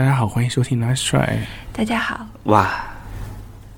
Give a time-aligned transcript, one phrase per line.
[0.00, 1.40] 大家好，欢迎收听 Nice Try，
[1.74, 2.86] 大家好，哇，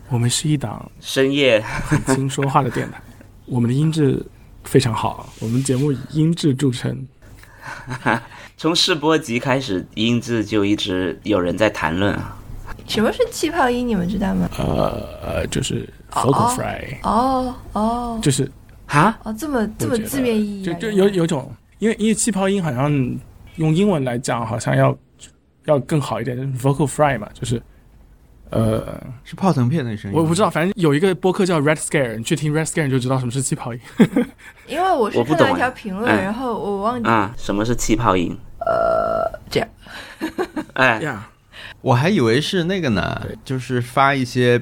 [0.09, 3.03] 我们是一档深夜很轻说话的电台，
[3.45, 4.25] 我们的音质
[4.63, 6.97] 非常好，我们节目以音质著称。
[8.57, 12.39] 从试播集开始，音质就一直有人在谈论啊。
[12.87, 13.89] 什么是气泡音？
[13.89, 14.49] 你们知道吗？
[14.57, 18.49] 呃呃，就是 vocal fry，哦哦就是
[18.87, 22.93] 哈，哦，这么这么字面意义啊，就就有有种，因为因为气泡音好像
[23.57, 24.97] 用英文来讲，好像要
[25.65, 27.63] 要更好一点，就是 vocal fry 嘛，就是
[28.51, 30.17] 呃，是泡腾片那声音。
[30.17, 33.81] 我不知道，反正有一个播客叫 Red Scare，你去听 Red Scare 你就知道什么是气泡音。
[34.69, 38.37] 因为我是看到一条评论，哎然后我忘记啊，什么是气泡音？
[38.61, 39.69] 呃这样。
[40.75, 41.29] 哎，呀，
[41.81, 44.61] 我还以为是那个呢，就是发一些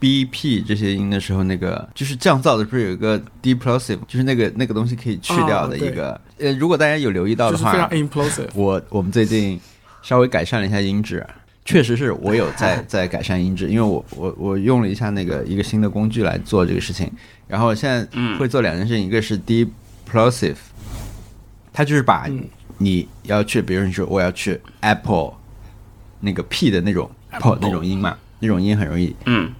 [0.00, 6.20] BP 这些音的时候，那个就是降噪的，不是有一个 deplosive，就是那个那个东西可以去掉的一个。
[6.38, 8.48] 呃，如果大家有留意到的就是非常话，implosive。
[8.54, 9.60] 我我们最近
[10.04, 11.26] 稍微改善了一下音质，
[11.64, 17.10] 确实是我有在 在改善音质，因为我我我用了一下那个一个新的工具来做这个事情，
[17.48, 18.38] 然后现在嗯。
[18.38, 20.56] 会做两件事情，一个是 deplosive，
[21.72, 22.44] 它就是把嗯。
[22.76, 25.32] 你要去，比如你说我要去 Apple
[26.20, 29.50] 那个 P 的那种 Apple 那种音嘛，那种音很容易嗯。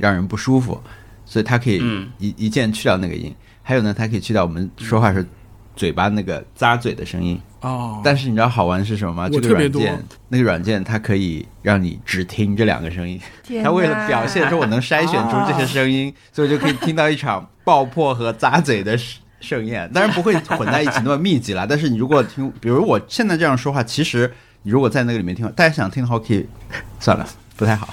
[0.00, 0.78] 让人不舒服，
[1.24, 2.10] 所以它可以嗯。
[2.18, 3.34] 一一键去掉那个音。
[3.62, 5.26] 还有呢，它可以去掉我们说话时候
[5.74, 7.40] 嘴巴那个咂嘴的声音。
[7.64, 9.28] 哦，但是你知道好玩是什么吗？
[9.28, 13.18] 这个软件，那个软件它可以让你只听这两个声音。
[13.42, 19.90] 天它为了表现说我能筛选出这些声音， 所以就可以听到一场爆破和咂嘴的盛盛宴。
[19.92, 24.30] 当然不会混在一起那么密集啦，但是你如果听，比如我现在这样说话，其实
[24.62, 26.46] 你如果在那个里面听，大家想听的话可以
[27.00, 27.26] 算了，
[27.56, 27.88] 不太好。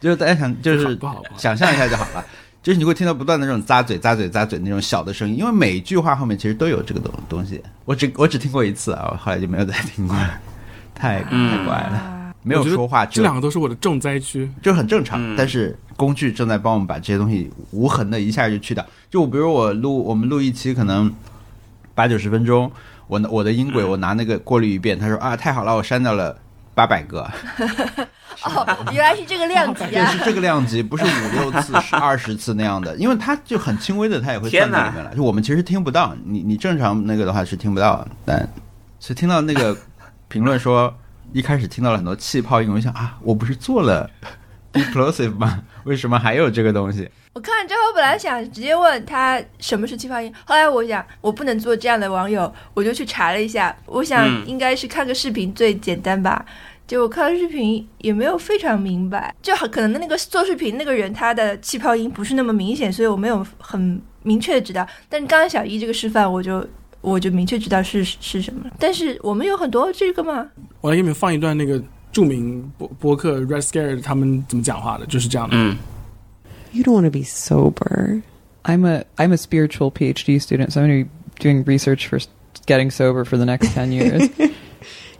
[0.00, 2.24] 就是大家想就是不好想象一下就好了。
[2.62, 7.60] 就是你会听到不断的这种咂嘴、咂嘴、咂嘴那种小的声音，因为每一句话后面其实都有这个东东西。
[7.84, 10.40] 我只我只听过一次啊，我后来就没有再听过了，
[10.94, 14.48] 太太嗯怪了，啊没有说话，这两个都是我的重灾区。
[14.62, 15.20] 就很正常。
[15.20, 18.84] 嗯但是工具正在帮我们把这些东西无痕的一下就去掉。
[19.10, 21.12] 就比如我录我们录一期可能
[21.94, 22.70] 八九十分钟，
[23.08, 26.36] 我拿我的音轨我拿那个过滤一遍，他说啊太好了，我删掉了
[26.74, 27.30] 八百个，
[28.44, 30.06] 哦，原来是这个量级啊！
[30.06, 35.14] 就是这个量级，不是五六次， 是二十次那样的，因为它就很轻微的，它也会算在里面了。
[35.14, 38.38] 就我们其实听不到，你你正常那个的话是听不到，但
[38.98, 39.76] 所以听到那个
[40.28, 40.92] 评论说
[41.32, 44.08] 一开始听到了很多气泡音，我就想啊，我不是做了
[44.72, 45.62] deplosive 吗？
[45.84, 47.08] 为什么还有这个东西？
[47.34, 56.44] 我看完之后，本来想直接问他什么是气泡音，后来我想我不能做这样的网友，我就去查了一下，我想嗯应该是看个视频最简单吧。
[56.86, 64.86] 就我看了视频也没有非常明白，就很可能那个做视频那个人他的气泡音不是那么明显，所以我没有很明确的知道。
[65.08, 66.66] 但是刚刚小一这个示范，我就
[67.00, 68.70] 我就明确知道是是什么了。
[68.78, 70.46] 但是我们有很多这个吗？
[70.82, 75.55] 我来给你们放一段那个 着名播播客 Red Scare 他们怎么讲话的，就是这样的。
[75.57, 75.77] 嗯
[76.73, 78.21] You don't want to be sober.
[78.63, 81.09] I'm a I'm a spiritual PhD student, so I'm going to be
[81.39, 82.27] doing research for s-
[82.65, 84.29] getting sober for the next ten years.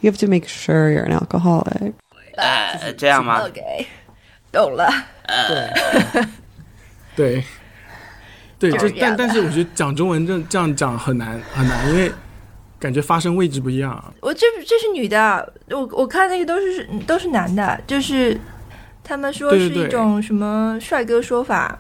[0.02, 1.94] You have to make sure you're an alcoholic.
[2.36, 3.42] 呃，这样吗？
[3.48, 3.88] OK，
[4.52, 4.92] 懂了。
[7.16, 7.44] 对，
[8.60, 12.12] 对，就就是这样的但但是我觉得讲中文这这样讲很难很难，因为
[12.83, 14.13] 感觉发声位置不一样。
[14.21, 18.37] 我这这是女的，我我看那个都是都是男的，就是
[19.05, 21.79] 他们说是一种什么帅哥说法，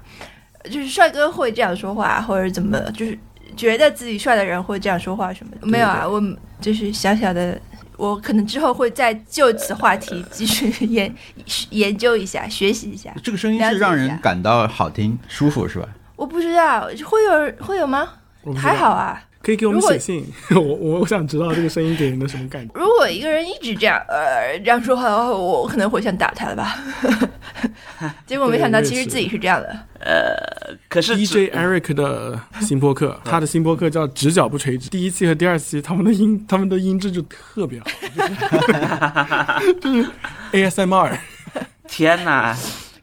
[0.67, 3.19] 就是帅哥会这样说话，或者怎么，就是
[3.57, 5.67] 觉得自己帅的人会这样说话什么的。
[5.67, 6.23] 没有啊，我
[6.61, 7.61] 就是小小的，
[7.97, 11.13] 我可能之后会再就此话题 继续研
[11.71, 13.13] 研究一下，学习一下。
[13.25, 15.89] 这个声音是让人感到好听、舒服，是吧？
[16.15, 18.09] 我不知道会有会有吗？
[18.57, 19.21] 还好，啊。
[19.43, 20.25] 可以给我们写信。
[20.55, 22.73] 我我我想知道这个声音给人的什么感觉。
[22.75, 26.79] 如果一个人一直这样呃这样说话的话，我可能会想打他了吧。
[28.27, 29.69] 结果没想到其实自己是这样的。
[30.01, 30.35] 呃
[30.89, 34.89] 可是 DJ Eric 的新播客， 他的新播客叫“直角不垂直”。
[34.91, 37.87] 第一期和第二期，他们的音，他们的音质就特别好，
[39.81, 40.09] 就是就是
[40.53, 41.17] ASMR
[41.89, 42.57] 天哪，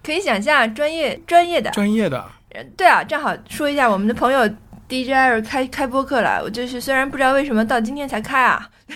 [0.03, 1.69] 可以想象专业专业的。
[1.71, 2.25] 专业的。
[2.51, 4.49] 呃对啊，正好说一下我们的朋友
[4.89, 6.41] DJ Eric 开开播客了。
[6.43, 8.67] 我就是虽然不知道为什么到今天才开啊，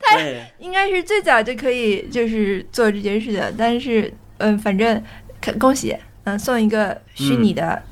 [0.00, 0.16] 他，
[0.58, 5.02] 应该是最早就可以就是做这件事的，但是嗯，反正
[5.42, 7.82] 可恭喜，嗯，送一个虚拟的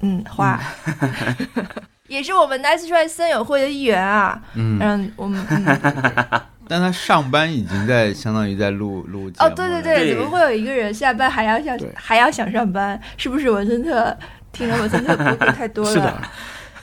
[0.00, 0.60] 嗯花。
[2.08, 5.64] 也是我们 Nice Try 森友会的一员啊，嗯，让我们、嗯、
[6.68, 13.00] 但他上班已经在相当于在录录哦，对对对，怎么会有一个人下班还要想还要想上班？
[13.16, 14.14] 是不是文森特
[14.52, 16.04] 听了文森特播客太多是了？
[16.04, 16.22] 的。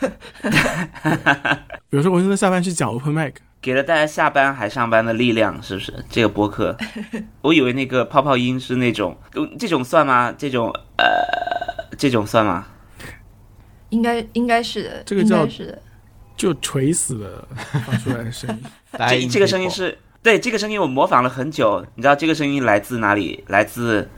[1.89, 5.93] 比如说，我现在下班去讲 open mic，给了大家下班还上班的力量，是不是？
[6.09, 6.75] 这个播客，
[7.41, 10.33] 我以为那个泡泡音是那种，呃这种算吗？
[10.37, 12.65] 这种呃，这种算吗？
[13.89, 15.81] 应该应该是的，这个叫是的。
[16.37, 17.47] 就垂死的
[17.85, 18.63] 发出来的声音。
[19.07, 23.43] 这这个声音是对这个声音我模仿了很久，你知道这个声音来自哪里？
[23.47, 24.09] 来自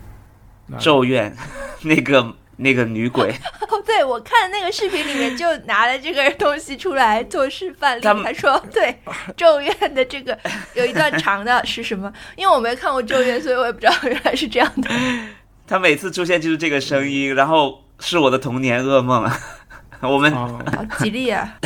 [0.79, 1.35] 《咒怨》
[1.81, 3.29] 那个那个女鬼，
[3.69, 8.95] 哦， 对，我看那个视频里面就拿了这个东西出来做示范例，他说对
[9.35, 10.37] 《咒怨》的这个
[10.75, 12.11] 有一段长的是什么？
[12.35, 14.89] 因为我没看过《咒怨》，所以我也不知道原来是这样的。
[15.65, 19.29] 他每次出现就是这个声音，然后是我的童年噩梦。
[20.01, 21.57] 我们哦好吉利啊！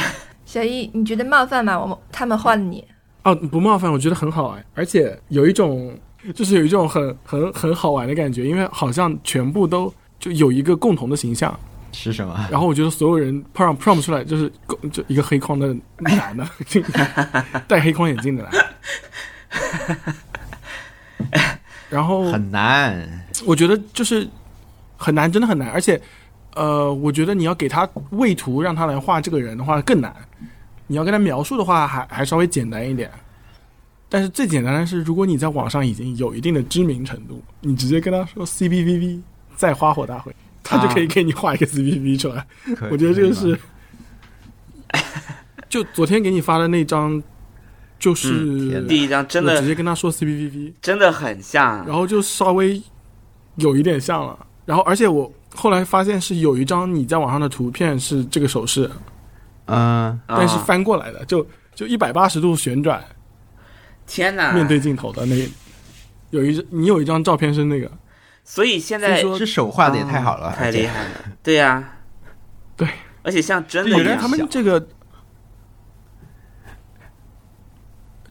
[0.45, 1.77] 小易，你觉得冒犯吗？
[1.77, 2.87] 我们他们换了你，
[3.23, 5.97] 哦，不冒犯，我觉得很好哎，而且有一种
[6.35, 11.57] 就是有一种很很很好玩的感觉，因为好像全部都就有一个共同的形象，
[11.91, 12.47] 是什么？
[12.51, 14.51] 然后我觉得所有人 prom prom 出来就是
[14.91, 16.47] 就一个黑框的男的，
[17.67, 18.51] 戴黑框眼镜的男
[19.87, 20.15] 的，
[21.89, 23.25] 然后很难。
[23.45, 24.27] 我觉得就是
[24.97, 26.01] 很难，真的很难，而且
[26.55, 30.13] 呃，我觉得你要给他位图让他来画这个人的话更难，
[30.87, 33.09] 你要跟他描述的话还还稍微简单一点。
[34.09, 39.21] 但是最简单的是，如果你在网上已经有一定的知名程度，你直接跟他说 CBVV
[39.57, 40.33] 再花火大会，
[40.63, 42.45] 他就可以给你画一个 CBVV 出来。
[42.77, 43.59] 可以我觉得这个是，
[45.67, 47.21] 就昨天给你发的那张，
[47.99, 52.81] 就是、嗯第一张真的直接跟他说 CBVV，真的很像，然后就稍微
[53.55, 54.47] 有一点像了。
[54.65, 58.89] 然后，而且我后来发现是有一张你在网上的图片是这个手势，
[59.65, 63.03] 嗯，但是啊翻过来的，就就一百八十度旋转
[64.05, 64.53] 天哪！
[64.53, 65.35] 面对镜头的那
[66.29, 67.89] 有一你有一张照片是那个，
[68.49, 71.09] 所以现在这手画的也太好了，啊太厉害了。
[71.43, 71.83] 对呀、
[72.77, 72.87] 对，
[73.21, 74.87] 而且像真的一样他们这个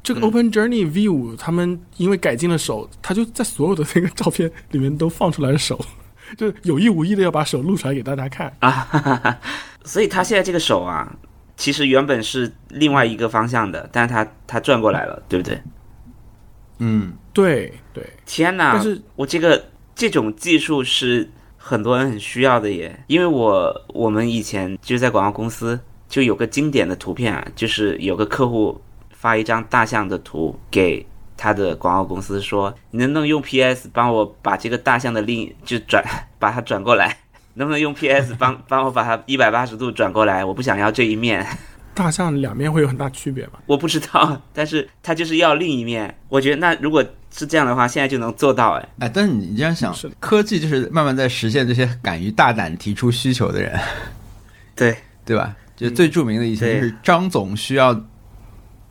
[0.03, 5.79] 这个嗯 Open Journey V 五，他们因为改进了手，他就在所有的那个照片里面都放出来了手，
[6.39, 8.51] 就是有意无意的要把手露出来给大家看。
[8.61, 9.39] 啊，哈哈哈。
[9.85, 11.15] 所以他现在这个手啊，
[11.59, 15.61] 其实原本是另外一个方向的，但是他他转过来了，对不对？
[16.79, 18.73] 嗯，对对，天哪！
[18.73, 19.63] 但是我这个
[19.97, 28.79] 这种技术是很多人很需要的耶，因为我我们以前就在广告公司就有个经典的图片啊，就是有个客户
[29.11, 36.05] 发一张大象的图给他的广告公司说，你能不能用 PS 帮我把这个大象的另就转
[36.39, 37.17] 把它转过来？
[37.55, 40.45] 能不能用 PS 帮帮我把它一百八十度转过来？
[40.45, 41.45] 我不想要这一面，
[41.97, 43.59] 大象两面会有很大区别吧？
[43.67, 46.15] 我不知道， 但是他就是要另一面。
[46.29, 47.03] 我觉得那如果
[47.35, 48.89] 是这样的话，现在就能做到哎。
[49.01, 53.81] 哎，但是你这样想是，科技就是慢慢在实现这些敢于大胆提出需求的人，
[54.77, 55.57] 对，对吧？
[55.75, 57.99] 就最著名的一些就是张总需要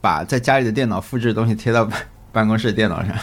[0.02, 2.00] 把在家里的电脑复制的东西贴到办
[2.32, 3.16] 办公室的电脑上。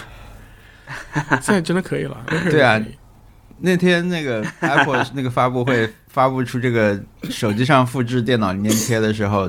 [1.40, 2.16] 现在真的可以了。
[2.50, 2.80] 对啊
[3.64, 7.00] 那天那个 Apple 那个发布会发布出这个
[7.30, 9.48] 手机上复制电脑里面贴的时候，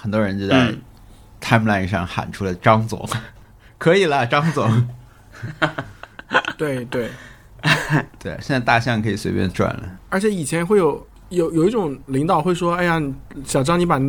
[0.00, 0.80] 很多人就在嗯
[1.42, 3.06] timeline 上喊出了张总，
[3.76, 4.88] 可以了，张总。
[6.56, 7.10] 对 对，
[8.18, 9.82] 对，现在大象可以随便转了。
[10.08, 13.00] 而且以前会有有有一种领导会说：“哎呀，
[13.44, 14.00] 小张，你把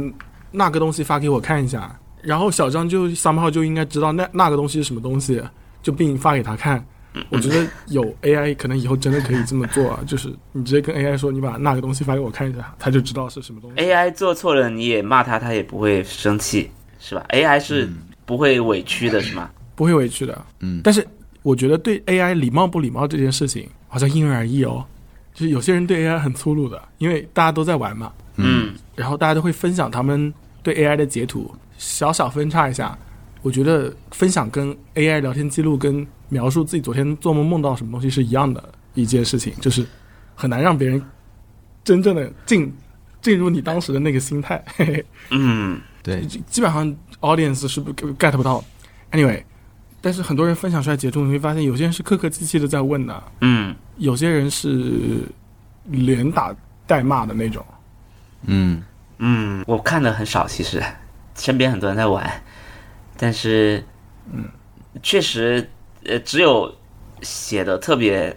[0.52, 5.44] 那个东西发给我看一下。”然后小张就 somehow 就应该知道那那个东西是什么东西，
[5.82, 6.84] 就并发给他看。
[7.30, 13.82] 我觉得有 AI 可能以后真的可以这么做啊， 就是你直接跟 AI 说你把那个东西发给我看一下，他就知道是什么东西。
[13.84, 17.90] AI 做错了，你也骂他，他也不会生气，是吧？AI 是
[18.26, 19.50] 不会委屈的，是吗？
[19.76, 20.40] 不会委屈的。
[20.60, 21.06] 嗯但是
[21.44, 24.86] 我觉得对 AI 礼貌不礼貌这件事情，好像因人而异哦。
[25.34, 32.98] 就是有些人对 AI 很粗鲁的，因为大家都在玩嘛，嗯，然后大家都会分享他们对 AI 的截图，小小分叉一下。
[33.42, 39.86] 我觉得分享跟 AI 聊天记录跟描述自己昨天做梦梦到什么东西是一样的一件事情，就是
[40.34, 41.00] 很难让别人
[41.84, 42.74] 真正的进
[43.22, 44.64] 进入你当时的那个心态。
[44.78, 48.64] 嘿嘿嗯， 对，基基本上 audience 是不 get 不到。
[49.12, 49.44] Anyway，
[50.00, 55.22] 但是很多人分享出来截图，你会发现有些人是客客气气的在问的，嗯，有些人是
[55.90, 56.56] 连打
[56.88, 57.66] 带骂的那种。
[58.46, 58.82] 嗯，
[59.18, 60.82] 嗯，我看的很少，其实。
[61.34, 62.30] 身边很多人在玩，
[63.18, 63.82] 但是，
[64.32, 64.44] 嗯，
[65.02, 65.68] 确实，
[66.06, 66.74] 呃，只有
[67.22, 68.36] 写的特别，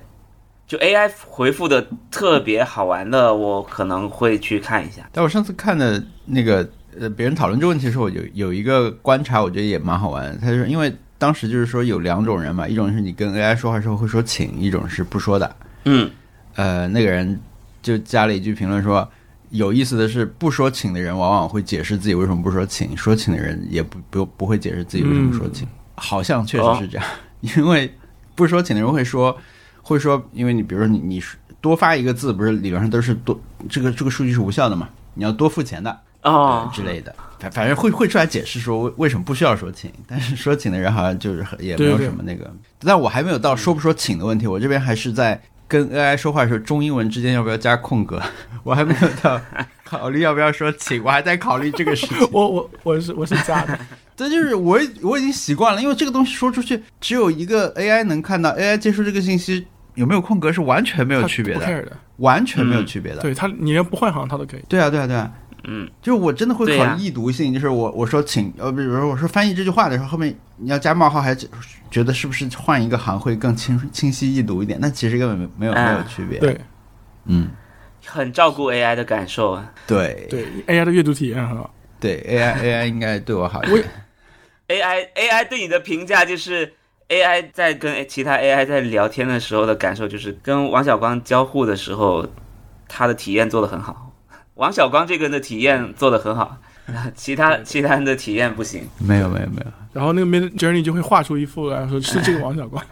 [0.67, 5.09] 就 AI 回复的特别好玩的，我可能会去看一下。
[5.13, 6.69] 但我上次看的那个
[7.01, 10.39] 呃，别人讨论这个问题的时候，我有有一个观察，我觉得也蛮好玩的。
[10.39, 15.57] 他说，因为当时就是说有两种人嘛，一种是你跟 AI 说话的时候会说请，一种是不说的。
[15.85, 16.11] 嗯，
[16.55, 17.41] 呃，那个人
[17.83, 19.09] 就加了一句评论说，
[19.51, 25.67] 有意思的是，不说请的人往往会解释自己为什么不说请，说请的人也不不不会解释自己为什么说请。
[25.97, 27.07] 好像确实是这样，
[27.57, 27.93] 因为
[28.35, 29.37] 不是说请的人会说
[29.83, 31.23] 会说，因为你比如说你你
[31.61, 36.01] 多发一个字，不是理论上都是多这个这个数据是无效的嘛，你要多付钱的。
[36.23, 36.71] 哦。
[36.73, 48.23] 之类的，反反正会会出来解释说为为什么不需要说请，但是说请的人好像就是也没有什么那个，但我还没有到说不说请的问题，我这边还是在跟 AI 说话的时候，中英文之间要不要加空格，
[48.65, 49.39] 我还没有到
[49.99, 52.17] 考虑要不要说请，我还在考虑这个事情。
[52.33, 53.79] 我我我是我是假的，
[54.17, 61.93] 这就是我我已经习惯了，因为这个东西说出去只有一个 AI 能看到，AI 接收这个信息有没有空格是完全没有区别的，的。
[62.19, 63.21] 完全没有区别的。
[63.23, 64.61] 对他，你连不换行他都可以。
[64.69, 65.31] 对啊，对啊，对啊，
[65.65, 71.35] 嗯，就是我真的会考虑易读性，就是我我说请呃，比如说我说翻译这句话的时候，后面你要加冒号，还
[71.91, 74.79] 觉得是不是换一个行会更清清晰易读一点？
[74.81, 76.61] 那其实根本没没有没有啊区别。，对
[77.25, 77.49] 嗯，
[78.07, 79.73] 很照顾 AI 的感受啊。
[79.87, 81.73] 对对，AI 的阅读体验很好。
[82.01, 83.85] 对，AI AI 应该对我好一点。
[84.69, 86.73] AI AI 对你的评价就是
[87.09, 92.27] AI 在跟其他 AI 在聊天的时候的感受，就是跟王小光交互的时候，
[92.89, 94.11] 他的体验做得很好。
[94.55, 96.57] 王小光这个人的体验做得很好，
[97.15, 98.89] 其他其他人的体验不行。
[98.99, 102.83] 没有没有没有，然后那个 Mid Journey 就会画出一幅来说是这个王小光。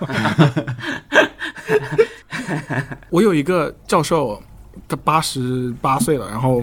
[3.11, 4.42] 我有一个教授，
[4.89, 6.62] 他八十八岁了，然后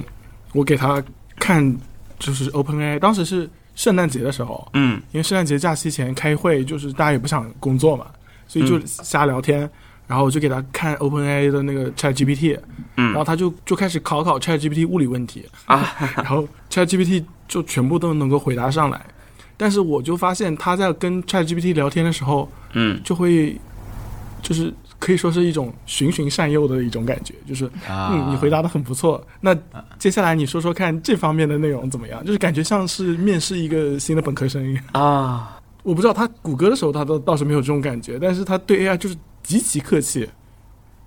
[0.54, 1.02] 我给他
[1.38, 1.78] 看
[2.18, 8.08] 就是 OpenAI，当时是圣诞节的时候，嗯因为圣诞节假期前开会，就是大家也不想工作嘛，
[8.48, 9.70] 所以就瞎聊天。
[10.08, 12.58] 然后我就给他看 OpenAI 的那个 ChatGPT，
[12.98, 19.00] 嗯然后他就就开始考考 ChatGPT 物理问题啊， 然后 ChatGPT 就全部都能够回答上来。
[19.56, 23.56] 但是我就发现他在跟 ChatGPT 聊天的时候，嗯就会
[24.42, 29.26] 就是可以说是一种循循善诱的一种感觉，就是啊嗯，你回答的很不错。
[29.40, 29.58] 那
[29.98, 32.24] 接下来你说说看这方面的内容怎么样？
[32.26, 34.84] 就是感觉像是面试一个新的本科生一样。
[34.92, 40.30] 啊， 我不知道他谷歌的时候他倒倒是没有这种感觉，但是他对 AI 就是极其客气，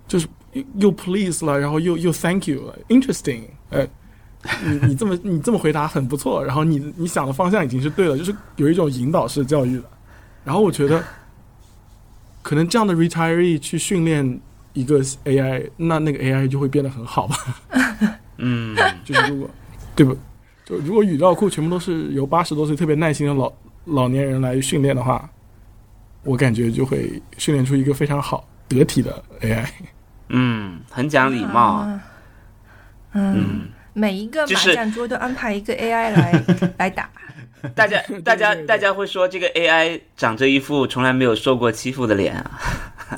[0.07, 3.87] 就是又又 please 了，然后又又 thank you 了，interesting，呃，
[4.65, 9.83] 你你这么你这么回答很不错，然后你你想的方向已经是对了，就是有一种引导式教育的。
[10.43, 11.01] 然后我觉得，
[12.43, 14.39] 可能这样的 retiree 去训练
[14.73, 17.35] 一个 AI，那那个 AI 就会变得很好吧。
[18.37, 19.49] 嗯就是如果
[19.95, 20.13] 对不，
[20.65, 23.51] 就如果语料库全部都是由八十多岁特别耐心的老
[23.85, 25.27] 老年人来训练的话，
[26.23, 29.65] 我感觉就会训练出一个非常好得体的 AI。
[30.29, 31.59] 嗯，很讲礼貌。
[31.77, 32.01] 啊
[33.15, 33.61] 嗯，嗯，
[33.93, 36.43] 每一个麻将桌都安排一个 AI 来
[36.79, 37.07] 来打。
[37.73, 42.59] 大家大家对对大家会说这个 AI 长着一副从来没有受过欺负的脸啊。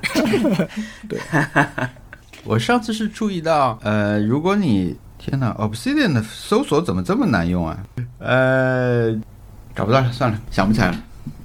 [1.10, 1.20] 对
[2.44, 7.80] 我上次是注意到，呃，如果你天哪，Obsidian 的搜索怎么这么难用啊？
[8.20, 9.12] 呃，
[9.76, 10.98] 找不到了，算了，想不起来了，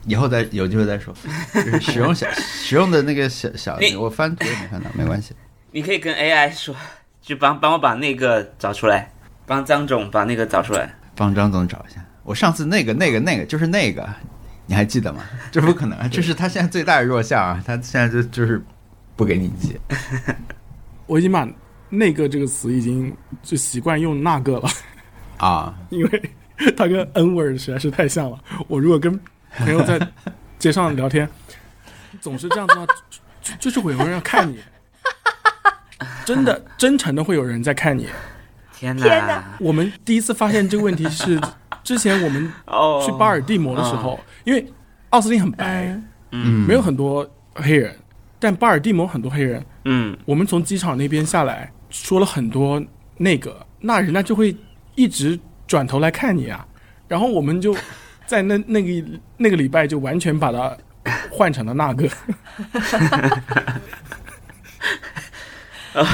[0.05, 1.15] 以后再有机会再说。
[1.55, 5.35] 就是使用小使用的那个小小你，我翻图也没看到，没关系。
[5.71, 6.77] 你可以跟 AI 说，
[7.23, 9.11] 就帮帮我把那个找出来，
[9.47, 10.95] 帮张总把那个找出来。
[11.17, 12.05] 帮张总找一下。
[12.23, 14.09] 我上次那个那个那个就是那个，
[14.67, 15.25] 你还记得吗？
[15.51, 17.63] 这不可能，这是他现在最大的弱项啊！
[17.67, 18.63] 他现在就就是
[19.17, 19.79] 不给你记。
[21.07, 21.49] 我已经把
[21.91, 23.13] “那个”这个词已经
[23.43, 24.71] 就习惯用“那个”了，
[25.39, 26.31] 啊， 因为
[26.77, 28.39] 它跟 N word 实在是太像了。
[28.69, 29.19] 我如果跟
[29.57, 29.99] 朋友在
[30.59, 31.29] 街上聊天，
[32.21, 32.95] 总是这样子的话，就
[33.41, 34.61] 就就是会有人要看你，
[36.25, 38.07] 真的真诚的会有人在看你。
[38.73, 39.03] 天哪！
[39.03, 41.41] 天哪我们第一次发现这个问题是，
[41.91, 44.65] 之前我们 哦，去巴尔的摩的时候，因为
[45.09, 45.87] 奥斯汀很白，
[46.31, 47.93] 嗯，嗯没有很多黑人，
[48.39, 49.61] 但巴尔的摩很多黑人。
[49.87, 52.81] 嗯我们从机场那边下来，说了很多
[53.17, 54.57] 那个，那人家就会
[54.95, 56.65] 一直转头来看你啊。
[57.09, 57.75] 然后我们就
[58.25, 59.05] 在那 那个
[59.37, 60.73] 那个礼拜就完全把它
[61.29, 62.07] 换成了那个。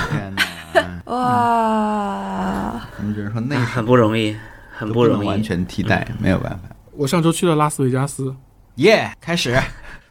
[0.09, 0.43] 天哪！
[1.13, 4.35] 哇，我们只能说那很不容易，
[4.77, 5.27] 很不容易。
[5.27, 6.77] 完全替代，没有办法。
[6.93, 8.35] 我上周去了拉斯维加斯，
[8.77, 9.59] 耶、开始。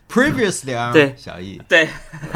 [0.08, 1.90] Previously 啊，对小易，对，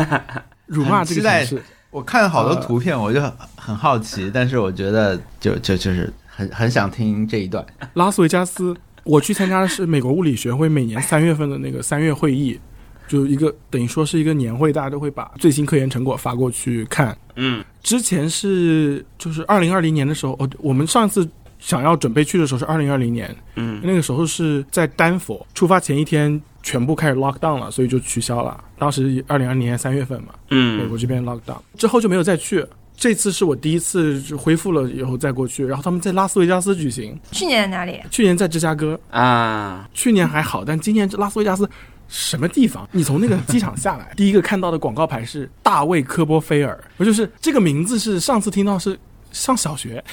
[0.65, 1.63] 辱骂这个很期待城市。
[1.91, 7.63] 我看了好多图片，我就很很好奇，但是我觉得就就就是很很想听这一段。
[7.93, 12.59] 拉斯维加斯，我去参加的是美国物理学会每年三月份的那个三月会议，
[13.07, 17.15] 就一个等于说是一个年会，大家都会把最新科研成果发过去看。
[17.35, 21.27] 嗯之前是就是二零二零年的时候，哦，我们上次
[21.59, 28.63] 想要准备去的时候是二零二零年，嗯那个时候是在丹佛，出发前一天全部开始 lock down 了，所以就取消了。
[28.77, 32.65] 当时二零二零年三月份嘛，嗯美嗯国这边 lock down 之后就没有再去。
[32.95, 37.97] 这次是我第一次是恢复了以后再过去，然后他们在拉斯维加斯举行，去年在哪里？
[38.11, 41.69] 去年在芝加哥，啊，去年还好，但今年这拉斯维加斯
[42.09, 42.85] 什么地方？
[42.91, 48.99] 你从那个机场下来， 第一个看到的广告牌是大卫科波菲尔，不就是这个名字是上次听到是
[49.31, 50.03] 上小学，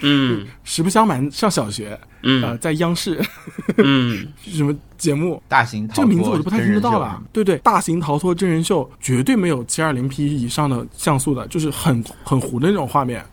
[0.00, 0.46] 嗯。
[0.64, 3.20] 实不相瞒上小学，呃，嗯在央视。
[3.76, 4.26] 嗯。
[4.44, 5.42] 什么节目。
[5.48, 7.22] 大型逃这个名字我就不太听得到了。
[7.32, 13.24] 对对，大型逃脱真人秀绝对没有七二零 P 以上的像素的，就是很很糊的那种画面，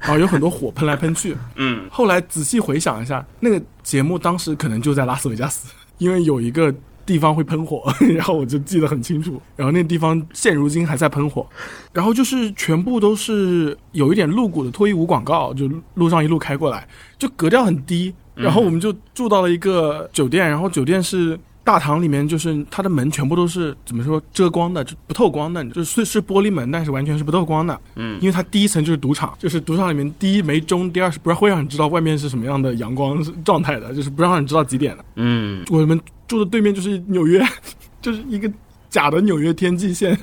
[0.00, 1.36] 然 后有很多火喷来喷去。
[1.56, 1.86] 嗯。
[1.90, 6.74] 后来仔细回想一下，那个节目当时可能就在拉斯维加斯，因为有一个
[7.08, 7.82] 地方会喷火，
[8.14, 9.40] 然后我就记得很清楚。
[9.56, 11.46] 然后那个地方现如今还在喷火，
[11.92, 16.86] 然后就是全部都是有一点露骨的脱衣舞广告，就路上一路开过来，
[17.16, 18.14] 就格调很低。
[18.34, 21.38] 然后我们就住到了一个酒店，然后酒店是。
[21.64, 27.78] 大堂里面就是它的门全部都是怎么说遮光的，就不透光的，就是是玻璃门，但是完全是不透光的。
[27.96, 35.04] 嗯因为它第一层就是赌场，就是赌场里面第一没钟，第二是不让会让你知道外面是什么样的阳光状态的，就是不让你知道几点的。
[35.16, 37.44] 嗯，我们住的对面就是纽约，
[38.00, 38.48] 就是一个
[38.88, 40.16] 假的纽约天际线，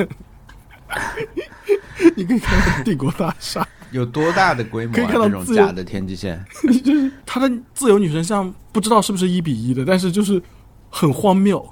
[2.16, 4.96] 你可以看到帝国大厦，有多大的规模啊？
[4.96, 6.42] 可以看到这种假的天际线，
[6.84, 10.42] 就是它的自由女神像，不知道是不是一比一的，但是就是
[10.90, 11.70] 很荒谬。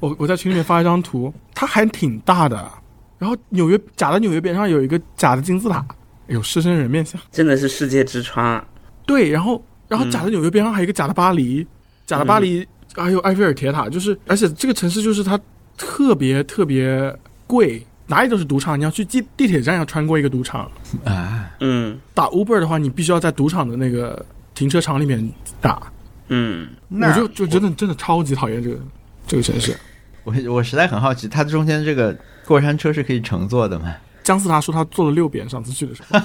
[0.00, 2.68] 我我在群里面发一张图，它还挺大的。
[3.16, 5.86] 然后纽约假的纽约边上有一个假的金字塔，
[6.26, 7.20] 有狮身人面像。
[7.30, 8.66] 真的是世界之窗啊。
[9.06, 11.64] 对，然后然后嗯假的纽约边上还有一个假的巴黎，
[12.06, 15.38] 假的巴黎还有埃菲尔铁塔，就是而且这个城市就是它
[15.76, 17.14] 特别特别
[17.46, 20.70] 贵，哪里都是赌场，你要去地地铁站要穿过一个赌场。
[21.04, 25.82] 啊，嗯打 Uber 的话，你必须要在赌场的那个停车场里面打。
[26.28, 28.78] 嗯，我就就真的真的超级讨厌这个
[29.26, 29.76] 这个城市。
[30.24, 33.94] 我我实在很好奇，它中间这个过山车是可以乘坐的吗？
[34.22, 36.18] 姜思达说他坐了六遍，上次去的时候。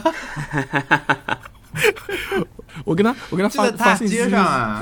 [2.86, 4.81] 我跟他，我跟他发发信息街上啊，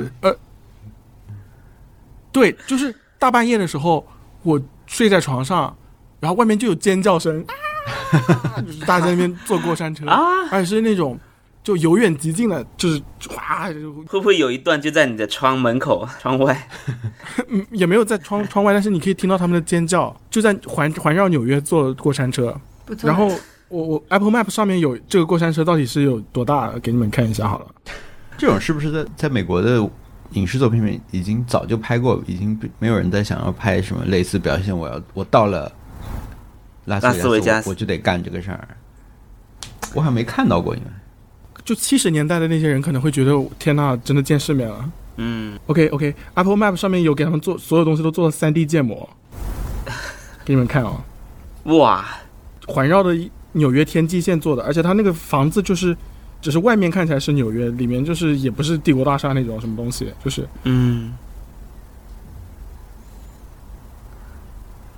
[2.37, 4.05] 对，就是大半夜的时候，
[4.43, 5.75] 我睡在床上，
[6.19, 7.43] 然后外面就有尖叫声，
[8.11, 10.21] 啊、就是大家在那边坐过山车啊，
[10.51, 11.19] 而且是那种
[11.63, 16.69] 就由远及近的，就是哗，就会不会有一段就在你的窗门口、窗外？
[17.49, 22.55] 嗯也没有在窗窗外，但是你可以听到他们的尖叫，就在环环绕纽约坐过山车。
[23.01, 23.27] 然后
[23.69, 27.65] 我我 Apple Map 上面有这个过山车到底是有多大，给你们看一下好了。
[28.37, 29.81] 这种是不是在在美国的
[30.31, 34.77] 影视作品里面已经早就拍过，已经没有人在想要拍什么类似表现？
[34.77, 35.71] 我要我到了
[36.85, 38.67] 拉拉斯维加斯我我就得干这个事儿。
[39.93, 40.87] 我好像没看到过，因为
[41.63, 44.91] 就七十年代的那些人可能会觉得，天呐，真的见世面了。
[45.15, 49.09] 嗯 OK OK，Apple Map 上面有给他们做所有东西都做了三 D 建模，
[50.45, 51.01] 给你们看哦，
[51.63, 52.05] 哇，
[52.67, 53.17] 环绕的
[53.53, 55.97] 纽约天际线做的，而且它那个房子就是，
[56.41, 61.13] 只是外面看起来是纽约，里面就是也不是帝国大厦那种什么东西，就是嗯。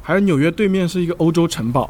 [0.02, 1.88] 还有纽约对面是一个欧洲城堡。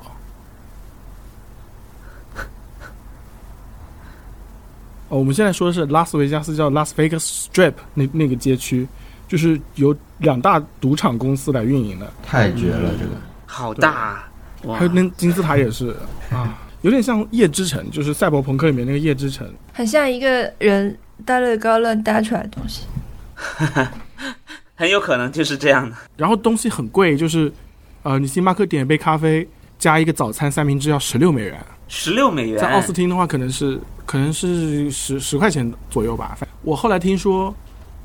[5.08, 8.88] 哦，我们现在说的是拉斯维加斯叫 Las Vegas Strip 那那个街区，
[9.28, 13.12] 就是由两大赌场公司来运营的，太绝了，这个。
[13.46, 14.30] 好大啊！
[14.66, 15.96] 哇还有那金字塔也是。
[16.30, 19.48] 啊，有点像夜之城，就是赛博朋克里面那个夜之城。
[19.74, 22.84] 很像一个人搭乐高乱搭出来的东西。
[24.76, 25.96] 很有可能就是这样的。
[26.16, 27.52] 然后东西很贵，就是
[28.04, 29.46] 呃，你星巴克点一杯咖啡
[29.78, 36.34] 加一个早餐三明治要十六美元，十六美元，在奥斯汀的话可能是可能是十十块钱左右吧。
[36.40, 37.54] 反我后来听说，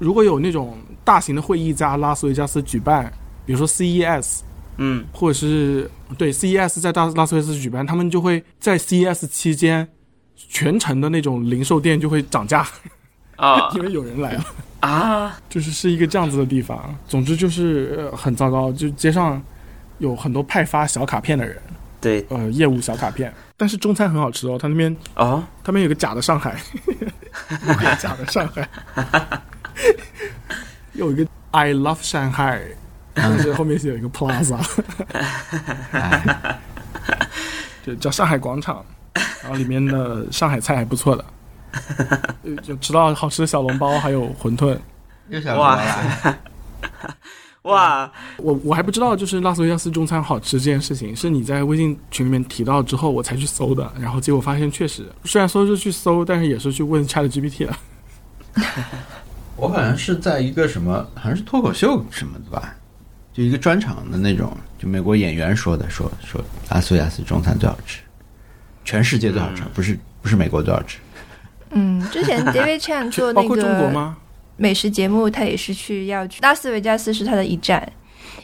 [0.01, 3.13] 如果有那种大型的会议在拉斯维加斯举办，
[3.47, 4.41] 比如说 CES，
[4.77, 9.89] 嗯或者是对 CES 在大拉斯维加斯举办，他们就会在 CES 期间，
[10.37, 12.67] 全城的那种零售店就会涨价，
[13.37, 14.45] 啊 因为有人来了。
[14.81, 16.95] 啊，就是是一个这样子的地方。
[17.09, 19.43] 总之就是、呃很糟糕，就街上
[19.99, 21.57] 有很多派发小卡片的人，
[22.03, 23.33] 对呃，业务小卡片。
[23.57, 26.61] 但是中餐很好吃哦，他那边啊，他们有个假的上海，
[27.67, 28.69] 有个假的上海，
[30.93, 32.61] 有一个 I love Shanghai，
[33.15, 34.59] 但是后面是有一个 Plaza，
[35.93, 36.59] 哎，
[37.87, 38.85] 就叫上海广场，
[39.43, 41.25] 然后里面的上海菜还不错的。
[42.43, 44.79] 呃就吃到好吃的小笼包，还有馄饨。
[45.29, 46.39] 又想哇了，
[47.63, 53.91] 哇，我我还不知道，就是拉斯维加斯中餐好吃这件事情，是你在微信群里面提到之后，我才去搜的。
[53.99, 57.79] 然后结果发现确实，虽然说是去搜，但是也是去问 Chat GPT 了。
[59.57, 62.77] 我好像是在一个什么，好像是脱口秀什么的吧，
[63.35, 68.01] 就一个专场的那种，就美国演员说的，说说拉斯维加斯中餐最好吃。
[68.85, 70.99] 全世界最好吃，不是不是美国最好吃。
[71.71, 74.15] 嗯，之前 David Chan 做那个？
[74.57, 77.93] 美食节目，他也是去要去拉斯维加斯是他的一站，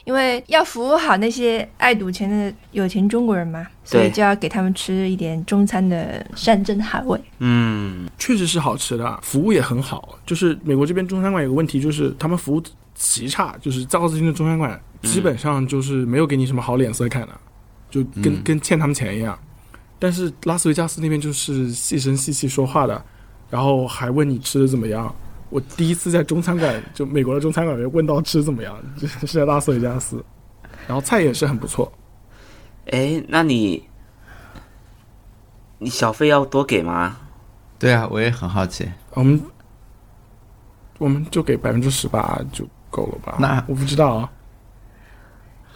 [0.05, 7.21] 因为要服务好那些爱赌钱的有钱中国人嘛，所以就要给他们吃一点中餐的山珍海味。
[7.39, 10.19] 嗯，确实是好吃的，服务也很好。
[10.25, 12.63] 就是美国这边中餐馆有个问题，就是他们服务
[12.95, 17.41] 极差，就是在奥斯汀的中餐馆基本上就是没有给你什么好脸色看的，
[17.91, 19.39] 就跟、嗯跟欠他们钱一样。
[19.99, 23.05] 但是拉斯维加斯那边就是细声细气说话的，
[23.51, 25.15] 然后还问你吃的怎么样。
[25.51, 30.25] 我第一次在中餐馆，就美国的中餐馆里面问到吃怎么样，就是在拉斯维加斯，
[30.87, 31.93] 然后菜也是很不错。
[32.93, 33.85] 哎，那你
[35.79, 37.17] 你小费要多给吗？
[37.79, 38.91] 对啊，我也很好奇。
[39.15, 39.43] 我们
[40.99, 43.37] 我们就给百分之十八就够了吧？
[43.41, 44.31] 那我不知道啊，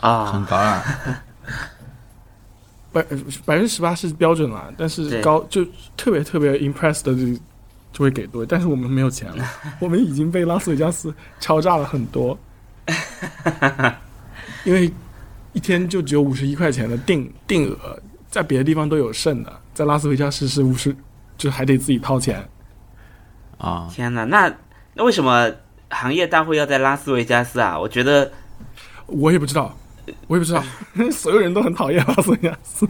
[0.00, 0.84] 啊很啊，高啊，
[2.92, 3.02] 百
[3.44, 5.64] 百分之十八是标准了，但是高就
[5.96, 7.40] 特别特别 impressed 的
[7.94, 12.37] 就就会给多，但是我们没有钱了， 我们已经被拉斯维加斯敲诈了很多，
[14.64, 14.92] 因为
[15.52, 17.96] 一天就只有五十一块钱的定定额，
[18.28, 20.94] 在别的地方都有剩的，在拉斯维加斯是五十，
[21.38, 22.44] 就还得自己掏钱。
[23.59, 24.52] 啊，天哪，那
[24.94, 25.48] 那为什么
[25.90, 27.78] 行业大会要在拉斯维加斯啊？
[27.78, 28.33] 我觉得
[29.07, 29.78] 我也不知道，
[30.26, 30.61] 我也不知道，
[31.12, 32.87] 所有人都很讨厌拉斯维加斯。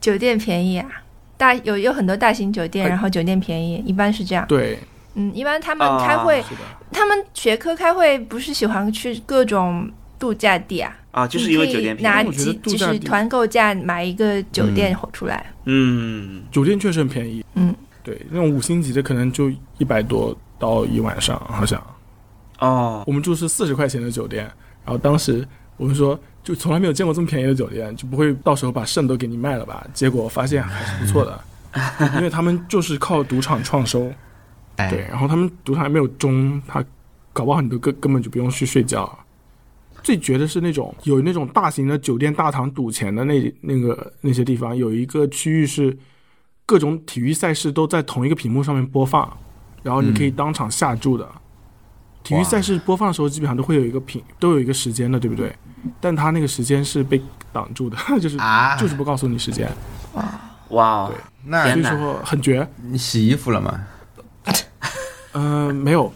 [0.00, 0.86] 酒店便宜啊，
[1.44, 4.46] 大有有很多大型酒店，哎然后酒店便宜，一般是这样。
[4.48, 4.78] 对，
[5.14, 6.42] 嗯，一般他们啊开会。
[6.90, 10.96] 他们学科开会不是喜欢去各种度假地啊？
[11.10, 12.28] 啊，就是因为你可以酒店拿便宜。
[12.28, 15.44] 我觉得几就是团购价买一个酒店出来。
[15.64, 21.82] 嗯，酒店确实很便宜，嗯，对，那种五星级的可能就一百多到一晚上，好像
[22.60, 24.44] 哦，我们住是四十块钱的酒店，
[24.84, 29.86] 然后当时我们说就从来没有见过这么便宜的酒店，就不会到时候把肾都给你卖了吧？
[29.92, 31.44] 结果发现还是不错的，
[32.16, 34.12] 因为他们就是靠赌场创收，
[34.76, 36.84] 哎，对，然后他们赌场还没有钟，他
[37.32, 39.18] 搞不好你都根根本就不用去睡觉。
[40.02, 45.96] 最绝的是那种有那种大型的酒店大堂赌钱的那那个那些地方，有一个区域是
[46.66, 49.34] 各种体育赛事都在同一个屏幕上面播放，
[49.82, 51.26] 然后你可以当场下注的。
[52.24, 55.54] 体育赛事播放的时候，基本上都会有一个屏，都有一个时间的，对不对？
[56.00, 58.76] 但他那个时间是被挡住的， 就是、啊。
[58.76, 59.70] 就是不告诉你时间，
[60.70, 61.04] 哇。
[61.04, 61.12] 哦，
[61.44, 62.66] 那所以说很绝。
[62.82, 63.80] 你洗衣服了吗？
[65.36, 66.12] 嗯、没有，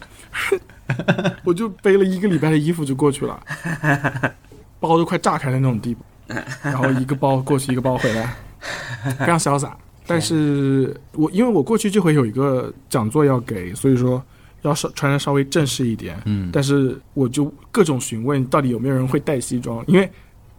[1.43, 3.39] 我就背了一个礼拜的衣服就过去了，
[4.79, 6.03] 包都快炸开的那种地步，
[6.63, 8.33] 然后一个包过去，一个包回来，
[9.19, 9.77] 非常潇洒。
[10.07, 14.23] 但是我因为我过去这回有一个讲座要给，所以说
[14.61, 16.19] 要稍穿的稍微正式一点。
[16.25, 20.09] 嗯，但是我就各种询问到底有没有人会带西装，因为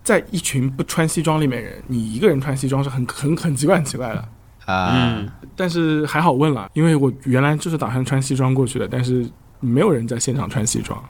[0.03, 4.29] 在一群不穿西装里面人，你一个人穿西装是很 很很奇怪很奇怪的。
[4.67, 11.03] 啊，嗯，但是还好问了，因为我原来就是打算穿西装过去的，但是没有人在现场穿西装，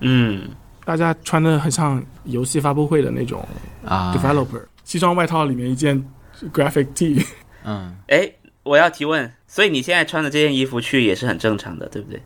[0.00, 0.48] 嗯，
[0.84, 3.46] 大家穿的很像游戏发布会的那种
[3.84, 4.12] 啊。
[4.16, 6.02] developer，、西装外套里面一件
[6.52, 7.24] graphic tee，
[7.64, 8.28] 嗯，哎，
[8.62, 12.22] 我要提问，所以你现在穿的这件衣服去也是很正常的，对不对？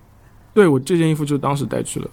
[0.55, 2.11] 对我这件衣服就当时带去了，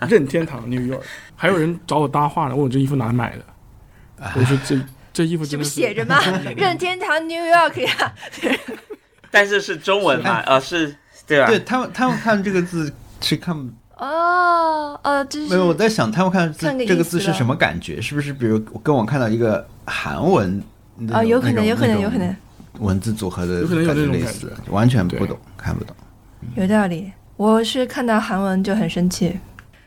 [0.08, 1.00] 任天堂 New York，
[1.36, 3.44] 还有人找我搭话呢，问我这衣服哪买的，
[4.36, 4.76] 我说这
[5.12, 6.20] 这衣服是不真的是是写着吗？
[6.56, 8.14] 任天堂 New York 呀，
[9.30, 10.40] 但是是中文嘛？
[10.46, 10.96] 呃，是，
[11.26, 11.46] 对吧？
[11.46, 13.56] 对他们，他们看这个字是看
[13.96, 15.66] 哦呃，这是没有？
[15.66, 18.00] 我在想，他们看这个字是什么感觉？
[18.00, 20.60] 是不是比如跟我看到一个韩文
[21.12, 22.36] 啊哦，有可能，有可能，有可能，
[22.78, 25.94] 文字组合的有可能有这种类似，完全不懂，看不懂。
[26.56, 27.12] 有道理。
[27.36, 29.36] 我是看到韩文就很生气，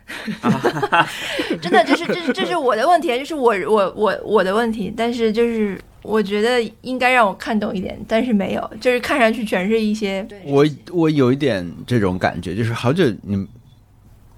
[1.62, 4.92] 真的，这是这是这是我的问题，就是我我我我的问题。
[4.94, 13.46] 但是就是我觉得应该让我看懂一点，但是没有，就是看上去全是一些我我有一点这种感觉，就是好久你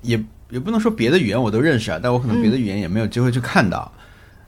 [0.02, 3.90] 也也不能说别的语言我都认识啊，但我可能别的语言也没有机会去看到。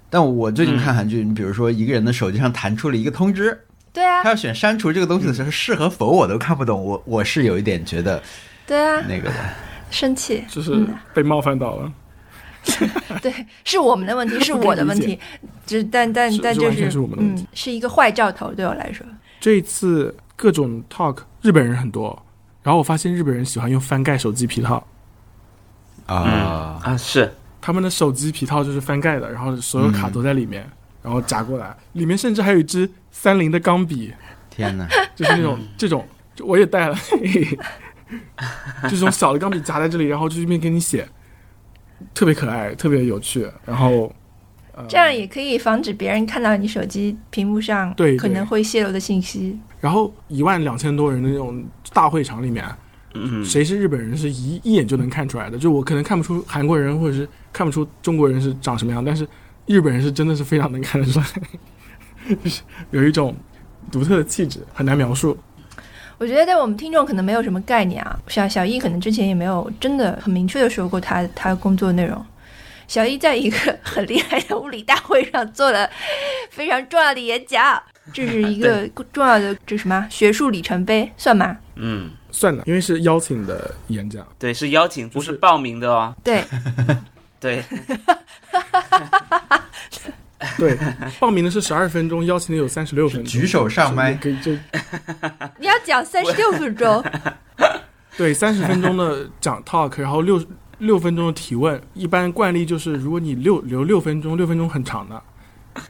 [0.09, 3.59] 但我最近看韩剧，你比如说一个人的手机上弹出了一个通知，
[3.93, 4.23] 对啊。
[4.23, 8.23] 他要选删除这个东西的时候，是和否我都看不懂，我我是有一点觉得
[8.67, 9.35] 对啊，那个的。
[9.91, 10.95] 生气，就是嗯。
[11.13, 11.93] 被冒犯到了，
[13.21, 15.19] 对，是我们的问题， 是我的问题，
[15.67, 17.43] 就但但但就是完全是我们的问题。
[17.43, 19.05] 嗯，是一个坏兆头对我来说。
[19.41, 22.23] 这一次各种 talk 日本人很多，
[22.63, 24.87] 然后我发现日本人喜欢用翻盖手机皮套，
[26.07, 30.65] 啊、啊，是，他们的手机皮套就是翻盖的，然后所有卡都在里面，
[31.03, 34.13] 然后夹过来，里面甚至还有一支三菱的钢笔，
[34.51, 34.87] 天哪！
[35.17, 36.97] 就是那种这种，就我也带了，
[38.89, 41.09] 这种小的钢笔夹在这里，然后就一边给你写，
[42.13, 43.47] 特别可爱，特别有趣。
[43.65, 44.13] 然后
[44.75, 49.59] 呃这样也可以防止别人看到你手机屏幕上对对可能会泄露的信息。
[49.81, 52.65] 然后一万两千多人的那种大会场里面，
[53.15, 55.59] 嗯，谁是日本人是一一眼就能看出来的。
[55.59, 59.27] 就我可能看不出韩国人或者是看不出中国人是长什么样，但是
[59.71, 61.27] 日本人是真的是非常能看得出来，
[62.43, 63.37] 就是有一种
[63.93, 65.39] 独特的气质，很难描述。
[66.19, 72.27] 我觉得对我们听众可能没有什么概念啊，小小易可能之前也没有真的很明确的说过他他工作内容。
[72.89, 75.89] 小易在一个很厉害的物理大会上做了
[76.51, 77.81] 非常重要的演讲，
[78.13, 81.57] 这是一个重要的这什么学术里程碑，算吗？
[81.77, 86.13] 嗯，算了，因为是邀请的演讲，对，是邀请，不是是报名的哦。
[86.25, 86.43] 对，
[87.41, 87.65] 对，
[90.59, 90.79] 对，
[91.19, 94.53] 报名的是十二分钟，邀请的有三十六分钟，举手上麦可以就
[95.59, 97.03] 你要讲三十六分钟，
[98.17, 100.43] 对三十分钟的讲 talk，然后六
[100.79, 101.81] 六分钟的提问。
[101.95, 105.23] 一般惯例就是，如果你六留六分钟，六分钟很长的，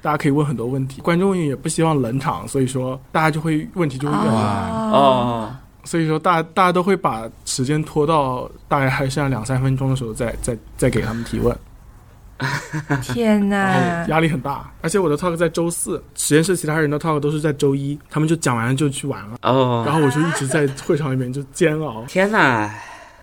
[0.01, 1.01] 大家可以问很多问题。
[1.01, 4.39] 观众也不希望冷场，所以说大家就会问题就会越来越多。
[4.39, 11.57] 哦，哦，所以说大大家都会把时间拖到大概还剩下两三分钟的时候再 再再给他们提问，
[13.03, 14.11] 天然哪后！
[14.11, 14.71] 压力很大。
[14.83, 22.05] 而且我的 talk 在周四，实验室其他人的 talk 都是在周一，他们就讲完了就去玩了，哦，然后我就一直在会场里面就煎熬。
[22.09, 22.73] 天哪！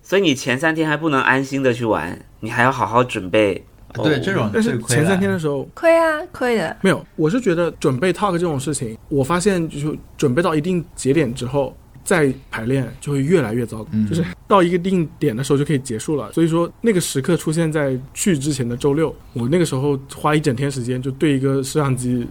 [0.02, 3.64] 所以你前三天还不能安心的去玩，你还要好好准备。
[3.94, 6.76] 哦对这种但是前三天的时候亏啊，亏的。
[6.82, 11.74] 没有，我是觉得准备 talk 这种事情，我发现就是准备到一定节点之后。
[12.08, 16.32] 再排练就会越来越糟糕，嗯就是到一个定点的时候就可以结束了。
[16.32, 22.26] 所以说那个时刻出现在去之前的周六，我那个时候花一整天时间就对一个摄像机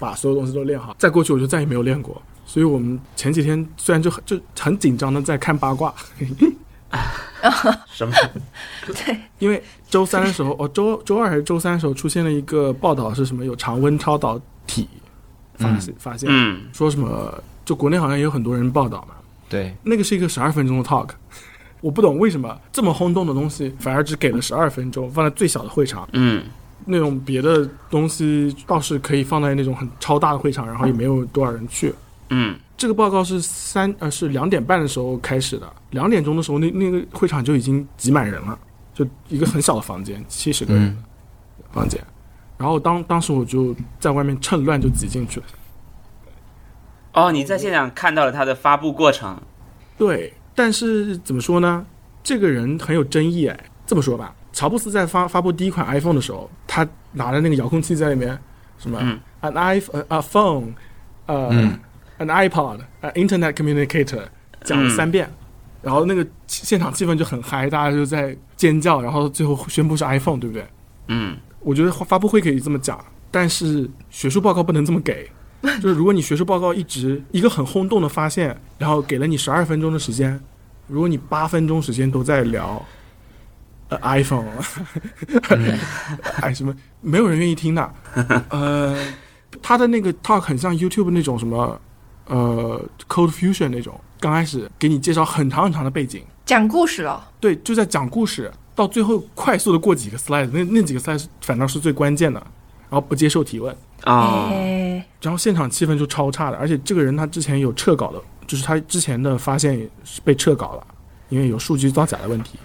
[0.00, 0.96] 把所有东西都练好。
[0.98, 2.20] 再过去我就再也没有练过。
[2.44, 5.94] 所以我们前几天虽然就很就很紧张的在看八卦，
[7.92, 8.12] 什么？
[8.84, 14.88] 对 因为周三的时候，哦，周周二还是周三的时候出现了一个报道，是什么有常温超导体
[15.54, 17.32] 发现、发现，嗯，说什么
[17.64, 19.14] 就国内好像也有很多人报道嘛，
[19.50, 21.08] 对，那个是一个十二分钟的 talk，
[21.80, 26.44] 我不懂为什么这么轰动的东西反而只给了十二分钟，放在最小的会场，嗯，
[26.86, 31.92] 那种别的东西倒是可以放在那种很超大的会场，然后也没有多少人去。
[32.28, 38.56] 嗯，这个报告是三呃是两点半的时候开始的，两点钟的时候那那个会场就已经挤满人了，
[38.94, 40.96] 就一个很小的房间，七十个人
[41.58, 42.00] 的房间。
[42.56, 45.46] 然后当当时我就在外面趁乱就挤进去了。
[47.12, 49.40] 哦，你在现场看到了他的发布过程。
[49.98, 51.84] 对，但是怎么说呢？
[52.22, 53.58] 这个人很有争议哎。
[53.86, 58.38] 这么说吧，乔布斯在发发布第一款 iPhone 的时候，他拿着那个遥控器在里面，
[58.78, 60.72] 什么、嗯 an iPhone、a phone，
[61.26, 61.76] 呃、嗯
[62.20, 64.22] an iPod、呃 Internet communicator，
[64.62, 65.28] 讲了三遍，
[65.82, 70.64] 然后那个现场气氛就很嗨，大家就在尖叫，然后最后宣布是 iPhone，对不对？
[71.08, 75.28] 嗯，我觉得发布会可以这么讲，但是学术报告不能这么给。
[75.80, 80.40] 就是如果你学术报告一直一个很轰动的发现，然后给了你十二分钟的时间，
[80.86, 82.84] 如果你八分钟时间都在聊
[83.88, 84.46] 呃 iPhone，
[86.40, 87.94] 哎什么，没有人愿意听的。
[88.50, 88.96] 呃，
[89.60, 91.80] 他的那个 talk 很像 YouTube 那种什么
[92.26, 102.44] 呃 Code Fusion 那种，刚开始给你介绍很长很长的背景，讲故事了，对，就在讲故事，到最后快速的过几个 slide，那那几个 slide 反倒是最关键的，
[102.90, 103.72] 然后不接受提问，
[104.04, 110.84] 哦，哎，然后现场气氛就超差的，而且这个人他之前有撤稿的，就是他之前的发现是被撤稿了，
[111.28, 112.58] 因为有数据造假的问题。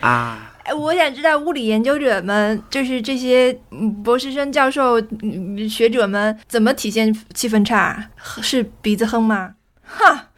[0.00, 8.10] 啊，哎，我想知道物理研究者们，就是这些嗯博士生、教授、嗯学者们，怎么体现气氛差？
[8.42, 9.54] 是鼻子哼吗？
[9.82, 10.28] 哈，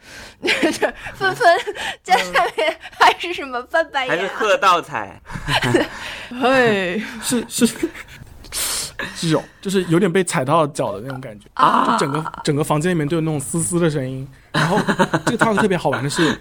[1.13, 1.45] 纷纷
[2.01, 4.15] 在下面还是什么翻白眼、啊？
[4.15, 5.21] 还是喝倒彩。
[6.41, 7.89] 嘿 是是是
[9.19, 11.45] 这种，就是有点被踩到脚的那种感觉。
[11.53, 14.27] 啊就整个整个房间里面都有那种嘶嘶的声音。
[14.51, 14.77] 然后
[15.25, 16.37] 这个 talk 特别好玩的是，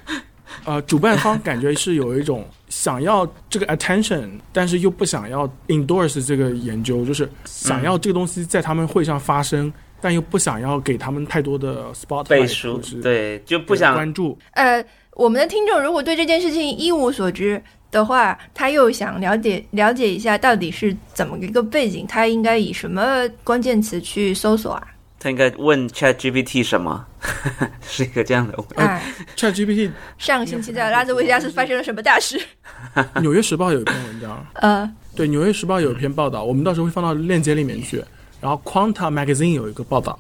[0.64, 14.36] 呃，主办方感觉是有一种想要这个 attention，但是又不想要 endorse 这个研究，就是想要这个东西在他们会上发生，但又不想要给他们太多的 spotlight 背书，对，就不想关注。
[14.52, 24.86] 呃，我们的听众如果对这件事情一无所知的话，他又想了解了解一下到底是怎么一个背景，他应该以什么关键词去搜索啊？
[25.22, 27.06] 他应该问 Chat GPT 什么，
[27.82, 28.74] 是一个这样的问题。
[28.76, 29.02] 哎
[29.36, 32.40] ，ChatGPT 上个星期在拉斯维加斯发生了什么大事？
[33.20, 38.02] 《纽约时报》有一篇文章，呃，对，《纽约时报》有一篇报道，我们到时候会放到链接里面去。
[38.40, 40.18] 然后 Quanta Magazine 有一个报道，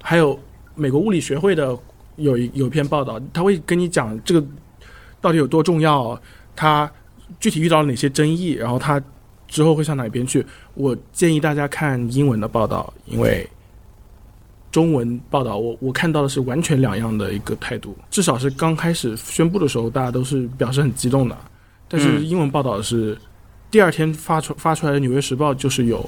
[0.00, 0.38] 还有
[0.76, 1.76] 美国物理学会的
[2.14, 4.46] 有一有一篇报道，他会跟你讲这个
[5.20, 6.16] 到底有多重要，
[6.56, 6.90] 它
[7.40, 9.02] 具体遇到了哪些争议，然后他
[9.48, 10.44] 之后会向哪边去。
[10.74, 13.48] 我建议大家看英文的报道，因为
[14.70, 17.96] 中文报道我我看到的是完全两样的一个态度。
[18.10, 21.36] 至少是刚开始宣布的时候，大家都是表示很激动的，
[21.88, 23.16] 但是嗯英文报道是
[23.70, 26.04] 第二天发出发出来的《纽约时报》就是有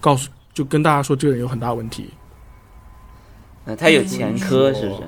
[0.00, 2.08] 告诉就跟大家说这个人有很大问题。
[3.64, 5.02] 那他有前科是不是？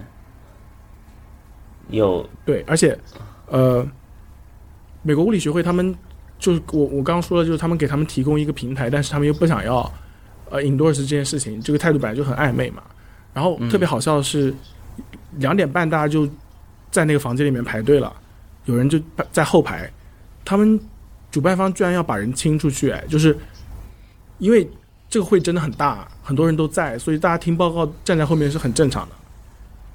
[1.88, 2.96] 有对，而且，
[3.46, 3.84] 呃，
[5.02, 5.94] 美国物理学会他们
[6.38, 9.90] 就是我我刚刚说的，就是他们给他们提供一个平台，但是他们又不想要
[10.50, 12.82] 呃 endorse 这件事情，这个态度本来就很暧昧嘛。
[13.32, 14.52] 然后特别好笑的是，
[15.38, 16.28] 两点半大家就
[16.90, 18.12] 在那个房间里面排队了，
[18.64, 19.90] 有人就在后排，
[20.44, 20.78] 他们
[21.30, 23.36] 主办方居然要把人清出去，哎，就是
[24.38, 24.68] 因为
[25.08, 29.14] 这个会真的很大，很多人都在，所以大家听报告站在后面是很正常的。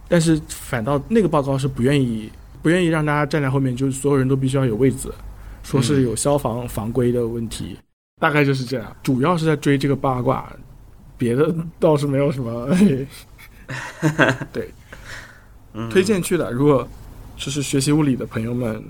[0.08, 2.32] 但是反倒那个报告是不愿意
[2.66, 5.14] 不愿意让大家站在后面，就是所有人都必须要有位子，
[5.62, 7.78] 说是有消防防规的问题，
[8.20, 8.98] 大概就是这样。
[9.04, 10.52] 主要是在追这个八卦，
[11.16, 12.68] 别的倒是没有什么。
[14.52, 14.68] 对，
[15.74, 15.88] 嗯。
[15.92, 16.88] 推荐去的，如果
[17.38, 18.84] 就是学习物理的朋友们，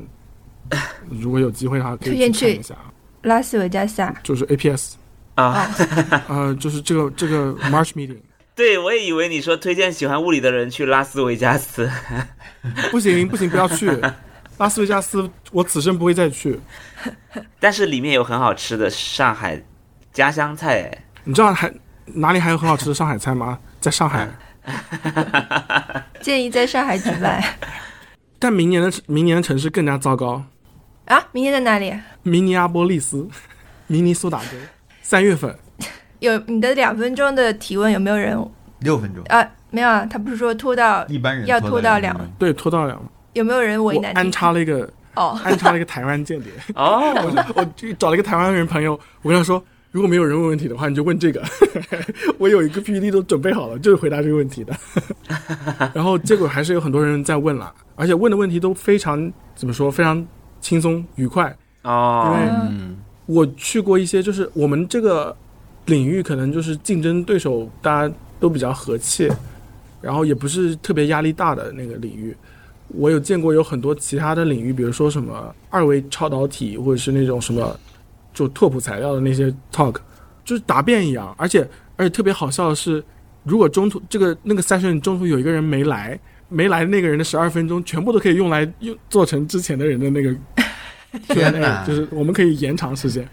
[1.10, 2.78] 如果有机会的话，可以推荐去去看一下。
[3.24, 4.94] 拉斯维加斯啊，就是 APS，
[5.34, 5.70] 啊，
[6.30, 8.22] 呃，就是这个这个 March meeting，
[8.56, 11.92] 对我也以为你说推荐喜欢物理的人去拉斯维加斯。
[12.90, 13.92] 不行不行，不要去
[14.58, 16.58] 拉斯维加斯，我此生不会再去。
[17.60, 19.62] 但是里面有很好吃的上海
[20.14, 21.72] 家乡菜，哎，你知道还
[22.06, 23.60] 哪里还有很好吃的上海菜吗？
[23.82, 24.28] 在上海。
[26.22, 27.44] 建议在上海举办
[28.40, 30.42] 但明年的明年的城市更加糟糕，
[31.06, 31.24] 啊。
[31.34, 31.94] 明年在哪里？
[32.24, 33.28] 明尼阿波利斯，
[33.88, 34.52] 明尼苏达州，
[35.02, 35.54] 三月份。
[36.26, 38.38] 有你的两分钟的提问，有没有人？
[38.80, 39.48] 六分钟，啊？
[39.72, 43.02] 没有啊，他不是说拖到一般人要拖到两分对，拖到两，
[43.34, 44.32] 有没有人为难安？
[44.32, 47.14] 插了一个哦， 安插了一个台湾间谍， 哦，
[47.56, 49.62] 我就找了一个台湾人朋友，我跟他说，
[49.92, 51.44] 如果没有人问问题的话，你就问这个，
[52.38, 54.74] 我有一个 PPT 都准备好了，就是回答这个问题的。
[55.94, 60.26] 然后结果还是有很多人在问了，而且问的问题都非常怎么说，非常
[60.62, 65.36] 轻松愉快，哦，因为嗯，我去过一些，就是我们这个
[65.86, 69.30] 领域可能就是竞争对手大家都比较和气，
[70.02, 72.36] 然后也不是特别压力大的那个领域。
[72.90, 77.78] 我有见过有很多其他的领域，比如说什么二维超导体，或者是那种什么
[78.34, 79.96] 就拓扑材料的那些 talk，
[80.44, 81.34] 就是答辩一样。
[81.38, 83.04] 而且而且特别好笑的是，
[83.44, 90.36] 如果中途这个那个 session 中途有一个人没来，没来的那个人的十二分钟全部都可以用来用做成之前的人的那个
[91.34, 93.28] 天哪就是我们可以延长时间。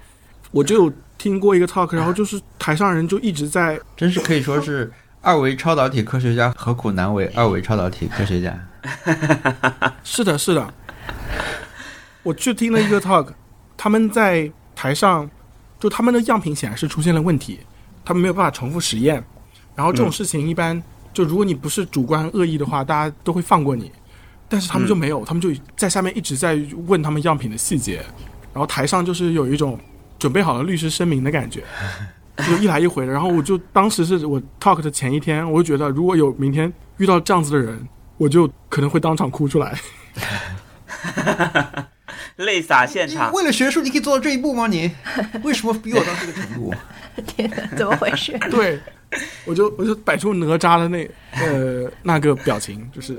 [0.50, 8.58] 我就有听过一个 talk，然后就是台上人就一直在真是可以说是二维超导体科学家何苦难为二维超导体科学家？
[10.02, 10.74] 是的，是的。
[12.24, 13.28] 我去听了一个 talk，
[13.76, 15.30] 他们在台上，
[15.78, 17.60] 就他们的样品显然是出现了问题，
[18.04, 19.22] 他们没有办法重复实验。
[19.76, 20.82] 然后这种事情一般，
[21.14, 23.92] 就如果你不是主观恶意的话，大家都会放过你。
[24.48, 26.58] 但是他们就没有，他们就在下面一直在
[26.88, 28.04] 问他们样品的细节，
[28.52, 29.78] 然后台上就是有一种
[30.22, 31.64] 准备好了律师声明的感觉，
[32.46, 33.12] 就一来一回的。
[33.12, 37.76] 然后我就当时是我 talk 的前一天，我就觉得如果有明天遇到这样子的人，
[38.18, 39.76] 我就可能会当场哭出来。
[42.36, 43.32] 泪洒现场。
[43.32, 44.68] 为了学术，你可以做到这一步吗？
[44.68, 44.92] 你
[45.42, 46.72] 为什么逼我到这个程度？
[47.26, 48.38] 天哪，怎么回事？
[48.48, 48.78] 对，
[49.44, 53.14] 我就我就摆出哪吒的那呃那个表情，就是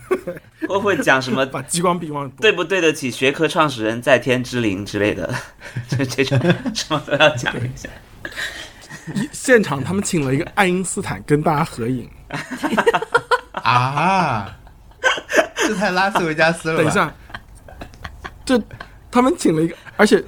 [0.68, 5.34] 会不会讲什么 把激光笔往对不对得起学科创始人在天之灵之类的，
[5.88, 6.38] 就这种
[6.74, 7.88] 什么都要讲一下。
[9.32, 12.08] 现场他们请了一个爱因斯坦跟大家合影。
[13.52, 14.54] 啊，
[15.56, 16.82] 这太拉斯维加斯了吧？
[16.82, 17.14] 等一，下，
[18.44, 18.62] 这
[19.10, 20.22] 他们请了一个，而且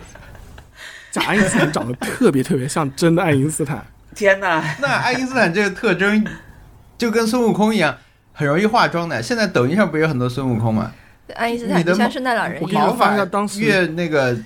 [1.10, 3.84] 假爱因斯坦长得特别特别像真的爱因斯坦。
[4.14, 4.76] 天哪！
[4.80, 6.24] 那爱因斯坦这个特征
[6.96, 7.96] 就跟孙悟空一样，
[8.32, 9.22] 很容易化妆的。
[9.22, 10.92] 现在抖音上不是有很多孙悟空吗？
[11.34, 12.96] 爱因斯坦就像圣诞老人一样
[13.58, 14.36] 越那个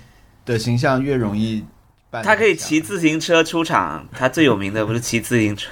[0.46, 1.64] 的形象越容易
[2.08, 5.68] 扮他可以骑自行车出场，他最有名的不是骑自行车，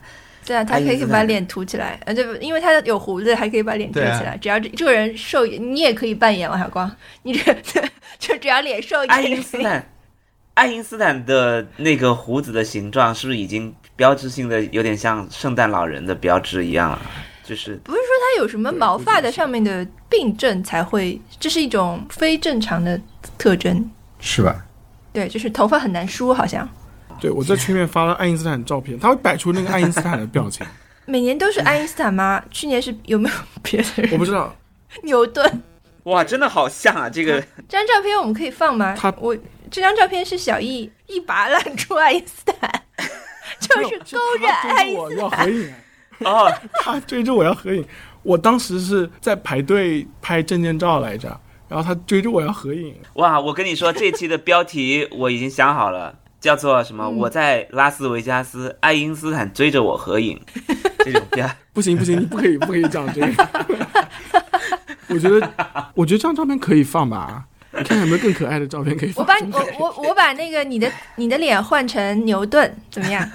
[0.46, 4.36] 对啊，他可以把脸涂起来，呃，就因为他有胡子，还可以把脸遮起来。
[4.36, 6.90] 只要这这个人瘦，你也可以扮演王小光，
[7.22, 7.52] 你这
[8.18, 9.84] 就只要脸瘦一点爱，因斯坦，
[10.60, 17.00] 爱因斯坦的那个胡子的形状是不是已经标志性的有点像圣诞老人的标志一样了？
[17.42, 23.00] 就是不是说他有什么毛发的上面的病症才会，这是一种非正常的
[23.38, 23.90] 特征。
[24.18, 24.66] 是吧？
[25.14, 26.68] 对，就是头发很难梳，好像
[27.18, 30.66] 对我在群里面发了爱因斯坦的照片，他会摆出那个爱因斯坦的表情。
[31.06, 32.44] 每年都是爱因斯坦吗？
[32.50, 34.12] 去年是有没有别的人？
[34.12, 34.54] 我不知道，
[35.04, 35.62] 牛顿
[36.02, 37.08] 哇，真的好像啊！
[37.08, 38.94] 这个 这张照片我们可以放吗？
[38.98, 39.34] 他我
[39.70, 42.82] 这张照片是小易一把 揽住爱因斯坦，
[43.60, 45.18] 就是勾着爱因斯坦。
[45.18, 45.74] 要合影，
[46.20, 46.52] 哦，
[46.82, 47.84] 他追着我要合影。
[48.22, 52.94] 我当时是在排队拍证件照来着，然后他追着我要合影。
[53.14, 53.40] 哇！
[53.40, 57.04] 我跟你说，这期的标题我已经想好了，叫做什么？
[57.06, 60.38] 嗯我在拉斯维加斯，爱因斯坦追着我合影，
[61.04, 61.56] 这种呀。
[61.72, 63.48] 不行不行，你不可以不可以讲这个。
[65.08, 65.50] 我觉得
[65.94, 67.49] 我觉得这张照片可以放吧，你
[67.84, 69.24] 看有没有更可爱的照片可以放？
[69.24, 73.28] 我把我我我把那个你的你的脸换成牛顿，怎么样？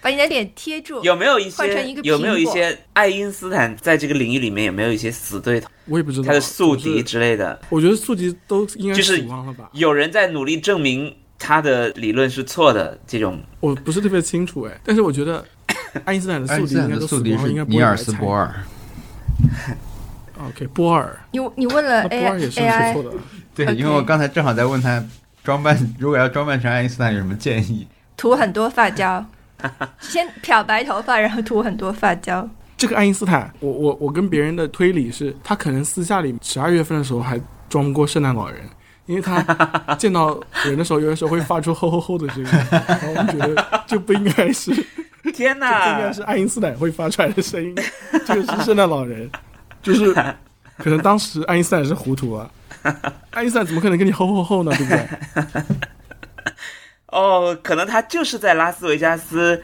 [0.00, 1.00] 把你的脸贴住。
[1.04, 7.60] 有没有一些换成一个有没有一些爱因斯坦在这个领域里面有没有一些死对头，我也不知道他的宿敌之类的？
[7.68, 9.70] 我觉得宿敌都应该就是死亡了吧？
[9.72, 15.44] 有人在努力证明他的理论是错的，这种我不是特别清楚哎，但是我觉得
[16.04, 18.52] 爱因斯坦的宿敌应该的宿敌都死光了，应该不会是尼尔斯波尔。
[20.48, 22.60] OK，波尔，你你问了那波尔也是
[22.92, 23.10] 错的。
[23.54, 25.02] 对因为我刚才正好在问他
[25.44, 27.86] 装扮，如果要装扮成爱因斯坦有什么建议？
[28.16, 29.24] 涂很多发胶，
[30.00, 32.48] 先漂白头发，然后涂很多发胶。
[32.76, 38.60] 这个爱因斯坦，我我我跟别人的推理是，他可能私下里十二月份的时候还装过圣诞老人，
[39.06, 39.40] 因为他
[39.98, 44.74] 见到人的时候，有的时候会发出吼吼吼的声音，然后我们觉得这不应该是，
[45.22, 46.12] 这天不应该！
[46.12, 47.74] 是爱因斯坦会发出来的声音，
[48.26, 49.30] 这个是圣诞老人，
[49.82, 50.12] 就是
[50.78, 52.50] 可能当时爱因斯坦是糊涂了，
[53.30, 54.72] 爱因斯坦怎么可能跟你吼吼吼呢？
[54.76, 55.08] 对不对？
[57.08, 59.62] 哦，可能他就是在拉斯维加斯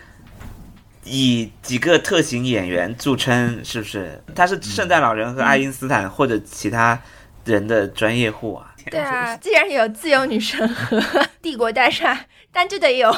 [1.04, 4.22] 以几个特型演员著称，是不是？
[4.34, 7.00] 他是圣诞老人和爱因斯坦或者其他
[7.46, 8.74] 人的专业户啊。
[8.90, 11.02] 对啊，既然有自由女神和
[11.42, 12.18] 帝国大厦，
[12.52, 13.14] 但 就得有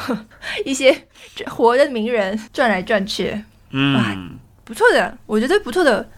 [0.64, 1.06] 一些
[1.46, 6.08] 活的名人转来转去，嗯，不错的，我觉得不错的。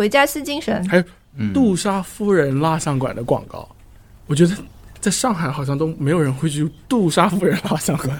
[0.00, 1.04] 维加斯精神，还有
[1.36, 3.68] 嗯，杜莎夫人蜡像馆的广告，
[4.26, 4.56] 我觉得
[4.98, 8.18] 在上海好像都没有人会去杜莎夫人蜡像馆。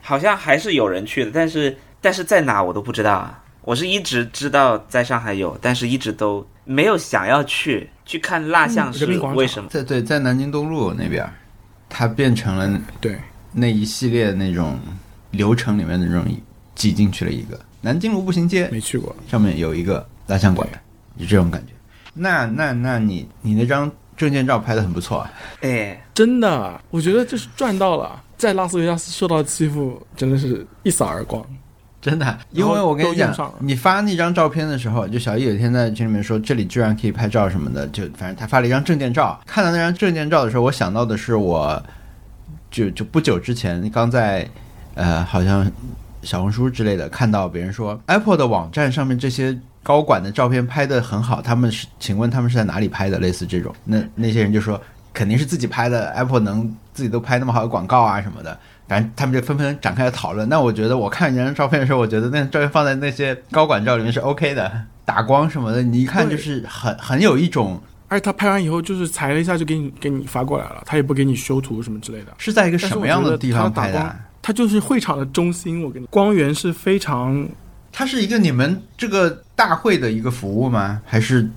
[0.00, 3.44] 好像还是有人去的，但是但是在哪我都不知道啊。
[3.60, 9.04] 我是一直知道在上海有，但是一直都没有想要去去看蜡像是
[9.34, 9.68] 为什么？
[9.68, 11.30] 在对，在南京东路那边儿，
[11.90, 13.18] 它变成了对，
[13.52, 14.78] 那一系列那种
[15.32, 16.24] 流程里面的那种
[16.74, 19.14] 挤进去了一个南京卢步行街没去过。
[19.30, 20.66] 上面有一个蜡像馆，
[21.18, 21.72] 就这种感觉。
[22.14, 28.22] 那那那你你那张证件照拍的很不错啊，哎，真的，我觉得就是赚到了。
[28.36, 31.44] 在拉斯维加斯受到欺负，真的是一扫而光。
[32.00, 39.40] 真的，因为我跟你讲你发那张照片的时候，就小易有一天在群里面说这里居然可以拍照什么的，就反正他发了一张证件照。
[39.44, 41.82] 看到那张证件照的时候，我想到的是我
[42.70, 44.48] 就就不久之前刚在
[44.94, 45.68] 呃好像
[46.22, 49.58] 小红书之类的看到别人说 Apple 的网站上面这些
[49.88, 53.18] 高管的照片拍的很好，他们是请问他们是在哪里拍的？
[53.18, 54.78] 类似这种，那那些人就说
[55.14, 58.60] 肯定是自己拍的，Apple 能自己都拍那么好的广告啊什么的。
[58.86, 60.46] 反正他们就纷纷展开了讨论。
[60.46, 64.70] 那我觉得我看人家照片的时候，我觉得那照片放在那些高管照里面是 OK 的，
[65.06, 72.34] 打光什么的，你一看就是很很有一种而且他拍完以后就是裁了一下就给你给你发过来了，他也不给你修图什么之类的。
[72.36, 74.14] 是在一个什么样的地方拍的啊？
[74.42, 77.48] 它就是会场的中心，我跟你光源是非常
[77.92, 81.00] 它是一个你们这个大会的一个服务吗？
[81.04, 81.48] 还是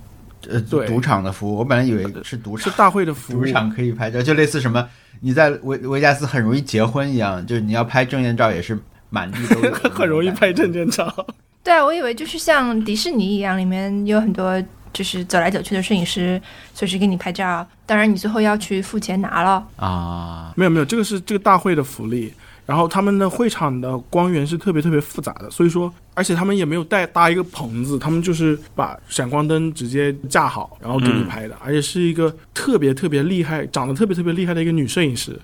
[0.49, 1.57] 呃对赌场的服务？
[1.57, 4.87] 我本来以为是赌场，是大会的服务赌，场可以拍照，就类似什么
[5.19, 8.77] 你在维维加斯很容易结婚一样，就是你要拍证件照也是
[9.09, 11.13] 满地都有 很容易拍证件照。
[11.63, 14.59] 对啊，我以为就是像迪士尼一样，里面有很多
[14.91, 16.41] 就是走来走去的摄影师，
[16.73, 17.67] 随时给你拍照。
[17.85, 19.63] 当然，你最后要去付钱拿了。
[19.75, 20.51] 啊。
[20.55, 22.33] 没有没有，这个是这个大会的福利。
[22.71, 35.37] 然后他们的会场的光源是特别特别复杂的，所以说，而且他们也没有带搭一个棚子，他们就是把闪光灯直接架好，然后给你拍的，而且是一个特别特别厉害、长得特别特别厉害的一个女摄影师，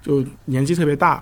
[0.00, 1.14] 就年纪特别大，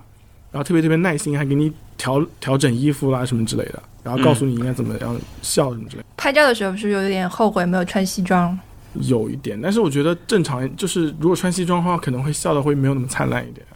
[0.52, 6.08] 然后特别特别耐心，还给你调调整衣服啦什么之类的，然后告诉你应该怎么样笑什么之类的。
[6.18, 8.58] 拍照的时候是不是有点后悔没有穿西装？
[9.00, 13.73] 有一点，但是我觉得正常就是如果穿西装的话，可能会笑的会没有那么灿烂一点，有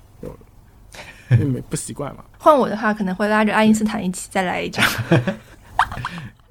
[1.31, 2.25] 因为没不习惯嘛。
[2.39, 4.85] 换我的话，可能会拉着爱因斯坦一起再来一张。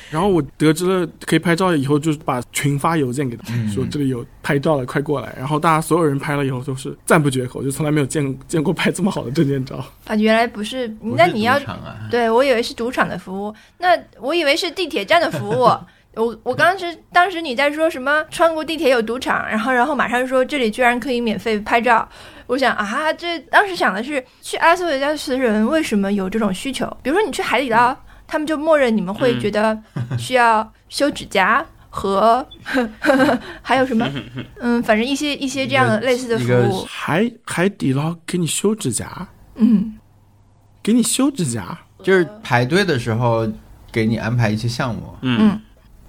[0.09, 5.35] 然后我得知了可以拍照以后，就是把群发邮件给他，嗯说这里有拍照了，快过来。
[5.37, 9.83] 然后大家所有人拍了以后都是赞不绝口，就从来没有见见过拍这么好的证件照。
[10.07, 12.07] 啊，原来不是，那你要啊？
[12.09, 15.69] 对我以为是赌场的服务，那我以为是地铁站的服务。
[16.17, 22.07] 我我当时当时你在说什么穿过地铁有赌场，然后然后马上说这里居然可以免费拍照，
[22.47, 26.85] 我想啊，这当时想的是去阿斯维加斯的人为什么有这种需求？
[27.03, 27.95] 比如说你去海底捞，
[28.25, 29.77] 他们就默认你们会觉得
[30.17, 32.45] 需要修指甲和
[33.61, 34.09] 还有什么？
[34.59, 36.85] 嗯，反正一些一些这样的类似的服务。
[36.89, 39.97] 海海底捞给你修指甲，嗯，
[40.81, 43.47] 给你修指甲就是排队的时候
[43.91, 45.15] 给你安排一些项目。
[45.21, 45.59] 嗯，哦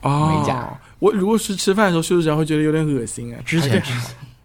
[0.03, 0.69] 美甲。
[0.99, 3.41] 我如果是吃饭的时候修指甲，会觉得有点恶心哎。
[3.45, 3.83] 之前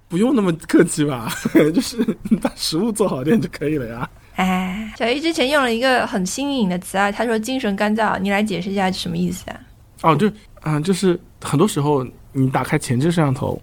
[0.08, 1.32] 不用那么客气吧，
[1.74, 1.98] 就是
[2.30, 4.10] 你把食物做好点就可以了呀。
[4.36, 9.60] 哎，小易之前用了一个很新颖的词啊，他说精神干燥，你来解释一下什么意思啊？
[10.02, 10.32] 哦，就
[10.62, 13.62] 啊、就是很多时候你打开前置摄像头，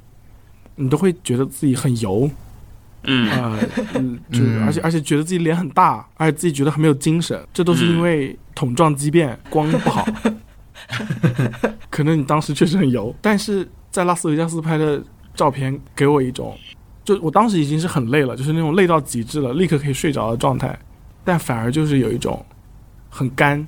[0.75, 2.31] 你都会觉得自己很油，
[3.05, 3.59] 嗯，啊，
[3.95, 10.07] 嗯，就是嗯而且而且觉得自己脸很大，而且自己觉得很没有精神，这都是因为桶状畸变，光不好。
[11.91, 15.03] 可能你当时确实很油，但是在拉斯维加斯拍的
[15.35, 16.57] 照片给我一种，
[17.05, 20.79] 就我当时已经是很累了，就是那种累到极致了，立刻可以睡着的状态，
[21.25, 22.45] 但反而就是有一种
[23.09, 23.59] 很干，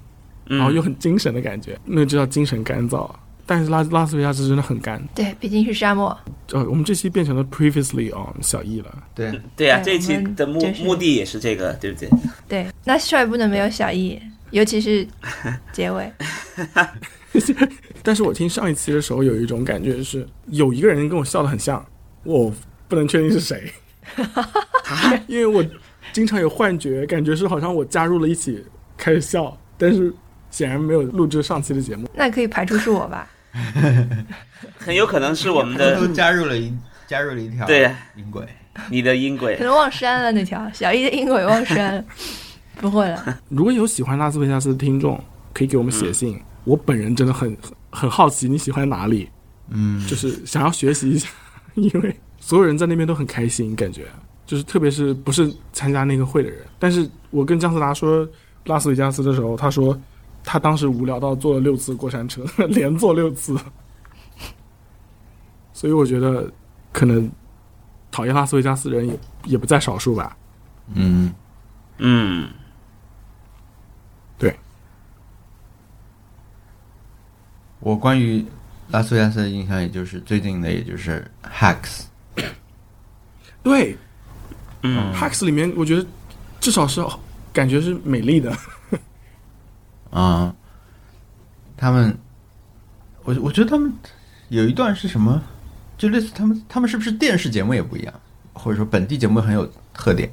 [0.47, 3.11] 嗯然后又很精神的感觉，那就叫精神干燥。
[3.45, 6.17] 但是拉拉斯维加斯真的很干，对，毕竟是沙漠。
[6.53, 9.03] 呃，我们这期变成了 previously on 小易了。
[9.17, 12.09] 对，对啊、这一期的目就是目的也是这个，对不对？
[12.49, 14.17] 对，那帅不能没有小易，
[14.53, 15.07] 尤其是
[15.73, 16.11] 结尾。
[18.03, 21.85] 但是我听上一期的时候，有一种感觉是，有一个人跟我笑得很像，
[22.25, 22.53] 我
[22.87, 23.73] 不能确定是谁，
[25.27, 25.65] 因为我
[26.13, 28.65] 经常有幻觉，感觉是好像我加入了一起
[28.97, 30.13] 开始笑，但是
[30.51, 32.09] 显然没有录制上期的节目。
[32.15, 33.29] 那可以排除是我吧？
[34.79, 36.73] 很有可能是我们都的加入了一
[37.07, 38.47] 加入了一条对音轨。
[38.91, 39.65] 你的音轨可。
[39.65, 42.05] 能忘删了那条小一的音轨忘删了，
[42.81, 43.39] 不会了。
[43.49, 46.41] 如果有喜欢拉斯维加斯的听众，可以给我们写信。
[46.65, 49.29] 我本人真的很很很好奇你喜欢哪里，
[49.69, 51.29] 嗯，就是想要学习一下，
[51.75, 54.07] 因为所有人在那边都很开心，感觉
[54.47, 56.61] 就是特别是不是参加那个会的人。
[56.79, 58.29] 但是我跟姜思达说
[58.67, 59.99] 拉斯维加斯的时候，他说
[60.45, 63.57] 他当时无聊到坐了六次过山车， 连坐六次。
[65.73, 66.49] 所以我觉得
[66.93, 67.29] 可能
[68.13, 70.37] 讨厌拉斯维加斯人也也不在少数吧。
[70.95, 71.33] 嗯，
[71.99, 72.49] 嗯，
[77.83, 78.45] 我关于
[78.91, 82.05] 拉斯维加斯的印象，也就是最近的，也就是 Hacks。
[83.63, 83.99] 对
[84.83, 86.07] 嗯，Hacks 里面我觉得
[86.61, 87.05] 至少是
[87.53, 88.57] 感觉是美丽的。
[90.11, 90.55] 啊、
[91.77, 92.17] 他们，
[93.25, 93.93] 我我觉得他们
[94.49, 95.43] 有一段是什么，
[95.99, 98.15] 就类似他们他们是不是电视节目也不一样，
[98.53, 100.31] 或者说本地节目很有特点，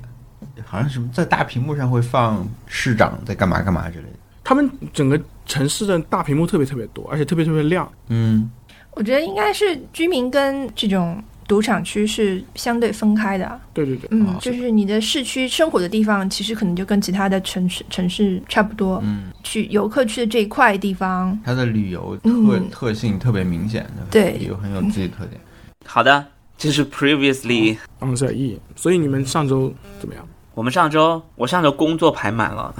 [0.65, 4.18] 好像什么在大屏幕上会放市长在干嘛干嘛之类的。
[4.49, 7.87] 他们整个城市的大屏幕特别特别多，而且特别特别亮。
[8.07, 8.49] 嗯，
[8.95, 13.61] 我觉得应该是居民跟这种赌场区是相对分开的。
[13.75, 18.99] 对对对，嗯啊，就是你的市区生活的地方，其实可能就跟其他的城市城市差不多。
[19.03, 25.39] 嗯，去游客去的这一块地方，它的旅游特、嗯特性特别明显，对有很有自己特点。
[25.85, 26.25] 好的，
[26.57, 27.77] 这是 previously。
[27.99, 28.59] 昂小易。
[28.75, 30.27] 所以你们上周怎么样？
[30.55, 32.73] 我们上周我上周工作排满了，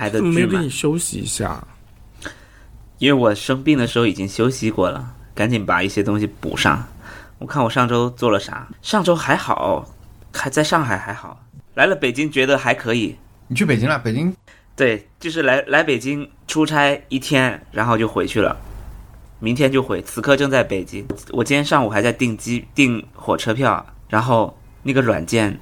[0.00, 1.62] 排的巨满怎么没有给你，休息一下？
[2.96, 6.82] 因为我生病的时候已经休息过了，赶紧把一些东西补上。
[7.38, 8.66] 我看我上周做了啥？
[8.80, 9.86] 上周还好，
[10.32, 11.44] 还在上海还好，
[11.74, 13.16] 来了北京觉得还可以。
[13.48, 13.98] 你去北京了？
[13.98, 14.34] 北京
[14.74, 18.56] 对，就是来来北京出差一天，然后就回去了，
[19.38, 20.00] 明天就回。
[20.00, 21.06] 此刻正在北京。
[21.32, 25.58] 我今天上午还在订机订火车票，然后那个软件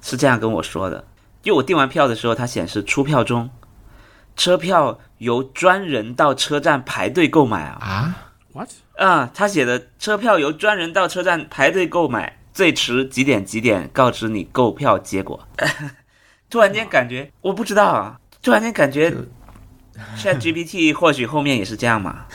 [0.00, 1.04] 是这样跟我说的：，
[1.42, 3.48] 因为我订完票的时候，它显示出票中，
[4.36, 7.78] 车票由专人到车站排队购买啊。
[7.80, 8.16] 啊
[8.52, 8.68] ，What？
[8.96, 15.46] 啊，他写的车票由专人到车站排队购买，最迟几点几点告知你购票结果。
[16.50, 19.10] 突然间感觉我不知道啊，突然间感觉
[20.16, 22.26] Chat GPT 或许后面也是这样嘛。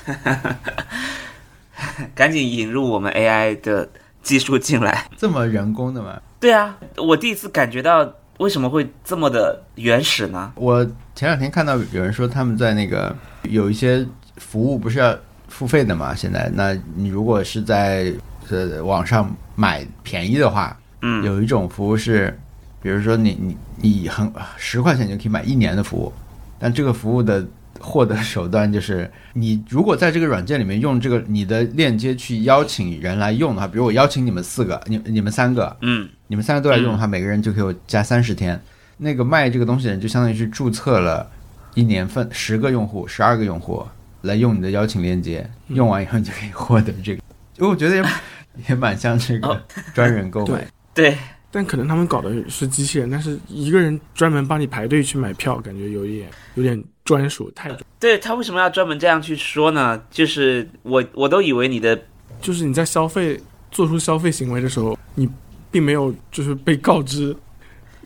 [2.16, 3.88] 赶紧引入我们 AI 的
[4.24, 5.08] 技术进来。
[5.16, 6.20] 这么人工的吗？
[6.40, 10.52] 对啊，我第一次感觉到为什么会这么的原始呢？
[10.56, 10.86] 我
[11.18, 13.14] 前两天看到有人说他们在那个
[13.50, 14.06] 有一些
[14.36, 16.14] 服务不是要付费的嘛？
[16.14, 18.14] 现在，那你如果是在
[18.52, 22.38] 呃网上买便宜的话，嗯，有一种服务是，
[22.84, 26.14] 比如说你你你很十块钱就可以买一年的服务，
[26.60, 27.44] 但这个服务的
[27.80, 38.62] 获得手段就是，你如果在这个软件里面用这个你的链接去邀请人来用的话，比如我邀请你们四个，你你们三个，嗯你们三个都来用的话，每个人就给我加三十天。
[38.98, 41.30] 那个卖这个东西的人就相当于是注册了
[41.76, 43.86] 一年份十个用户、十二个用户
[44.22, 47.22] 来用你的邀请链接，用完以后你就可以获得这个。
[47.58, 48.04] 因为我觉得也
[48.70, 49.62] 也蛮像这个哦
[49.94, 50.68] 专人购买。
[50.94, 51.18] 对对，
[51.52, 60.02] 但可能他们搞的是机器人，但是一个人专门帮你排队去买票，感觉有一点有点专属，太对他为什么要专门这样去说呢？
[60.10, 62.00] 就是我我都以为你的
[62.42, 63.40] 就是你在消费
[63.72, 65.30] 做出消费行为的时候，你
[65.70, 67.36] 并没有就是被告知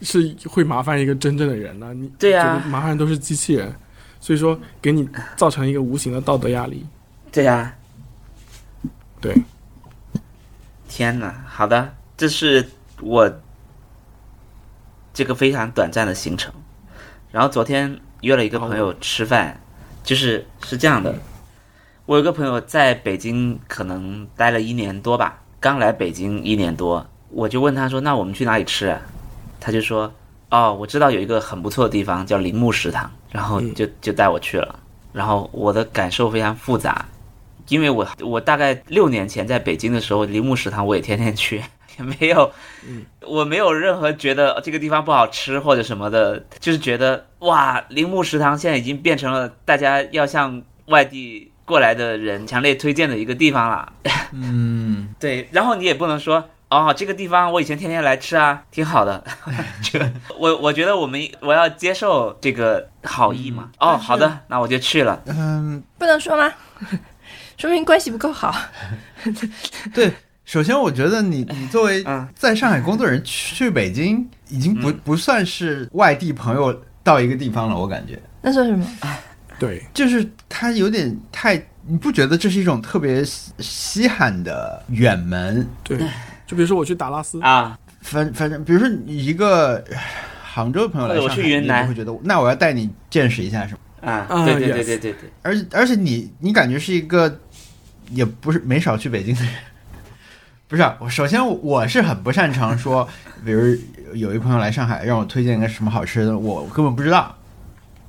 [0.02, 2.58] 是会麻烦一个真正的人呢、你对啊。
[2.58, 3.74] 觉得麻烦都是机器人，
[4.20, 6.86] 所以说给你造成一个无形的道德压力。
[7.32, 7.74] 对呀、
[9.22, 9.36] 对，
[10.90, 13.32] 天哪，好的，这是我
[15.14, 16.54] 这个非常短暂的行程。
[17.32, 19.62] 然后昨天约了一个朋友吃饭，
[20.04, 21.16] 就是是这样的，
[22.06, 29.00] 我有个朋友在北京可能待了一年多吧，刚来北京一年多，我就问他说：“那我们去哪里吃啊？”
[29.62, 30.12] 他就说
[30.52, 34.78] ：“哦，我知道有一个很不错的地方叫铃木食堂。”然后就就带我去了。
[35.14, 37.06] 然后我的感受非常复杂，
[37.70, 41.64] 因为我我大概六年前在北京的时候，铃木食堂我也天天去，
[41.98, 42.52] 也没有，
[43.22, 53.94] 我没有任何觉得这个地方不好吃或者什么的，就是觉得哇，铃木食堂现在已经变成了大家要向外地过来的人强烈推荐的一个地方了。
[54.34, 56.50] 嗯，对，然后你也不能说。
[56.72, 59.24] 哦，这个地方我以前天天来吃啊，挺好的。
[59.84, 60.00] 这
[60.40, 63.70] 我我觉得我们我要接受这个好意嘛。
[63.80, 65.22] 哦，好的，那我就去了。
[65.26, 66.52] 嗯，不能说吗？
[67.60, 68.56] 说明关系不够好。
[69.94, 70.12] 对。
[70.44, 78.86] 首先，我觉得你你作为嗯在上海工作的人去北京，已经不不算是外地朋友到一个地方了，我感觉那算什么？
[79.60, 81.56] 对，就是他有点太，
[81.86, 85.66] 你不觉得这是一种特别稀稀罕的远门？
[85.84, 86.00] 对，
[86.52, 89.98] 就比如说我去达拉斯，啊，反反正，比如说你一个呃
[90.44, 93.74] 杭州的朋友来上海，去云南你会觉得，那我要带你见识一下什
[94.04, 94.12] 么？
[94.12, 97.40] 啊，啊对对对对对对，而且而且你你感觉是一个，
[98.10, 99.54] 也不是没少去北京的人。
[100.68, 103.08] 不是啊，我首先我是很不擅长说，
[103.46, 103.74] 比如
[104.14, 107.34] 有一朋友来上海让我推荐一个什么好吃的，我根本不知道，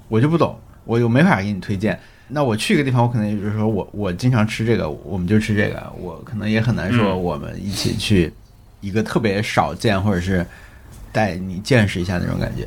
[0.08, 1.96] 我就不懂，我又没法给你推荐。
[2.32, 8.32] 那我去一个地方，我可能也就是说我我经常吃这个，我们就吃这个，我可能也很难说嗯我们一起去
[8.80, 10.44] 一个特别少见或者是
[11.12, 12.66] 带你见识一下那种感觉。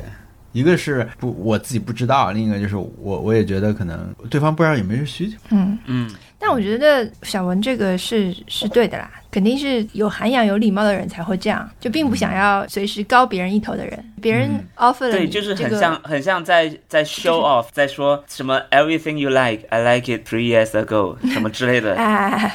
[0.52, 5.36] 一个是不我自己不知道，另一个就是我我也觉得可能对方不知道有没有需求。
[5.50, 14.12] 嗯，嗯，但我觉得小文这个是是对的啦，肯定是有涵养、有礼貌的人才会这样，就并不想要随时高别人一头的人。
[14.22, 21.94] 别人嗯 offer 了就是很像很像在在 show off，在说什么 everything you like, I like it three years ago 什么之类的。
[21.96, 22.50] 哎，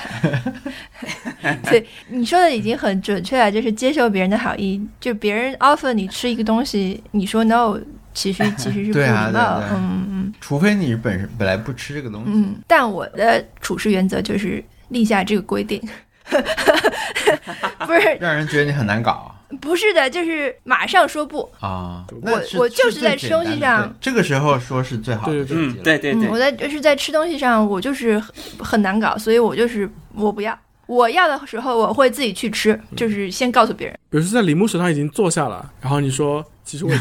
[1.70, 4.82] 对，你说的已经很准确了，就是接受别人的好意。
[5.00, 7.80] 就别人 offer 你吃一个东西，你说 no，
[8.12, 9.16] 其实 其实是不对礼貌。
[9.20, 12.56] 啊对啊对啊嗯嗯除非你本身本来不吃这个东西，嗯。
[12.66, 15.80] 但我的处事原则就是立下这个规定，
[17.86, 21.50] 不是 让人觉得你很难搞不是的，就是马上说不。
[21.60, 22.06] 啊。
[22.10, 30.58] 我那我就是在吃东西上这个时候说是最好的对对嗯，对对嗯，对我，在就是在吃东西上，我就是很很难搞，所以我就是我不要。
[30.88, 33.98] 我要的时候，我会自己去吃，就是先告诉别人。
[34.10, 36.92] 比如说在李木手上已经坐下了，然后你说其实我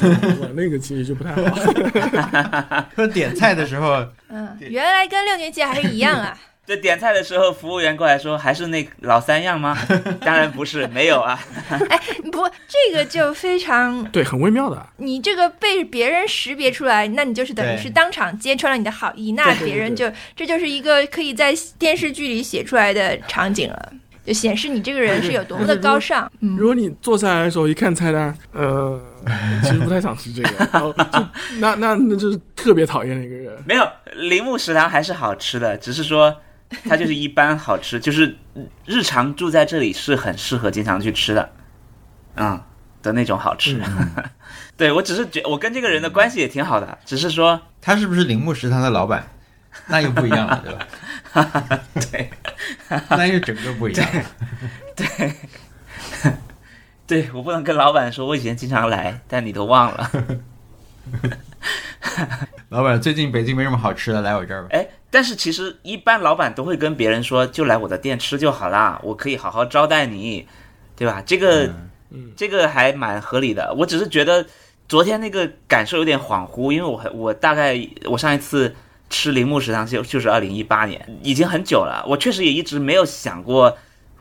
[0.55, 2.85] 那个其实就不太好。
[2.95, 6.37] 说点菜的时候，嗯，原来跟六年级还是一样啊。
[6.71, 9.77] 就点菜的时候，服务员过来说还是那老三样吗？
[10.21, 11.37] 当然不是，没有啊。
[11.91, 11.99] 哎
[12.31, 14.87] 不，这个就非常， 对，很微妙的。
[14.99, 23.93] 你这个被别人识别出来，那你就是等于是当场揭穿了你的好意，那别人就这就是一个可以在电视剧里写出来的场景了，
[24.25, 26.31] 就显示你这个人是有多么的高尚。
[26.39, 29.01] 嗯如果你坐下来的时候一看菜单，呃，
[29.65, 31.27] 其实不太想吃这个，然后就
[31.59, 33.53] 那那那就是特别讨厌的一个人。
[33.67, 36.35] 没有，铃木食堂还是好吃的，只是说
[36.89, 38.37] 它就是一般好吃， 就是
[38.87, 41.53] 日常住在这里是很适合经常去吃的，
[42.37, 42.63] 嗯
[43.03, 43.81] 的那种好吃。
[44.77, 49.27] 对我只是觉我跟这个人的关系也挺好的，只是说他是不是铃木食堂的老板？
[49.87, 51.81] 那又不一样了， 对吧？
[51.95, 52.31] 对
[53.11, 54.25] 那又整个不一样了。
[57.07, 60.11] 对我不能跟老板说我以前经常来，但你都忘了。
[62.69, 64.69] 老板，最近北京没什么好吃的，来我这儿吧。
[64.73, 70.47] 哎，但是其实一般老板都会跟别人说，就来我的店吃就好啦，我可以好好招待你，
[70.97, 71.23] 对吧？
[71.27, 71.67] 这个、
[72.11, 73.75] 嗯这个还蛮合理的。
[73.79, 74.47] 我只是觉得
[74.89, 78.75] 昨天那个感受有点恍惚，因为我还我大概我上一次
[79.09, 82.05] 吃铃木食堂就就是二零一八年，已经很久了。
[82.09, 83.77] 我确实也一直没有想过。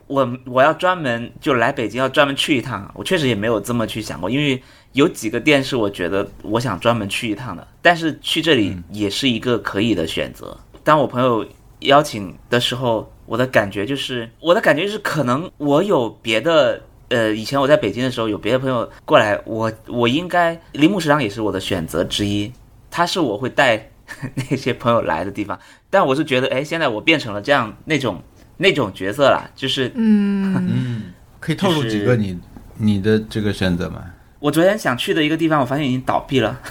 [0.08, 4.60] 我我要专门就来北京要专门去一趟，我确实也没有这么去想过，因为
[4.94, 10.58] 有几个店是我觉得我想专门去一趟的，但是去这里也是一个可以的选择。
[10.90, 11.46] 当我朋友
[11.82, 22.52] 邀请的时候，我的感觉就是，我的感觉就是可能我有别的呃，以前我在北京的时候，有别的朋友过来，我我应该铃木食堂也是我的选择之一，
[22.90, 23.88] 他是我会带
[24.34, 25.60] 那些朋友来的地方。
[25.92, 28.20] 但我是觉得，哎，现在我变成了这样那种
[28.58, 32.36] 那种角色了，就是嗯， 嗯，可以透露几个你
[32.78, 34.04] 你的这个选择吗？
[34.40, 36.60] 我昨天想去的一个地方，我发现已经倒闭了。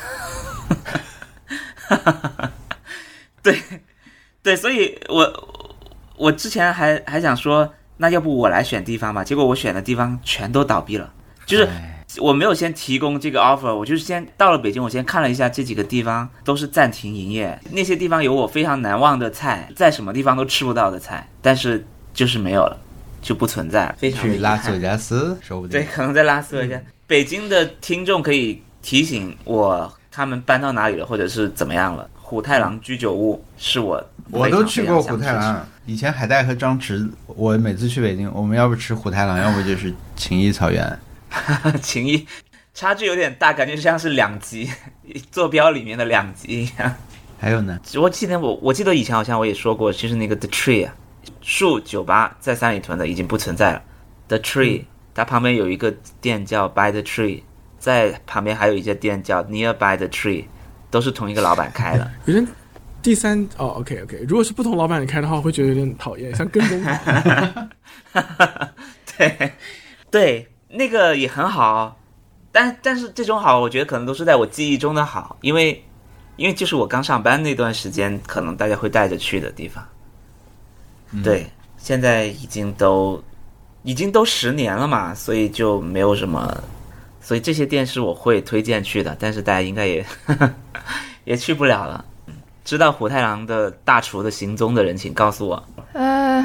[3.40, 3.56] 对，
[4.48, 5.48] 对，所以我
[6.16, 9.22] 我之前还还想说，那要不我来选地方吧？
[9.22, 11.12] 结果我选的地方全都倒闭了，
[11.44, 22.78] 就是哎我没有先提供这个 offer，我就是先到了北京，我先看了一下这几个地方都是暂停营业，那些地方有我非常难忘的菜，在什么地方都吃不到的菜，但是就是没有了，
[23.20, 26.84] 就不存在去拉斯维加斯，说不定对，可能在拉斯维加斯。
[27.06, 32.08] 北京的听众可以提醒我他们搬到哪里了，或者是怎么样了。
[32.28, 40.98] 虎太郎居酒屋是我我都去过虎太郎，以前海带和张弛，我每次去北京，我们要不吃虎太郎，要不就是情谊草原。
[41.72, 42.26] 吃情谊
[42.74, 44.70] 差距有点大，感觉像是两极
[45.32, 46.94] 坐标里面的两极一样。
[47.40, 50.94] 还有呢，我记得我我记得以前好像我也说过，就是那个 The Tree 啊，
[51.40, 53.82] 树酒吧在三里屯的已经不存在了。
[54.28, 57.40] The Tree，、它旁边有一个店叫 By the Tree，
[57.78, 60.44] 在旁边还有一家店叫 Nearby the Tree，
[60.90, 62.10] 都是同一个老板开的。
[62.26, 62.46] 有点
[63.02, 67.70] 第三哦，OK OK，如果是不同老板开的话，我会觉得有点讨厌，像跟踪狂。
[69.16, 69.52] 对，
[70.10, 71.98] 对，那个也很好，
[72.50, 75.82] 但但是这种好，我觉得可能都是在我记忆中的好，因为
[76.36, 79.84] 因为就是我刚上班那段时间，可能大家会带着去的地方。
[81.22, 83.22] 对，现在已经都
[83.82, 86.62] 已经都十年了嘛，所以就没有什么，
[87.28, 90.02] 所以这些店是我会推荐去的，但是大家应该也
[91.24, 92.02] 也去不了了。
[92.64, 95.62] 知道虎太郎的大厨的行踪的人，请告诉我。
[95.92, 96.42] 呃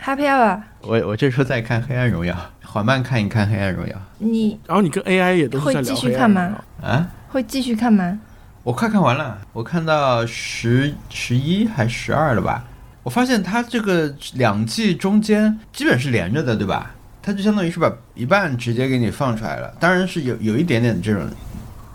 [0.00, 2.32] ，Happy Hour，我我这时候在看《黑暗荣耀》，
[2.64, 7.10] 缓慢看一看《黑暗荣耀你然后你跟 AI 也都会继续看吗？》啊。
[7.30, 8.16] 会继续看吗？
[8.62, 12.62] 我快看完了，我看到十十一还十二了吧？
[13.02, 16.93] 我发现它这个两季中间基本是连着的，对吧？
[17.24, 21.26] 它就相当于是把一半直接给你放出来了，当然是有有一点点这种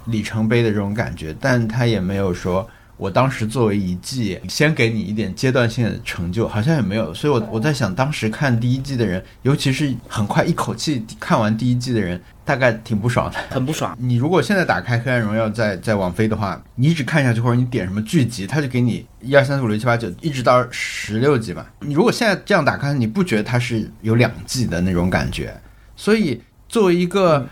[0.05, 2.67] 里程碑的这种感觉，但它也没有说
[2.97, 7.13] 我当时作为一季先给你一点阶段性的成就，好像也没有。
[7.13, 12.19] 所以我我在想，当时看第一季的人，尤其是很快一口气看完第一季的人，
[12.49, 13.37] 大概挺不爽的。
[13.51, 21.63] 很不爽，你如果现在打开《黑暗荣耀》在在网飞的话，你一直看下去，或者你点什么剧集，它就给你一二三四五六七八九，一直到十六集嘛。
[21.81, 25.55] 你如果现在这样打开，你不觉得它是有两季的那种感觉？
[25.95, 27.47] 所以作为一个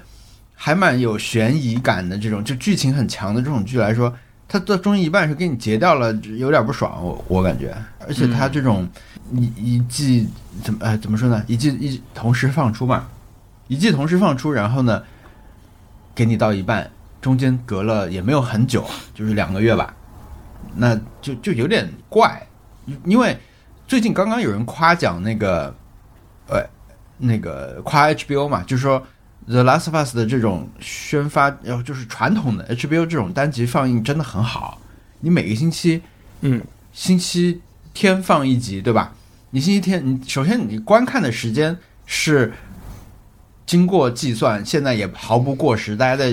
[0.55, 4.11] 还蛮有悬疑感的这种，就剧情很强的这种剧来说，
[4.47, 7.71] 它到中间一半是给你截掉了，有点不爽，我我感觉。
[8.07, 8.89] 而且它这种
[9.31, 10.27] 一一季
[10.63, 11.43] 怎么呃怎么说呢？
[11.45, 13.07] 一季一同时放出嘛，
[13.67, 15.03] 一季同时放出，然后呢？
[16.15, 16.89] 给你到一半，
[17.21, 19.93] 中间隔了也没有很久，就是两个月吧，
[20.77, 22.47] 那就就有点怪，
[23.05, 23.37] 因为
[23.87, 25.75] 最近刚刚有人夸奖那个，
[26.47, 26.67] 呃，
[27.19, 28.99] 那个夸 HBO 嘛，就是说
[29.45, 34.81] 《The Last of Us》的这种宣发，然后就是传统的 HBO 这种单集放映真的很好，
[35.19, 36.01] 你每个星期
[36.41, 36.59] 嗯，
[36.93, 37.61] 星期
[37.93, 39.13] 天放一集，对吧？
[39.51, 42.51] 你星期天，你首先你观看的时间是
[43.67, 45.95] 经过计算，现在也毫不过时。
[45.95, 46.29] 大家在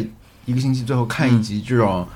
[0.47, 2.07] 一个星期最后看一集这种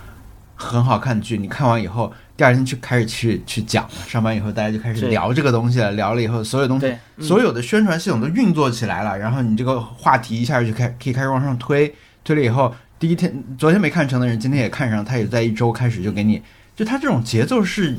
[0.55, 3.91] 很好看的剧，你看完以后，第二天去开始去去讲了。
[4.07, 5.91] 上班以后，大家就开始聊这个东西了。
[5.93, 11.93] 聊了以后，所有东西对，所有的宣传系统都运作起来了，然后你这个话题一下就开可以开始往上推，
[12.23, 16.41] 推了以后，第一天昨天没看成的人，今天也看上，他也在一周开始就给你，
[16.77, 17.97] 就他这种节奏是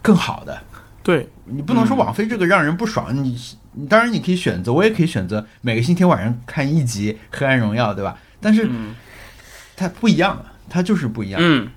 [0.00, 0.62] 更好的。
[1.02, 3.38] 对，你不能说网飞这个让人不爽，你你
[3.88, 8.18] 当然你可以选择，我也可以选择每个星期天晚上看一集《黑暗荣耀》，对吧？
[8.40, 8.94] 但是嗯
[9.76, 11.40] 它不一样，它就是不一样。
[11.42, 11.68] 嗯，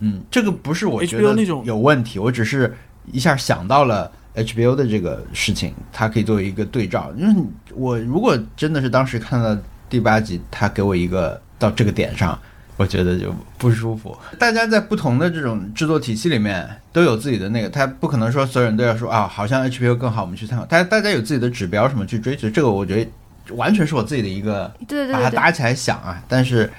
[0.00, 2.76] 嗯，这个不是我觉得有问题，我只是
[3.10, 7.10] 一下想到了 HBO 的这个事情，它可以作为一个对照。
[7.16, 7.42] 因为
[7.74, 9.56] 我如果真的是当时看到
[9.88, 12.38] 第八集，它给我一个到这个点上，
[12.76, 14.16] 我觉得就不舒服。
[14.38, 20.64] 大家在不同的这种制作体系里面都有自己的那个，他不可能说所有人都要说啊，好像 HBO 更好，我们去参考。
[20.66, 26.70] 大家大家有自己的指标什么去追求，这个我觉得完全是我自己的一个对对对对把它搭起来想啊，但是。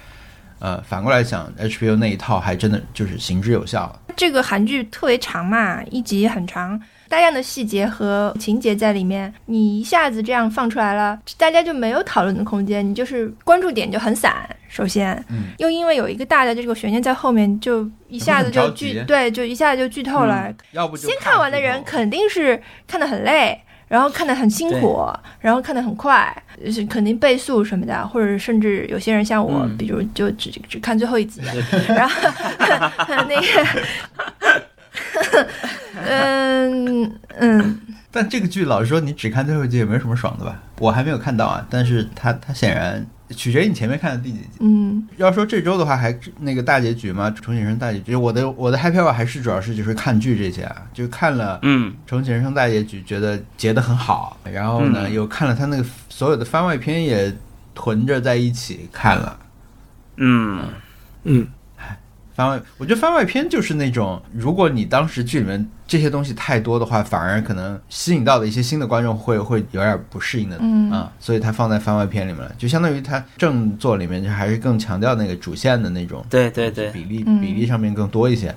[0.60, 3.94] 呃，反过来想，HBO 那一套还真的就是行之有效。
[4.16, 14.34] 这个韩剧特别长嘛，一集很长，大量的细节和情节在里面，你一下子这样放出来了，大家就没有讨论的空间，你就是关注点就很散。
[14.68, 20.52] 首先，嗯又因为有一个大的这个悬念在后面，就一下子就剧对，就一下子就剧透了。
[20.72, 25.06] 要不就先看完的人肯定是看得很累，然后看得很辛苦，
[25.40, 26.32] 然后看得很快，
[26.64, 29.78] 就是肯定倍速什么的，或者甚至有些人像我，嗯。
[29.78, 31.42] 比如就只只看最后一集，
[31.88, 32.16] 然后
[33.28, 33.66] 那个，
[36.06, 37.80] 嗯 嗯，
[38.12, 40.60] 但这个剧老实说，你只看最后一集也没什么爽的吧？
[40.80, 44.48] 我还没有看到啊，但是他他显然取决于你前面看的第几集。
[44.60, 45.08] 嗯。
[45.18, 55.14] 要说这周的话，还那个大结局嘛，重启人生大结局，我的我的 happy hour 还是主要是就是看剧这些啊，就看了嗯重启人生大结局，觉得结得很好，然后呢、嗯。
[55.14, 57.36] 又看了他那个所有的番外篇也
[57.76, 59.40] 囤着在一起看了。
[60.18, 60.64] 嗯。
[61.30, 61.46] 嗯，
[62.38, 70.92] 番外，我觉得番外篇就是那种，如果你当时剧里面这些东西太多的话，反而可能吸引到的一些新的观众会会有点不适应的，嗯。
[70.92, 77.42] 啊，所以它放在番外篇里面了，就相当于它正作里面就还是更强调那个主线的那种对对对，比例嗯。
[77.42, 78.56] 比例上面更多一些，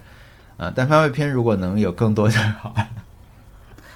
[0.59, 2.75] 啊，但番外篇如果能有更多就好。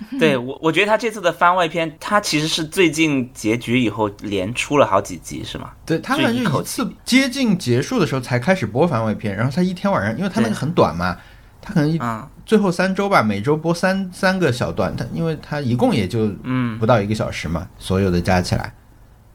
[0.19, 5.71] 对我我觉得他这次的番外篇，他其实是最近结局以后连出了好几集，是吗？
[5.85, 11.17] 对他们就一口是一次接近结束的时候才开始播番外篇，然后他一天晚上，因为他那个很短嘛，
[11.61, 18.75] 他可能一啊，最后三周吧，每周播三三个小段，他因为他一共也就嗯，不到一个小时嘛，所有的加起来。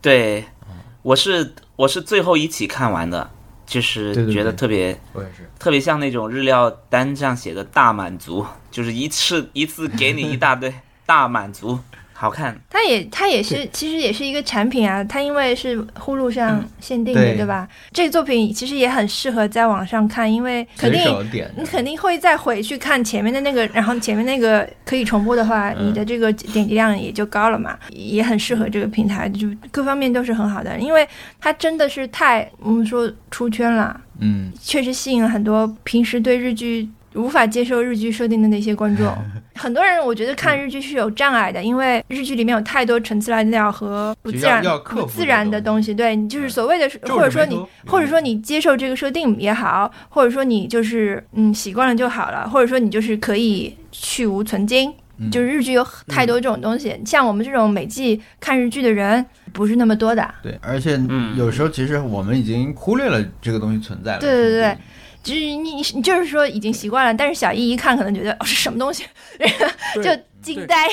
[0.01, 0.45] 对，
[1.01, 3.29] 我是我是最后一起看完的，
[3.69, 4.57] 就是觉得对。
[4.57, 10.73] 特别我也是，特别像那种日料单上写的大满足，就是一次一次给你一大堆
[11.05, 11.79] 大满足，
[12.19, 12.53] 好看。
[12.69, 17.37] 它也它也是其实也是一个产品啊，它因为是呼噜上限定的，对。
[17.37, 17.67] 对吧？
[17.93, 21.01] 这个作品其实也很适合在网上看，因为肯定
[21.55, 25.87] 你肯定会再回去看前面的那个，然后前面那个可以重播的话，嗯。
[25.87, 31.07] 你的这个点击量也就高了嘛，也很适合这个平台，就各方面都是很好的，因为
[31.39, 39.13] 它真的是太我们说出圈了，嗯，确实吸引了很多平时对日剧无法接受日剧设定的那些观众。
[39.55, 45.93] 很多人我觉得看日剧是有障碍的，因为日剧里面有太多陈词滥调和不自然不自然的的东西。
[45.93, 54.93] 对你就是所谓的，或者说你，或者说你接受这个设定也好，或者说你就是嗯习惯了就好了，或者说你就是可以去无存精。
[55.21, 60.25] 嗯就是日剧有太多这种东西，像我们这种每季看日剧的人不是那么多的。
[60.41, 64.19] 对，而且嗯有时候其实我们已经忽略了这个东西存在了。
[64.21, 64.77] 对对对
[65.23, 69.05] 就是你你你就是说已经习惯了，但是小易一看可能觉得哦是什么东西，
[69.37, 70.87] 对就惊呆，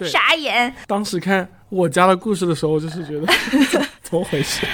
[0.00, 0.74] 就傻眼。
[0.86, 3.26] 当时看我家的故事的时候，就是觉得
[4.02, 4.66] 怎么回事？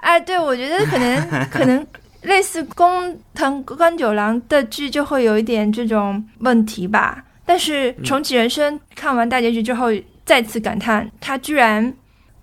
[0.00, 1.86] 哎， 对，我觉得可能可能
[2.22, 7.22] 类似工藤官九郎的剧就会有一点这种问题吧。
[7.44, 9.88] 但是重启人生看完大结局之后，
[10.24, 11.92] 再次感叹，他居然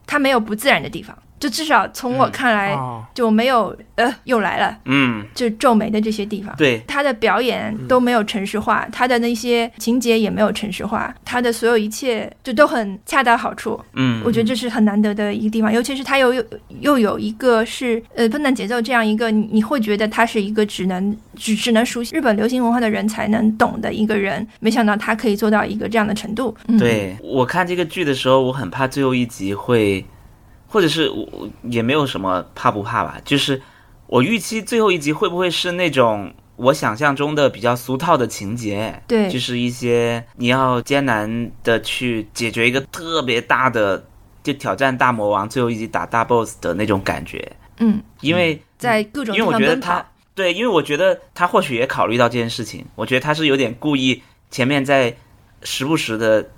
[0.05, 6.55] 他没有不自然的地方，就至少从我看来啊，就没有呃又来了，嗯，就皱眉的这些地方。
[6.57, 13.79] 对，他的表演都没有程式化，他的那些情节也没有程式化，他的所有一切就都很恰到好处。
[13.93, 16.43] 嗯，我觉得这是很难得的一个地方，尤其是他又又
[16.79, 26.55] 又有一个是呃分段节奏这样一个，你你会觉得他是一个只能只只能熟悉日本流行文化的人才能懂的一个人，没想到他可以做到一个这样的程度。
[26.67, 30.03] 嗯、，对我看这个剧的时候，我很怕最后一集会，
[30.67, 33.61] 或者是我我也没有什么怕不怕吧，就是
[34.07, 44.03] 我预期最后一集会不会是那种我想象中的比较俗套的情节，对就是一些你要艰难的去解决一个特别大的，
[44.43, 55.15] 就挑战大魔王，最后一集打大 boss 的那种感觉，嗯，因为在各种因为我地方奔觉得他跑，对，因为我觉得他或许也考虑到这件事情，我觉得他是有点故意前面在
[55.63, 56.49] 时不时的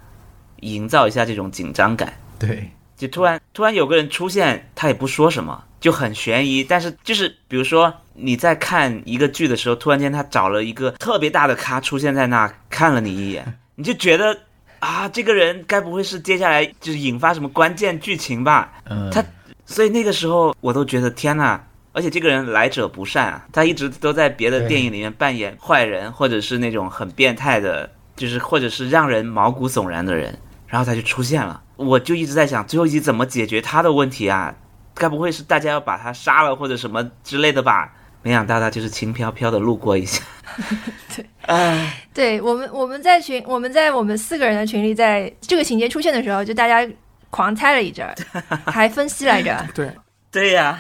[0.62, 2.70] 营造一下这种紧张感，对，
[3.00, 6.62] 就突然突然有个人出现，他也不说什么，就很悬疑。
[6.62, 14.38] 但是就是比如说你在看一个剧的时候，突然间他找了一个特别大的咖出现在那，看了你一眼，你就觉得
[14.80, 18.74] 啊，这个人该不会是接下来就是引发什么关键剧情吧？
[18.90, 19.24] 嗯，他
[19.66, 21.62] 所以那个时候我都觉得天呐，
[21.94, 30.38] 而且这个人来者不善啊，他一直都在别的电影里面扮演坏人，或者是那种很变态的，就是或者是让人毛骨悚然的人，
[30.68, 34.54] 然后他就出现了，我就一直在想最后一集怎么解决他的问题啊？
[34.94, 37.94] 该不会是大家要把他杀了或者什么之类的吧？
[38.22, 40.22] 没想到他就是轻飘飘的路过一下，
[41.16, 46.86] 对，哎，对我们我们在群我们在我们四个人的群里，在这个情节出现的时候，就大家
[47.30, 48.14] 狂猜了一阵儿，
[48.70, 49.90] 还分析来着， 对，
[50.30, 50.78] 对呀、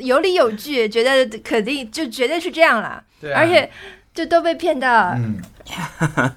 [0.00, 3.40] 有理有据，觉得肯定就绝对是这样了，对啊。
[3.40, 3.70] 而且
[4.12, 5.40] 就都被骗到，嗯，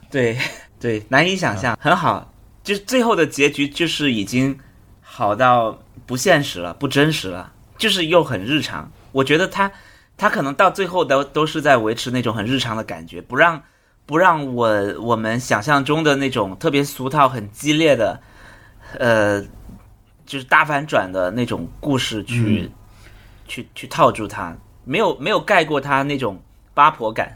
[0.09, 0.37] 对
[0.79, 2.33] 对，难以想象，很好，
[2.67, 4.59] 就是最后的结局就是已经
[4.99, 8.91] 好到不现实了，不真实了，就是又很日常。
[9.13, 9.71] 我觉得他
[10.17, 13.63] 他可能到最后都都是在维持那种很日常的感觉，不让
[14.05, 14.67] 不让我
[14.99, 18.19] 我们想象中的那种特别俗套、很激烈的，
[18.99, 19.41] 呃，
[20.25, 22.69] 就是大反转的那种故事去、
[23.47, 24.53] 去去套住他，
[24.83, 26.43] 没有没有盖过他那种
[26.73, 27.33] 八婆感，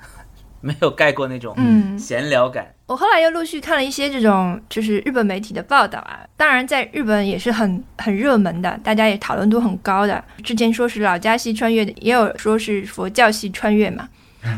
[0.61, 2.73] 没有盖过那种嗯闲聊感。
[2.87, 10.23] 我后来又陆续看了一些这种就是日本媒体的报道啊，当然在日本也是很很热门的，大家也讨论度很高的。
[10.43, 14.09] 之前说是老家系穿越的，也有说是佛教系穿越嘛，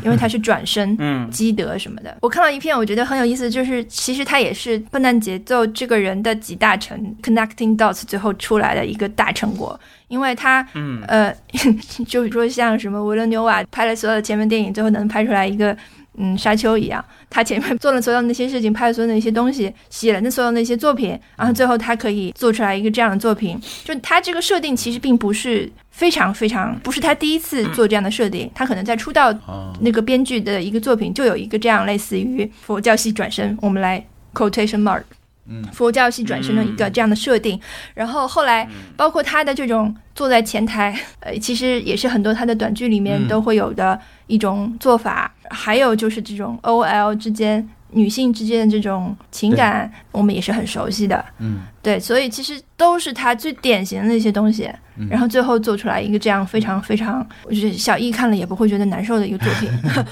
[0.04, 0.94] 因为他是转身。
[0.98, 9.78] 嗯积德什么的，我看到一篇，我觉得很有意思，就是其实他也是笨蛋节奏这个人的集大成 （connecting dots） 最后出来的一个大成果，
[10.08, 11.34] 因为他嗯呃，
[12.06, 15.76] 就是说像什么维伦纽瓦拍了所有的前面电影，最后能拍出来一个
[16.16, 35.02] 嗯沙丘一样，他前面做了所有那些事情，拍了所有那些东西，写了那所有那些作品，然后最后他可以做出来一个这样的作品，就他这个设定其实并不是非常非常，不是他第一次做这样的设定，他可能在出道哦，那个编剧的一个作品就有一个这样类似于佛教系转身，我们来 quotation mark，
[35.48, 37.60] 嗯佛教系转身的一个这样的设定。
[37.94, 45.32] 然后后来包括他的这种坐在前台，呃，其实也是很多他的短剧里面嗯都会有的一种做法。
[45.50, 47.68] 还有就是这种 OL 之间。
[47.94, 55.08] 女性之间的这种情感，我们也是很熟悉的，嗯，对，所以其实都是他最典型的那些东西，嗯。
[55.08, 59.70] 然后最后做出来一个这样非常非常，我觉得小易看了也不会觉得难受的一个作品。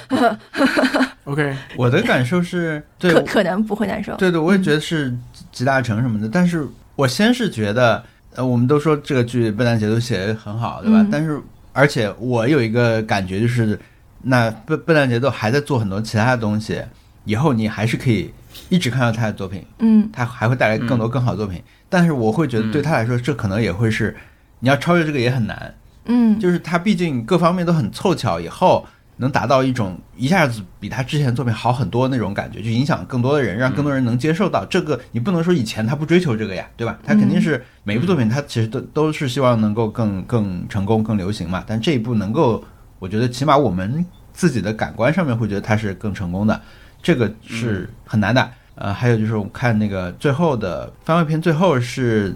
[1.25, 4.17] OK，我的感受是，对可可能不会难受。
[4.17, 5.13] 对对，我也觉得是
[5.51, 6.67] 集大成什么的，但是
[6.97, 8.05] 我先是觉得，
[8.35, 10.99] 呃，我们都说这个剧笨蛋节奏写的很好，对吧？
[11.01, 11.09] 嗯。
[11.11, 11.41] 但是
[11.73, 13.79] 而且我有一个感觉就是，
[14.23, 16.83] 那笨笨蛋节奏还在做很多其他的东西，
[17.25, 18.33] 以后你还是可以
[18.69, 21.63] 一直看到他的作品，嗯他还会带来更多更好的作品。
[21.89, 24.17] 但是我会觉得对他来说，这可能也会是
[24.61, 25.75] 你要超越这个也很难，
[26.07, 28.87] 嗯，就是他毕竟各方面都很凑巧，以后
[29.19, 34.99] 能达到一种一下子比他之前的作品好很多那种感觉，就影响更多的人，让更多人能接受到这个。
[35.13, 36.99] 你不能说以前他不追求这个呀，对吧？
[37.05, 41.63] 他肯定是每一部作品，他其实都都是希望能够更更成功、更流行嘛。
[41.67, 42.65] 但这一部能够，
[42.99, 46.61] 我觉得起码我们自己的感官上面会觉得他是更成功的，
[47.03, 48.51] 这个是很难的。
[48.75, 52.35] 呃，还有就是我们看那个最后的番外篇，最后是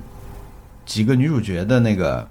[0.84, 2.28] 几个女主角的那个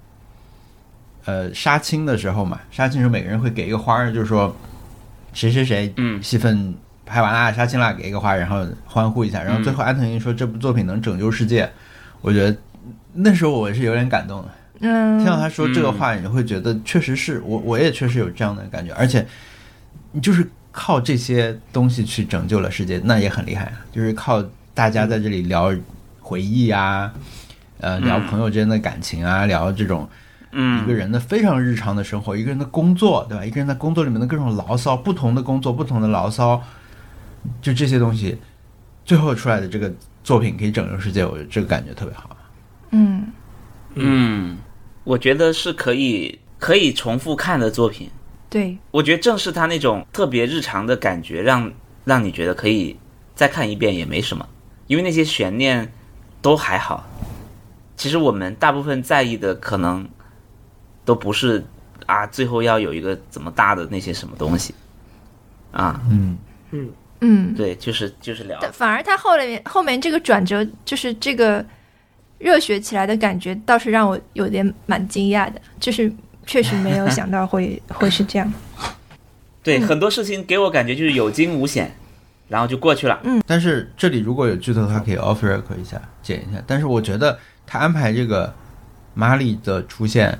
[1.24, 4.54] 呃杀青的时候嘛，杀青的时候每个人会给一个花儿，就是说
[5.32, 6.22] 谁谁谁嗯。
[6.22, 6.72] 戏份
[7.04, 11.68] 拍完啦，杀青啦，给一个花，然后欢呼一下，然后最后安藤英说这部作品能拯救世界，
[12.20, 12.56] 我觉得
[13.12, 14.48] 那时候我是有点感动的。
[14.80, 19.26] 嗯，听到他说这个话，你会觉得确实是我，我也确实有这样的感觉，而且
[20.12, 20.48] 你就是
[20.78, 23.80] 靠这些东西去拯救了世界，那也很厉害啊！
[23.90, 25.74] 就是靠大家在这里聊
[26.20, 27.10] 回忆啊，
[27.80, 30.06] 呃，聊朋友之间的感情啊，聊这种
[30.52, 33.42] 嗯，一个人的非常日常的生活，一个人的工作，对吧？
[33.42, 36.62] 一个人在工作里面的各种牢骚，不同的工作，不同的牢骚，
[37.62, 38.36] 就这些东西，
[39.02, 39.90] 最后出来的这个
[40.22, 42.36] 作品可以拯救世界，我觉得这个感觉特别好。
[42.90, 43.32] 嗯
[43.94, 44.58] 嗯，
[45.04, 48.10] 我觉得是可以可以重复看的作品。
[48.56, 51.70] 对，我觉得正是他那种特别日常的感觉，让
[52.04, 52.96] 让你觉得可以
[53.34, 54.48] 再看一遍也没什么，
[54.86, 55.92] 因为那些悬念
[56.40, 57.04] 都还好。
[57.96, 60.08] 其实我们大部分在意的可能
[61.04, 61.62] 都不是
[62.06, 64.74] 啊，最后要有一个怎么大的那些什么东西。
[65.70, 66.38] 啊，嗯，
[66.70, 66.90] 嗯。
[67.20, 71.64] 嗯，对，就是就是聊，但反而他后面后面这个转折，就是这个
[72.38, 76.12] 热血起来的感觉，倒是让我有点蛮惊讶的，就是
[76.46, 78.50] 确实没有想到会 会是这样。
[79.62, 81.94] 对，嗯很多事情给我感觉就是有惊无险，
[82.48, 83.20] 然后就过去了。
[83.24, 86.62] 嗯但是这里如果有剧透的话，可以 off record 一下，剪一下。
[86.66, 88.54] 但是我觉得他安排这个
[89.14, 90.38] 玛丽的出现，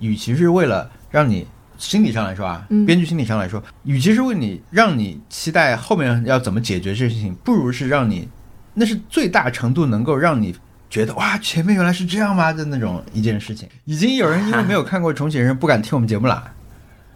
[0.00, 1.46] 与其是为了让你
[1.76, 8.28] 心理上来说啊，嗯编剧心理上来说，与其是为你让你期待后面要怎么解决这事情，不如是让你
[8.74, 10.54] 那是最大程度能够让你。
[10.90, 12.52] 觉得哇，前面原来是这样吗？
[12.52, 16.52] 的那种一件事情，已经有人因为没有看过《重启人生》不敢听我们节目了。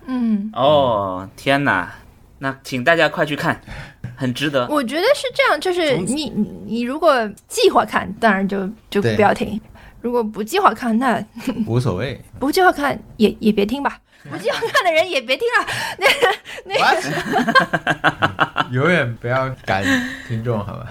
[0.07, 1.93] 嗯，哦，天哪！
[2.39, 3.61] 那请大家快去看，
[4.17, 4.69] 很值得。
[4.69, 9.59] 我觉得是这样，就是你你你如果计划看，当然就就不要听；
[10.01, 11.25] 如果不计划看，那
[11.67, 13.99] 无所谓，不计划看也也别听吧。
[14.31, 15.67] 不计划看的人也别听 了。
[15.99, 19.83] 那那 永远不要赶
[20.29, 20.87] 听众，好吧？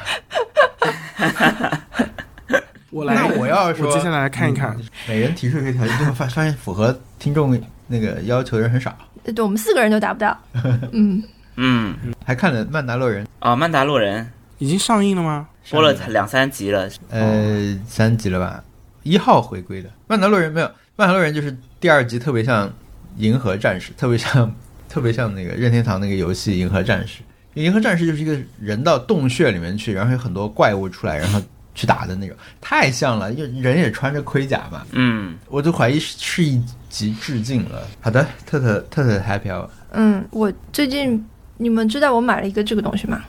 [2.93, 4.75] 我来，那我要说，我接下来来看一看。
[4.77, 10.37] 嗯每人提出一个条件，最后发发现符合听众那个要求的人很少，对我们四个人都达不到。
[10.93, 11.21] 嗯，
[11.55, 16.89] 嗯，还看了《曼达洛人》哦，《曼达洛人已经上映了吗？》播了两三集了。
[17.09, 18.63] 呃三集了吧？
[19.03, 22.67] 一号回归的《曼达洛人》没有，《曼达洛人》就是第二集特别像
[23.17, 24.53] 《银河战士》，特别像
[24.87, 27.21] 特别像那个任天堂那个游戏《银河战士》，
[27.55, 31.41] 银河战士就是一个人到洞穴里面去，然后有很多怪物出来，然后
[31.75, 33.33] 去打的那种，太像了。
[33.33, 37.81] 就人也穿着盔甲嘛，嗯，我就怀疑是是一集致敬了。
[38.01, 39.67] 好的，特特特特 happy hour。
[39.91, 41.23] 嗯，我最近
[41.57, 43.21] 你们知道我买了一个这个东西吗？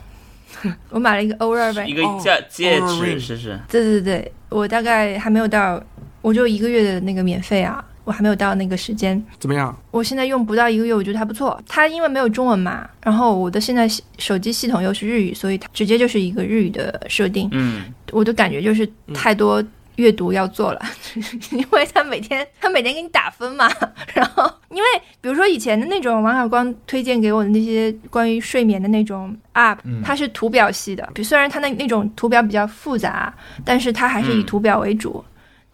[0.89, 1.93] 我买了一个 O 二呗一。
[1.93, 5.81] 个哦戒戒指是是，对对对，我大概还没有到，
[6.21, 9.21] 我就一个月的那个免费啊，我还没有到那个时间。
[9.39, 9.75] 怎么样？
[9.91, 11.61] 我现在用不到一个月，我觉得还不错。
[11.67, 17.49] 它因为没有中文嘛，然后我的现在系手机系统又是日语，所以它直接就是一个日语的设定。
[17.51, 19.63] 嗯，我的感觉就是太多
[19.95, 20.81] 阅读要做了，
[21.51, 23.69] 因为它每天它每天给你打分嘛。
[24.13, 24.83] 然后因为
[25.21, 33.33] 比如说以前的那种王小光推荐给我的那些关于睡眠的那种 App，、嗯它是图表系的，比虽然它那那种图表比较复杂，
[33.63, 35.23] 但是它还是以嗯图表为主。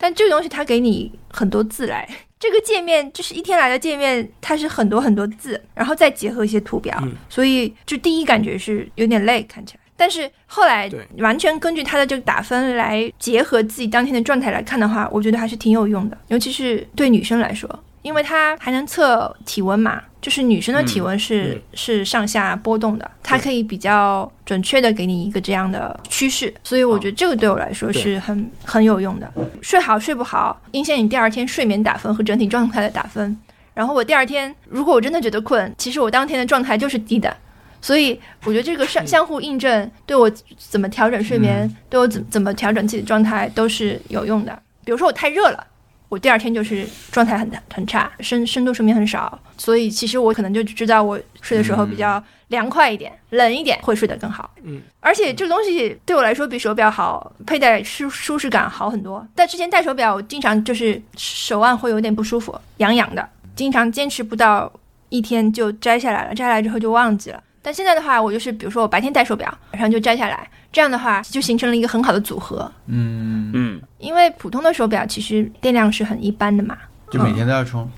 [0.01, 7.13] 但这个东西它给你很多字来， 这个界面就是一天来的界面，它是很多很多字，然后再结合一些图表，嗯。
[7.29, 9.79] 所以就第一感觉是有点累，看起来。
[9.95, 10.89] 但是后来
[11.19, 17.69] 完全根据它的这个打分来结合自己当天的状态来看的话，我觉得还是挺有用的，尤其是对女生来说，
[18.01, 29.31] 因为它还能测体温嘛，就是女生的体温是、嗯是上下波动的，它可以比较准确的给你一个这样的趋势，所以我觉得这个对我来说是很很有用的。
[29.61, 33.35] 睡好睡不好，影响你第二天睡眠打分和整体状态的打分。
[33.73, 37.35] 然后我第二天，如果我真的觉得困，其实我当天的状态就是低的，
[37.81, 44.61] 所以我觉得这个相相互印证，对我怎么调整睡眠，对我怎怎么调整自己的状态都是有用的。
[44.83, 45.65] 比如说我太热了，
[46.11, 54.51] 我第二天就是状态很很差，深深度睡眠很少，所以其实我可能就知道我睡的时候比较凉快一点，冷一点会睡得更好。
[54.61, 59.25] 嗯，而且这个东西对我来说比手表好，佩戴舒舒适感好很多。
[59.33, 64.69] 但之前戴手表，我经常就是手腕会有点不舒服，痒痒的，经常坚持不到
[65.07, 67.41] 一天就摘下来了，摘下来之后就忘记了。
[67.61, 72.71] 但现在的话，我就是比如说我白天戴手表，晚上就摘下来，这样的话就形成了一个很好的组合。
[72.87, 76.77] 嗯，嗯，因为普通的手表其实电量是很一般的嘛，
[77.11, 77.89] 就每天都要充。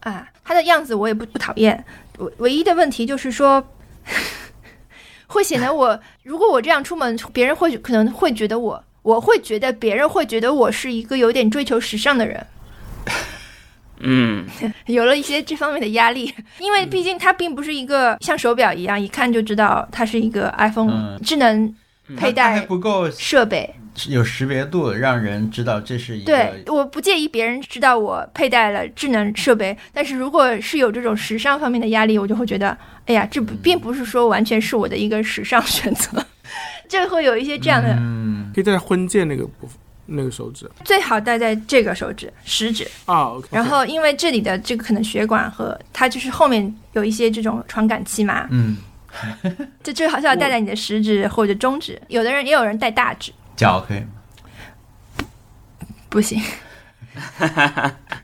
[0.00, 1.84] 啊，它的样子我也不不讨厌，
[2.18, 3.62] 唯唯一的问题就是说，
[5.28, 12.46] 会显得我如果我这样出门，别人会可能会觉得我，我会觉得别人会觉得我是一个有点追求时尚的人，
[14.00, 14.44] 嗯，
[14.86, 21.20] 有了一些这方面的压力，因为毕竟它并不是一个像手表一样一看就知道它是一个 iPhone 嗯。
[21.22, 21.72] 智能
[22.16, 23.68] 佩戴不够设备。
[24.08, 36.24] 有识别度，让人知道这是一对，我不介意别人知道我佩戴了智能设备，但是如果是有这种时尚方面的压力，我就会觉得，哎呀，这不并不是说完全是我的一个时尚选择，
[36.88, 37.94] 这会有一些这样的。
[37.98, 43.32] 嗯，可以戴在婚戒那个部分，那个手指最好戴在这个手指食指，啊。
[43.50, 48.78] 然后因为这里的这个可能血管和它就是后面有一些这种传感器嘛，嗯，
[49.82, 54.06] 就最好是要戴在你的食指或者中指，有的人也有人戴大指，脚可以吗？
[56.08, 56.40] 不行。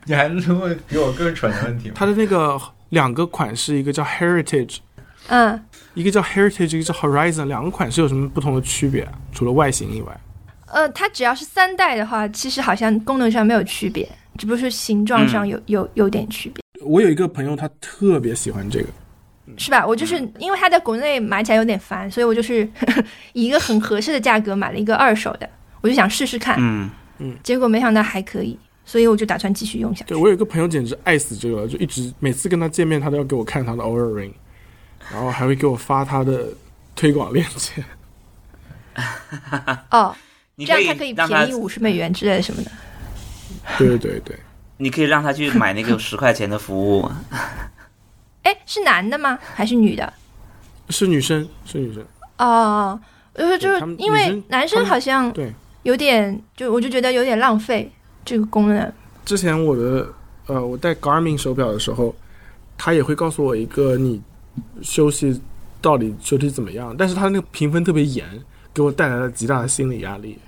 [0.05, 1.95] 你还能问比我更蠢的问题吗？
[1.97, 2.59] 它的那个
[2.89, 4.79] 两个款式，一个叫 Heritage，
[5.27, 5.63] 嗯，
[5.93, 9.13] 一个叫 Heritage，一个叫 Horizon，两个款式有什么不同的区别啊？
[9.31, 10.21] 除了外形以外，
[10.69, 14.09] 呃，它只要是三代的话，其实好像功能上没有区别，
[14.39, 16.63] 只不过是形状上有、有有点区别。
[16.83, 18.89] 我有一个朋友，他特别喜欢这个，
[19.59, 19.85] 是吧？
[19.87, 22.67] 我就是因为它在国内买起来有点烦，所以我就是
[23.35, 25.51] 以一个很合适的价格买了一个二手的，
[25.81, 26.89] 我就想试试看，嗯
[27.19, 30.17] 嗯，结果没想到还可以，所以我就打算继续用下去对。
[30.17, 34.33] 我有一个朋友简直爱死这个了，就一直每次跟他见面，他都要给我看他的 Oura Ring，
[35.13, 36.49] 然后还会给我发他的
[36.95, 37.85] 推广链接。
[39.91, 40.15] 哦，
[40.55, 42.71] 你可以这样他可以便宜，五十美元之类的什么的。
[43.77, 44.37] 对对对，
[44.77, 47.11] 你可以让他去买那个十块钱的服务。
[48.49, 49.39] 哎，是男的吗？
[49.55, 50.11] 还是女的？
[50.89, 52.03] 是女生，是女生。
[52.39, 52.99] 哦，
[53.35, 55.53] 呃，就是就是因为男生好像对
[55.83, 57.93] 有点，就我就觉得有点浪费
[58.25, 58.91] 这个功能。
[59.27, 60.09] 之前我的
[60.47, 62.17] 呃，我戴 Garmin 手表的时候，
[62.79, 64.23] 他也会告诉我一个你
[64.81, 65.39] 休息
[65.83, 68.27] 到底休息怎么样，但是他那个评分特别严，
[68.73, 70.39] 给我带来了极大的心理压力。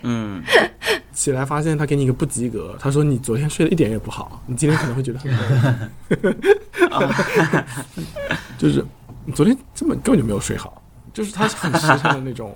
[0.00, 0.42] 嗯，
[1.12, 5.38] 起来发现他给你一个不及格，他说你昨天睡得一点也不好，你今天可能会觉得很累，
[8.58, 8.84] 就是
[9.24, 10.82] 你 昨天根本根本就没有睡好，
[11.12, 12.54] 就是他是很实诚的那种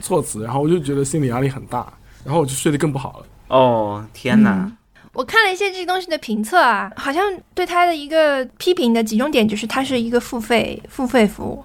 [0.00, 1.92] 措辞，然后我就觉得心理压力很大，
[2.24, 3.26] 然后我就睡得更不好了。
[3.48, 4.76] 哦，天哪，嗯。
[5.14, 11.64] 我看了一些这个东西的评测啊，好像对它的一个批评的集中点就是它是一个付费付费服务。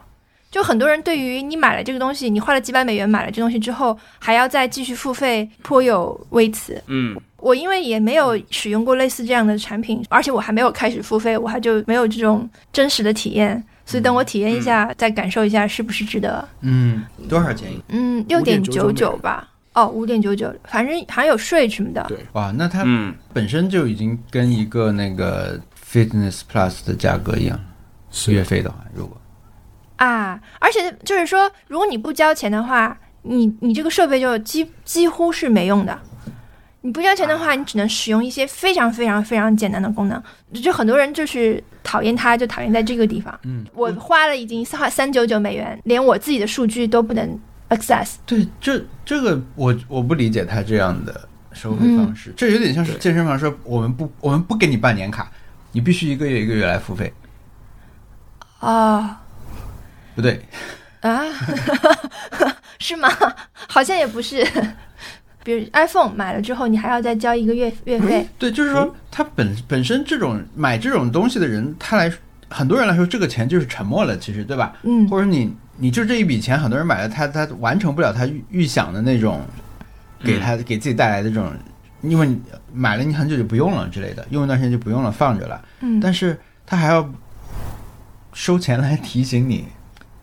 [0.54, 6.80] 就很多人对于你买了这个东西，你花了几百美元买了这东西之后，还要再继续付费，颇有微词。
[6.86, 16.48] 嗯我因为也没有使用过类似这样的产品，而且我还没有开始付费，我还就没有这种真实的体验，所以等我体验一下，再感受一下是不是值得。
[16.62, 17.72] 嗯，多少钱？
[17.88, 19.50] 嗯，六点九九吧。
[19.74, 22.06] 哦，五点九九，反正还有税什么的。
[22.08, 25.60] 对哇，那它嗯，本身就已经跟一个那个
[25.92, 27.60] Fitness Plus 的价格一样，
[28.28, 29.18] 月费的话，如果
[29.98, 35.98] 啊，而且就是说，如果你不交钱的话，你你这个设备就几几乎是没用的。
[36.82, 40.22] 你不交钱的话，你只能使用一些非常非常非常简单的功能。
[40.62, 43.40] 就很多人就是讨厌它，就讨厌在这个地方。
[43.44, 47.40] 嗯，我花了已经三三九九美元，连我自己的数据都不能
[47.70, 48.16] access。
[48.26, 55.32] 对，这这个我我不理解他这样的收费方式，这有点像是健身房说我们不我们不给你办年卡，
[55.72, 57.14] 你必须一个月一个月来付费，
[58.60, 59.10] 哦
[60.16, 60.42] 不对？
[61.02, 61.22] 啊，
[62.80, 63.10] 是吗？
[63.68, 64.46] 好像也不是。
[65.44, 68.26] 比如 iPhone 买了之后，你还要再交一个月月费。
[68.40, 72.10] 对，就是说他本本身这种买这种东西的人，他来
[72.50, 74.74] 很多人来说，这个钱就是沉默了，其实对吧？
[74.84, 79.42] 嗯或者你你就这一笔钱，很多人买了，他他完成不了他预预想的那种，
[80.24, 81.52] 给他给自己带来的这种，
[82.04, 82.40] 因为你
[82.72, 87.12] 买了你很久就不用了之类的，用一段时间就不用了，放着了，嗯，但是他还要
[88.32, 89.68] 收钱来提醒你，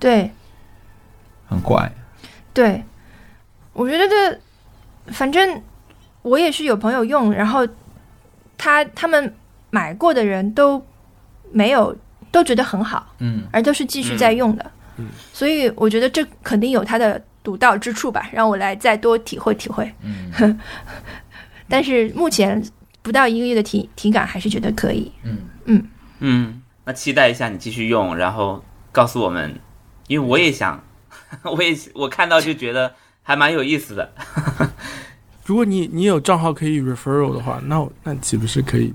[0.01, 0.31] 对。
[1.49, 1.93] 很怪。
[2.53, 2.83] 对，
[3.73, 4.41] 我觉得这，
[5.13, 5.63] 反正
[6.23, 7.67] 我也是有朋友用，然后
[8.59, 9.35] 他他们
[9.71, 10.85] 买过的人都
[11.53, 11.97] 没有
[12.33, 14.65] 都觉得很好，嗯，而都是继续在用的。
[14.97, 19.91] 嗯所以我觉得这肯定有它的独到之处吧，让我来再多体会体会。
[20.03, 20.59] 嗯
[21.69, 22.63] 但是目前
[23.01, 25.11] 不到一个月的体体感还是觉得可以。
[25.23, 28.63] 嗯嗯嗯，那期待一下你继续用，然后
[28.93, 29.59] 告诉我们，
[30.11, 30.83] 因为我也想，
[31.57, 32.93] 我也我看到就觉得
[33.23, 34.13] 还蛮有意思的。
[35.47, 38.93] 如果你你有账号可以 referral 的话，那那岂不是可以？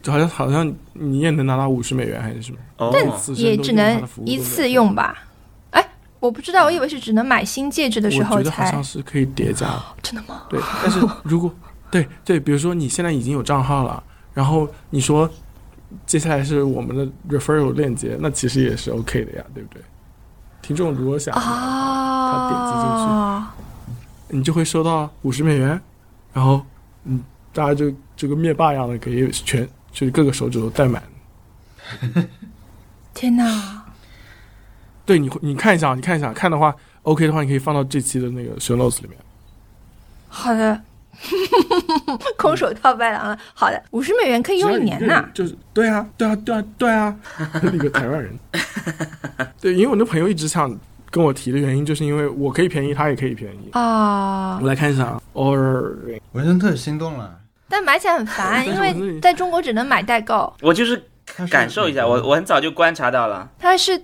[0.00, 2.58] 就好像好像你也能拿到五十美元还是什么？
[2.76, 5.24] 哦，此生都也只能一次用吧。
[5.70, 5.84] 哎，
[6.20, 9.82] 我不知道，我以为是只能买新戒指的时候我觉得好才像是可以叠加的。
[10.00, 10.44] 真的吗？
[10.48, 11.52] 对，但是如果
[11.90, 14.00] 对对，比如说你现在已经有账号了，
[14.32, 15.28] 然后你说
[16.06, 19.82] 接下来是我们的 referral 链接，那其实也是 OK 的呀，对不对？
[20.66, 21.40] 听众如果想，啊，
[22.32, 22.82] 他点击进
[24.32, 25.80] 去你就会收到五十美元，
[26.32, 26.60] 然后
[27.04, 27.22] 嗯，
[27.52, 31.00] 大家就这个灭霸一样的可以全就是各个手指都戴满。
[33.14, 33.84] 天哪！
[35.04, 39.16] 对，你会你看一下，你看一下，看的话 OK 的话，你可以放到这期的那个 show notes 里面。
[40.28, 40.82] 好的，
[42.36, 43.38] 空手套白狼了。
[43.54, 45.28] 好的，五十美元可以用一年呢。
[45.34, 47.16] 就是对啊，对啊，对啊，对啊，
[47.62, 48.38] 那个台湾人。
[49.60, 50.74] 对，因为我那朋友一直想
[51.10, 53.70] 跟我提的原因，就是因为我可以便宜，他也可以便宜。
[53.72, 55.94] 啊我，来看一下，or
[56.32, 57.38] 文森特心动了，
[57.68, 61.02] 但买起来很烦，因为在中国只能买代购，我就是
[61.50, 63.48] 感受一下，我我很早就观察到了。
[63.58, 64.00] 它是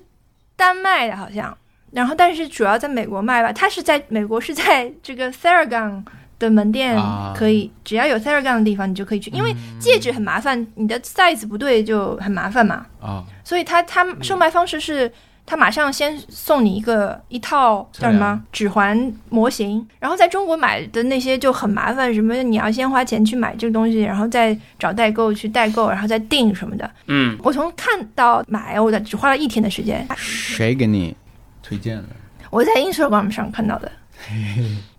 [0.56, 1.56] 单卖的，好像。
[1.92, 6.02] 然后，但是主要在美国卖吧，它是在美国是在这个 Theragun
[6.46, 12.86] 的门店啊可以，只要有 Theragun 的地方你就可以去，因为戒指很麻烦，你的 size 不对就很麻烦嘛。
[13.00, 15.10] 啊，所以他他售卖方式是，
[15.44, 26.88] 他马上先送你一个一套叫什么指环模型，然后在中国买的那些就很麻烦，什么你要先花钱去买这个东西，然后再找代购去代购，然后再订什么的。
[27.06, 31.16] 嗯，我从看到买，我的只花了一天的时间，谁给你
[31.62, 32.04] 推荐的？
[32.50, 33.90] 我在 Instagram 上看到的。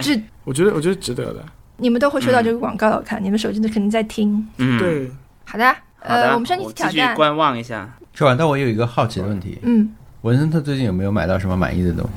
[0.00, 1.44] 这 我觉得我觉得值得的。
[1.76, 4.46] 你们都会收到这个广告，我看你们手机都肯定在听。
[4.58, 5.10] 嗯，对，
[5.44, 7.88] 好的，呃，我们身体挑战，观望一下。
[8.12, 9.90] 说完，但我有一个好奇的问题，嗯，
[10.22, 12.10] 文森特最近有没有买到什么满意的东西，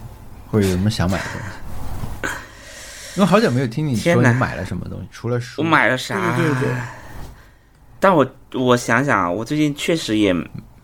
[0.51, 2.37] 或者有什么想买的东西？
[3.17, 5.63] 因为好久没有听你说你买了什么东西，除了书。
[5.63, 6.35] 我买了啥？
[6.37, 6.69] 对对对
[7.99, 10.31] 但我我想想啊，我最近确实也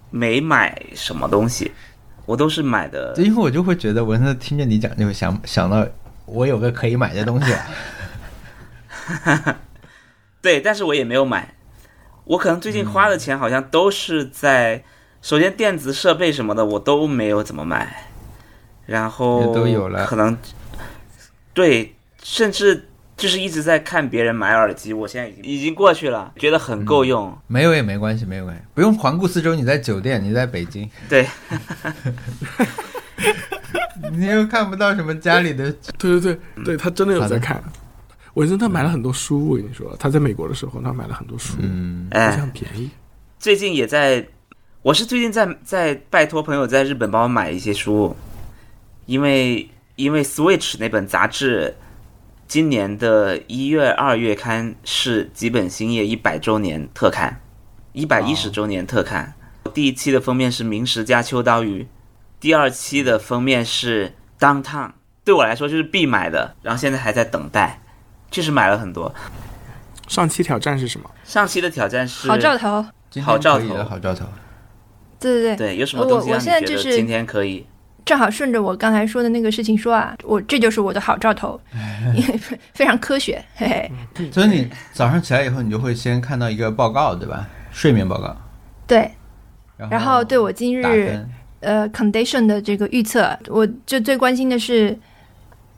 [0.09, 1.71] 没买什么东西，
[2.25, 5.85] 我都是买的，因为我就会觉得文森特听着你讲，就会想想到
[6.25, 7.59] 我有个可以买的东西了。
[10.41, 11.55] 对，但是我也没有买。
[12.25, 14.83] 我可能最近花的钱好像都是在，
[15.21, 18.07] 首先电子设备什么的我都没有怎么买，
[18.85, 20.37] 然后也都有了可能
[21.53, 22.87] 对，甚至
[23.17, 27.37] 就是一直在看别人买耳机，我现在已经已经过去了，觉得很够用。
[27.47, 29.53] 没有也没关系，没有关系，不用环顾四周。
[29.53, 31.27] 你在酒店，你在北京，对，
[34.11, 35.71] 你又看不到什么家里的。
[35.97, 37.63] 对对对对，他真的有在看。
[38.33, 42.89] 文森特买了很多书，我跟你说，他在美国的时候，他买了很多书，嗯，而且哎，很便宜。
[43.37, 44.27] 最近也在，
[44.81, 48.15] 我是最近在在拜托朋友在日本帮我买一些书，
[49.05, 51.75] 因为因为 Switch 那本杂志，
[52.47, 57.39] 今年的一月二月刊是吉本兴业一百周年特刊，
[57.91, 59.31] 一百一十周年特刊。
[59.75, 61.85] 第一期的封面是明石家秋刀鱼，
[62.43, 64.91] 第二期的封面是 Downtown，
[65.23, 67.79] 对我来说就是必买的，然后现在还在等待，
[68.31, 69.15] 确实买了很多。
[70.09, 71.09] 上期挑战是什么？
[71.23, 74.25] 上期的挑战是好兆头，今天好兆头好兆头。
[75.21, 77.65] 对对对，对，有什么东西我我现在就是觉得今天可以？
[78.03, 81.57] 正好顺着我刚才说的那个事情说啊，我这就是我的好兆头，
[82.13, 82.37] 因为
[82.73, 84.29] 非常科学，嘿嘿。
[84.33, 87.47] 所以你早上起来以后，你就会先看到一个报告，对吧？
[87.71, 88.35] 睡眠报告，
[88.85, 89.09] 对，
[89.77, 91.29] 然后然后对我今日分
[91.63, 94.97] 呃 condition 的这个预测，我就最关心的是，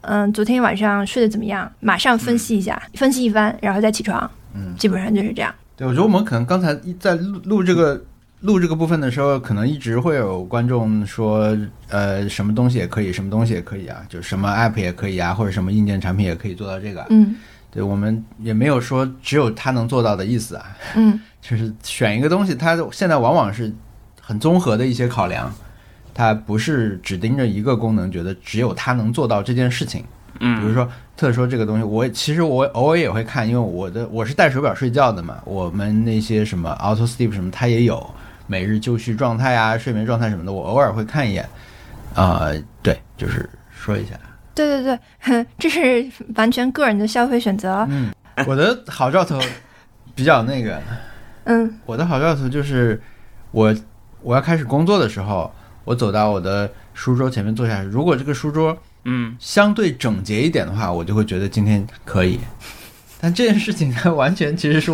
[0.01, 1.71] 嗯，昨天晚上睡得怎么样？
[1.79, 4.29] 马上分析一下，分析一番，然后再起床。
[4.53, 5.53] 嗯，基本上就是这样。
[5.77, 8.03] 对，我觉得我们可能刚才一在录录这个
[8.41, 11.57] 录这个部分的时候，可能一直会有观众说，
[11.89, 17.05] 呃，什么东西也可以，什么东西也可以啊，就什么 app 也可以啊，或者什么硬件产品也可以做到这个。
[17.09, 17.35] 嗯
[17.71, 23.69] 对我们也没有说只有他能做到的意思啊，嗯 就是选一个东西，它现在往往是
[24.21, 25.53] 很综合的一些考量，
[26.15, 30.03] 它不是只盯着一个功能，觉得只有它能做到这件事情。
[30.39, 38.09] 嗯，比如说特说这个东西，我其实我偶尔也会看，因为我的我是戴手表睡觉的嘛，我们那些什么 Auto Sleep 什么它也有
[38.47, 41.47] 每日就绪状态啊、睡眠状态什么的，我偶尔会看一眼。
[42.15, 42.49] 啊、
[42.81, 44.11] 对，就是说一下。
[44.53, 46.05] 对对对，哼 这是
[46.35, 47.85] 完全个人的消费选择。
[47.89, 48.09] 嗯，
[48.47, 49.37] 我的好兆头
[50.13, 50.81] 比较那个，
[51.43, 53.01] 嗯我的好兆头就是
[53.51, 53.75] 我
[54.21, 55.53] 我要开始工作的时候，
[55.85, 62.39] 我走到我的书桌前面坐下，如果这个书桌嗯相对整洁一点的话，我就会觉得今天可以。
[63.21, 64.91] 但这件事情它，完全其实是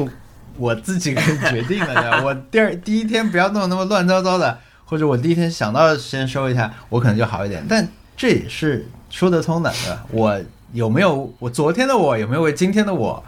[0.57, 1.95] 我自己可以决定的。
[1.95, 7.65] 对吧 我第二第一天不要弄得那么乱糟糟的，或者我第一天想到先收一下，我可能就好一点。
[7.67, 10.05] 但这也是说得通的，对吧？
[10.11, 10.41] 我
[10.73, 13.21] 有没有我昨天的我有没有为今天的我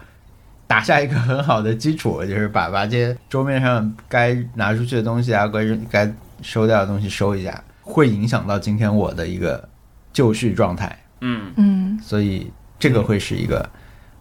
[0.66, 2.24] 打下一个很好的基础？
[2.24, 9.68] 就是把把这些桌面上该拿出去的东西啊，该扔该收掉的东西收一下，会影响到今天我的一个
[10.12, 11.04] 就绪状态。
[11.22, 11.52] 嗯。
[11.56, 11.98] 嗯。
[12.00, 13.68] 所以这个会是一个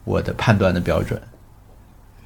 [0.04, 1.22] 我的判断的标准。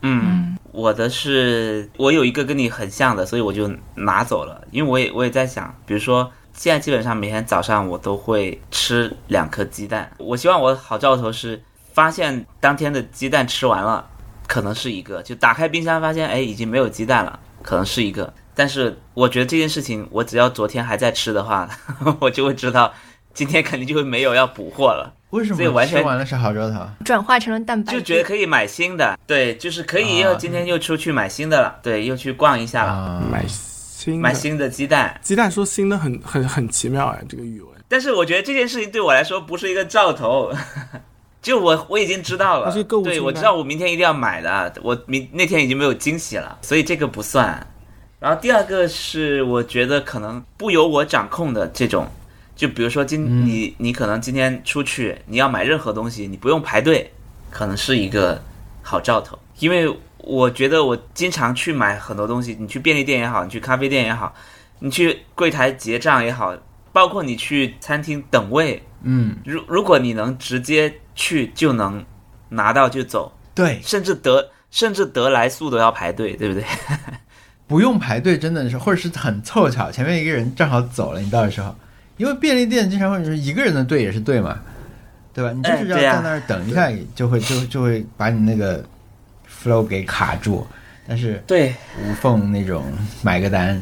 [0.04, 11.60] 嗯，我的是我有一个跟你很像的，所以我就拿走了，因为我也我也在想，比如说现在基本上每天早上我都会吃两颗鸡蛋，我希望我好兆头是
[11.94, 14.08] 发现当天的鸡蛋吃完了，
[14.48, 21.70] 可能是一个，就打开冰箱发现哎已经没有鸡蛋了，可能是一个，但是我觉得这件事情我只要昨天还在吃的话，
[22.20, 22.92] 我就会知道
[23.34, 25.14] 今天肯定就会没有要补货了。
[25.30, 25.58] 为什么？
[25.58, 26.80] 所以完全吃完了是好兆头？
[27.06, 30.32] 转化成了蛋白，就觉得可以买新的，对，就是可以啊。
[30.32, 35.20] 又今天又出去买新的了，对，又去逛一下了，啊，买新买新的鸡蛋。
[35.22, 40.52] 鸡蛋说新的很很很奇妙哎，这个语文但是我觉得这件事情对我来说不是一个兆头，
[41.44, 42.74] 就我我已经知道了，
[43.04, 47.66] 对我知道我明天一定要买的，我明那天已经没有惊喜了，所以这个不算。
[48.20, 52.08] 然后第二个是我觉得可能不由我掌控的这种，
[52.56, 53.46] 就比如说今嗯。
[53.46, 57.12] 你你可能今天出去你要买任何东西，你不用排队，
[57.52, 58.42] 可能是一个
[58.82, 64.34] 好兆头，因为我觉得我经常去买很多东西，你去便利店也好，你去咖啡店也好，
[64.80, 66.56] 你去柜台结账也好，
[66.92, 72.04] 包括你去餐厅等位，嗯，如如果你能直接去就能
[72.50, 76.64] 拿到就走，对，甚至得甚至得来速都要排队，对不对？
[77.68, 81.76] 不用排队真的是，或者是很凑巧，前面一个人正好走了，你到的时候，
[82.16, 84.58] 因为便利店经常会是一个人的队也是队嘛，
[85.34, 85.52] 对吧？
[85.52, 88.84] 你就是要在那儿等一下，就会就就会把你那个
[89.48, 90.66] flow 给卡住。
[91.10, 91.74] 但是对，
[92.04, 92.84] 无缝那种
[93.22, 93.82] 买个单，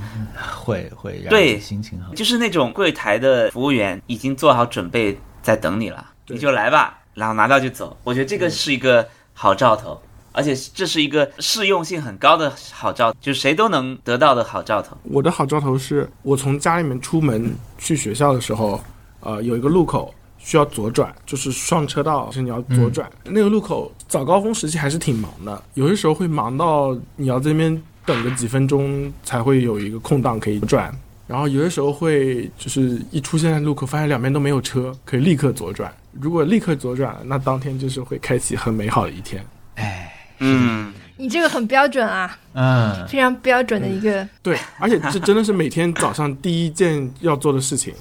[0.64, 2.14] 会会让对你心情好。
[2.14, 7.98] 就是那种柜台的服务员已经做好准备在等你了，你就来吧，然后拿到就走。
[8.03, 9.99] 我觉得这个是一个好兆头，
[10.36, 14.98] 而且这是一个适用性很高的好兆，就是谁都能得到的好兆头。
[15.03, 18.80] 我的好兆头是我从家里面出门去学校的时候，
[19.22, 23.10] 呃，有一个路口需要左转，就是双车道，是你要左转。
[23.24, 30.94] 那个路口早高峰时期还是挺忙的，有些时候会忙到你要在那边等个几分钟才会有一个空档可以转。
[31.28, 35.91] 然后有些时候会就是一出现在路口，发现两边都没有车，可以立刻左转。
[36.12, 39.44] 如果立刻左转，那当天就是会开启很美好的一天。
[39.74, 40.05] 哎，
[40.40, 44.28] 嗯，你这个很标准啊，嗯，非常标准的一个。
[44.41, 47.94] 对，而且这真的是每天早上第一件要做的事情，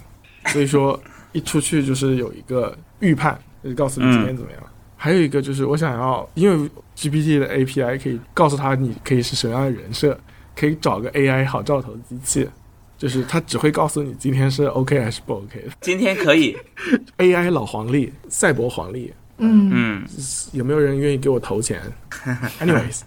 [0.47, 1.01] 所以说
[1.33, 4.61] 一出去就是有一个预判，就是告诉你今天怎么样。
[4.97, 10.19] 还有一个就是我想要，因为 GPT 的 API 可以告诉他你可以是什么样的人设，
[10.57, 12.49] 可以找个 AI 好兆头机器，
[12.97, 15.73] 就是他只会告诉你今天是 OK 还是不 OK 的。
[15.83, 16.57] 今天可以，
[17.19, 20.09] AI 老黄历，赛博黄历，嗯，嗯，
[20.53, 21.81] 有没有人愿意给我投钱？
[22.61, 23.01] Anyways，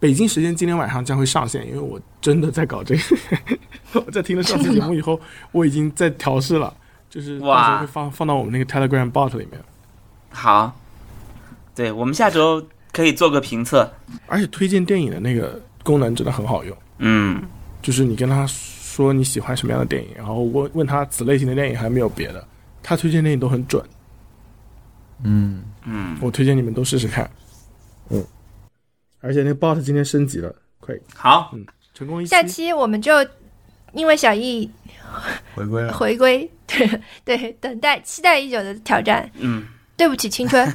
[0.00, 3.02] 北京时间今天晚上将会上线，因为我真的在搞这个。
[4.04, 5.20] 我在听了上期节目以后，
[5.52, 6.74] 我已经在调试了，
[7.08, 9.60] 就是到时候会放放到我们那个 Telegram bot 里面。
[10.30, 10.78] 好，
[11.74, 13.90] 对我们下周可以做个评测。
[14.26, 17.42] 而且推荐电影的那个功能真的很好用，嗯，
[17.80, 22.46] 就是你跟他说你喜欢什么样的电影，然后问问他此类型的电影还没有别的，
[22.82, 23.82] 他推荐电影都很准。
[25.22, 27.30] 嗯，嗯，我推荐你们都试试看。
[28.10, 28.24] 嗯，
[29.20, 33.12] 而且那个 bot 今天升级了，快好，嗯，成功一期下期我们就
[33.92, 34.70] 因为小易
[35.54, 35.92] 回归了。
[35.92, 39.30] 回归，对对，等待期待已久的挑战。
[39.34, 39.66] 嗯，
[39.96, 40.66] 对不起，青春，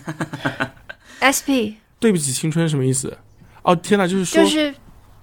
[1.22, 3.16] SP 对不起青春什么意思？
[3.62, 4.74] 哦天哪，就是说就是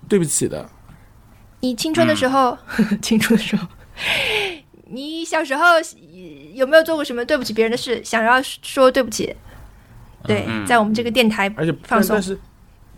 [0.08, 0.68] 对不起的。
[1.60, 2.56] 你青春的时候，
[3.02, 3.66] 青春的时候，
[4.92, 5.64] 你小时候
[6.52, 8.02] 有没有做过什么对不起别人的事？
[8.04, 9.34] 想要说对不起？
[10.24, 10.66] 对，嗯。
[10.66, 12.16] 在我们这个电台而且放松。
[12.16, 12.38] 但但是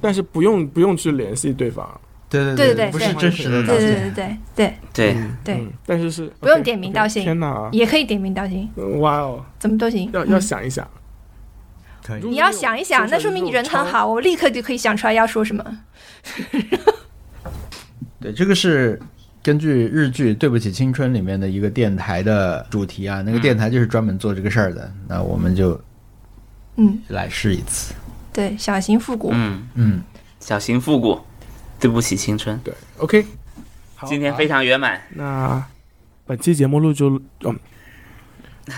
[0.01, 3.21] 但是不用不用去联系对方，对对对对不是对。
[3.21, 4.11] 真实的道对对对。
[4.11, 5.55] 对对，对，嗯对。
[5.57, 7.23] 嗯但是是不用点名道姓。
[7.23, 10.11] 天哪，也可以点名道姓，哇哦，怎么都行。
[10.13, 10.89] 要要想一想，
[12.05, 12.23] 可以。
[12.23, 15.79] 你要想一想，那说明你人很好，我立刻就可以想出来要说什么。
[18.21, 19.01] 对，这个是
[19.43, 24.93] 根据日剧《对不起青春》里面的一个电台的主题啊，那个电台就是专门做这个事儿的。
[25.09, 25.79] 那我们就
[26.77, 27.93] 嗯，来试一次。
[28.33, 29.31] 对，小型复古。
[29.33, 30.03] 嗯，嗯，
[30.39, 31.21] 小型复古，
[31.81, 33.27] 对不起青春，对，OK，
[33.97, 35.01] 好今天非常圆满。
[35.11, 35.63] 那
[36.25, 37.59] 本期节目录就嗯，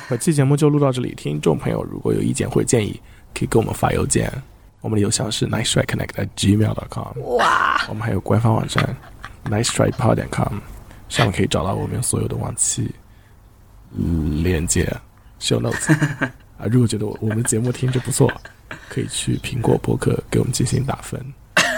[0.09, 1.15] 本期节目就录到这里。
[1.15, 2.99] 听众朋友如果有意见或者建议，
[3.35, 4.33] 可以给我们发邮件，
[4.81, 7.19] 我们的邮箱是 nice try connect at gmail.com。
[7.37, 8.97] 哇，我们还有官方网站
[9.51, 10.59] nice try pod.com，
[11.09, 12.91] 上面可以找到我们所有的往期
[13.97, 14.85] 嗯链接
[15.41, 15.93] show notes
[16.59, 16.67] 啊。
[16.71, 18.33] 如果觉得我我们的节目听着不错，
[18.89, 21.21] 可以去苹果播客给我们进行打分，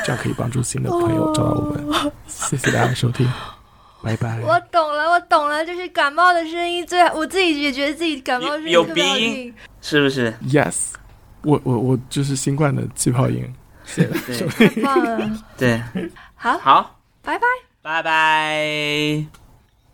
[0.05, 2.13] 这样可以帮助新的朋友找到我们。
[2.27, 3.29] 谢谢大家的收听，
[4.03, 4.39] 拜拜。
[4.41, 9.55] 我懂了，我懂了，就是感冒的声音最，我自己也觉得自己感冒的声音有鼻音。
[9.81, 10.93] 是不是？Yes，
[11.43, 13.53] 我我我就是新冠的气泡音。
[13.95, 14.05] 对
[14.49, 15.81] 太棒了，对，
[16.35, 16.96] 好，好，
[17.27, 17.47] 拜拜。
[17.83, 19.27] 拜拜，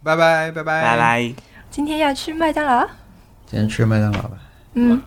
[0.05, 0.97] 拜拜拜拜拜。
[0.99, 1.35] 拜。
[1.71, 2.87] 今天要去麦当劳？
[3.47, 4.39] 今天吃麦当劳吧。
[4.75, 5.03] 嗯，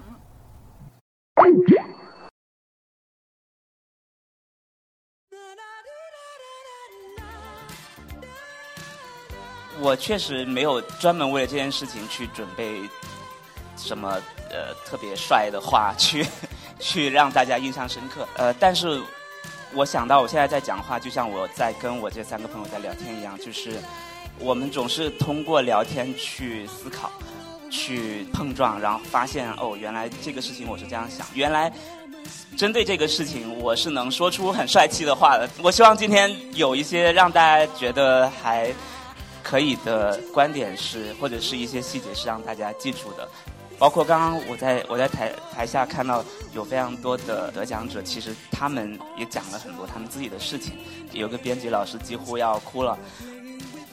[9.79, 12.81] 我确实没有专门为了这件事情去准备
[13.77, 14.19] 什么
[14.49, 16.25] 呃特别帅的话去
[16.79, 18.27] 去让大家印象深刻。
[18.35, 18.99] 呃，但是
[19.73, 23.79] 我想到我现在在讲话，就像我在跟我这三个朋友在聊天一样，就是
[24.39, 27.11] 我们总是通过聊天去思考、
[27.69, 31.71] 去碰撞，然后发现哦，原来这个事情我是这样想，原来。
[32.57, 35.47] 针对这个事情，我是能说出很帅气的话的。
[35.61, 38.73] 我希望今天有一些让大家觉得还
[39.43, 43.27] 可以的观点是，或者是一些细节是让大家记住的。
[43.77, 46.23] 包括刚刚我在我在台台下看到
[46.53, 50.77] 有非常多的得奖者，其实他们也讲了很多他们自己的事情。
[51.11, 52.97] 有个编辑老师几乎要哭了，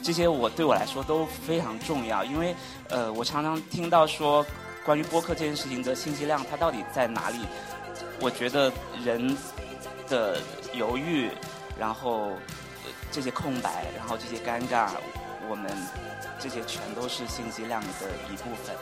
[0.01, 2.55] 这些我对我来说都非常重要，因为
[2.89, 4.45] 呃，我常常听到说
[4.85, 7.39] 关于播客这件事情的信息量它到底在哪里？
[8.19, 8.71] 我觉得
[9.03, 9.35] 人
[10.07, 10.39] 的
[10.73, 11.29] 犹豫，
[11.77, 12.31] 然后、
[13.11, 14.89] 这些空白，然后这些尴尬，
[15.49, 15.69] 我们
[16.39, 18.75] 这些全都是信息量的一部分。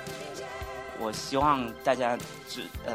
[1.02, 2.18] 我希望大家
[2.50, 2.94] 只呃，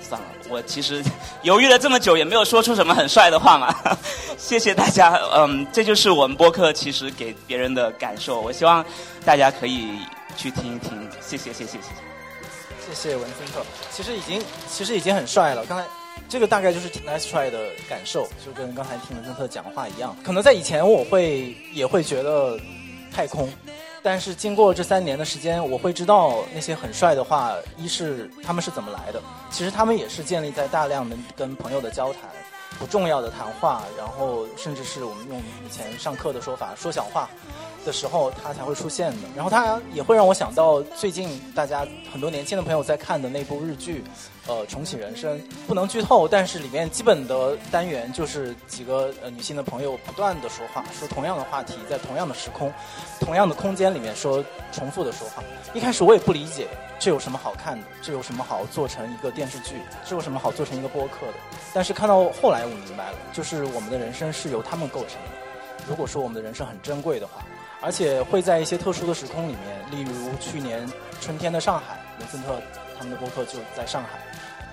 [0.00, 1.02] 算了，我其实
[1.42, 3.74] 犹豫了这么久，也没有说出什么很帅的话嘛。
[4.38, 8.40] 谢谢大家，嗯，这就是我们播客其实给别人的感受。
[8.40, 8.84] 我希望
[9.24, 9.98] 大家可以
[10.36, 12.06] 去听一听，谢谢，谢谢，谢谢。
[12.88, 15.66] 谢谢文森特，其实已经其实已经很帅了。
[15.66, 15.84] 刚才
[16.28, 20.16] 这个大概就是 Nice Try 的感受，就跟刚才听文森特讲话一样。
[20.22, 22.56] 可能在以前我会也会觉得
[23.12, 23.52] 太空，
[24.02, 29.20] 但是经过这三年的时间，我会知道那些很帅的话，一是他们是怎么来的，
[29.50, 32.22] 其实他们也是建立在大量的跟朋友的交谈。
[32.78, 37.26] 不重要的谈话，然后甚至是我们用以前上课的说法说小话
[37.86, 39.28] 的时候，他才会出现的。
[39.34, 44.04] 然后他也会让我想到最近大家很多年轻的朋友在看的那部日剧，
[44.46, 45.38] 呃，《重启人生》。
[45.66, 52.72] 不能剧透，但是里面基本的单元就是几个呃女性的朋友不断的说话，说同样的话题，在同样的时空、
[53.20, 55.42] 同样的空间里面说重复的说话。
[55.74, 56.68] 一开始我也不理解
[56.98, 59.74] 这有什么好看的，这有什么好做成一个电视剧，
[60.04, 61.34] 这有什么好做成一个播客的。
[61.74, 65.30] 但是看到后来我明白了，就是我们的人生是由他们构成的。
[65.88, 67.44] 如果说我们的人生很珍贵的话，
[67.80, 70.88] 而且会在一些特殊的时空里面，例如去年
[71.20, 72.60] 春天的上海，文森特
[72.98, 74.18] 他们的播客就在上海，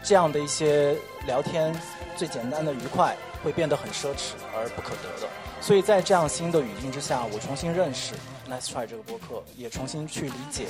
[0.04, 1.74] 这样的一些聊天
[2.18, 5.28] 最简单的愉快，会变得很奢侈而不可得的。
[5.62, 8.14] 所以在这样新的语境之下，我重新认识
[8.50, 10.66] Nice Try 这个播客，也重新去理解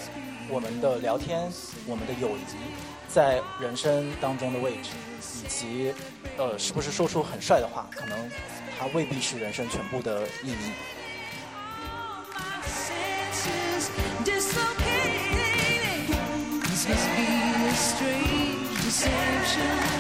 [0.50, 1.52] 我们的聊天、
[1.88, 2.42] 我们的友谊
[3.08, 4.92] 在人生当中的位置，
[5.44, 5.94] 以及
[6.38, 8.32] 呃，是不是说出很帅的话，可能
[8.78, 10.72] 它未必是人生全部的意义。
[18.94, 19.93] conception.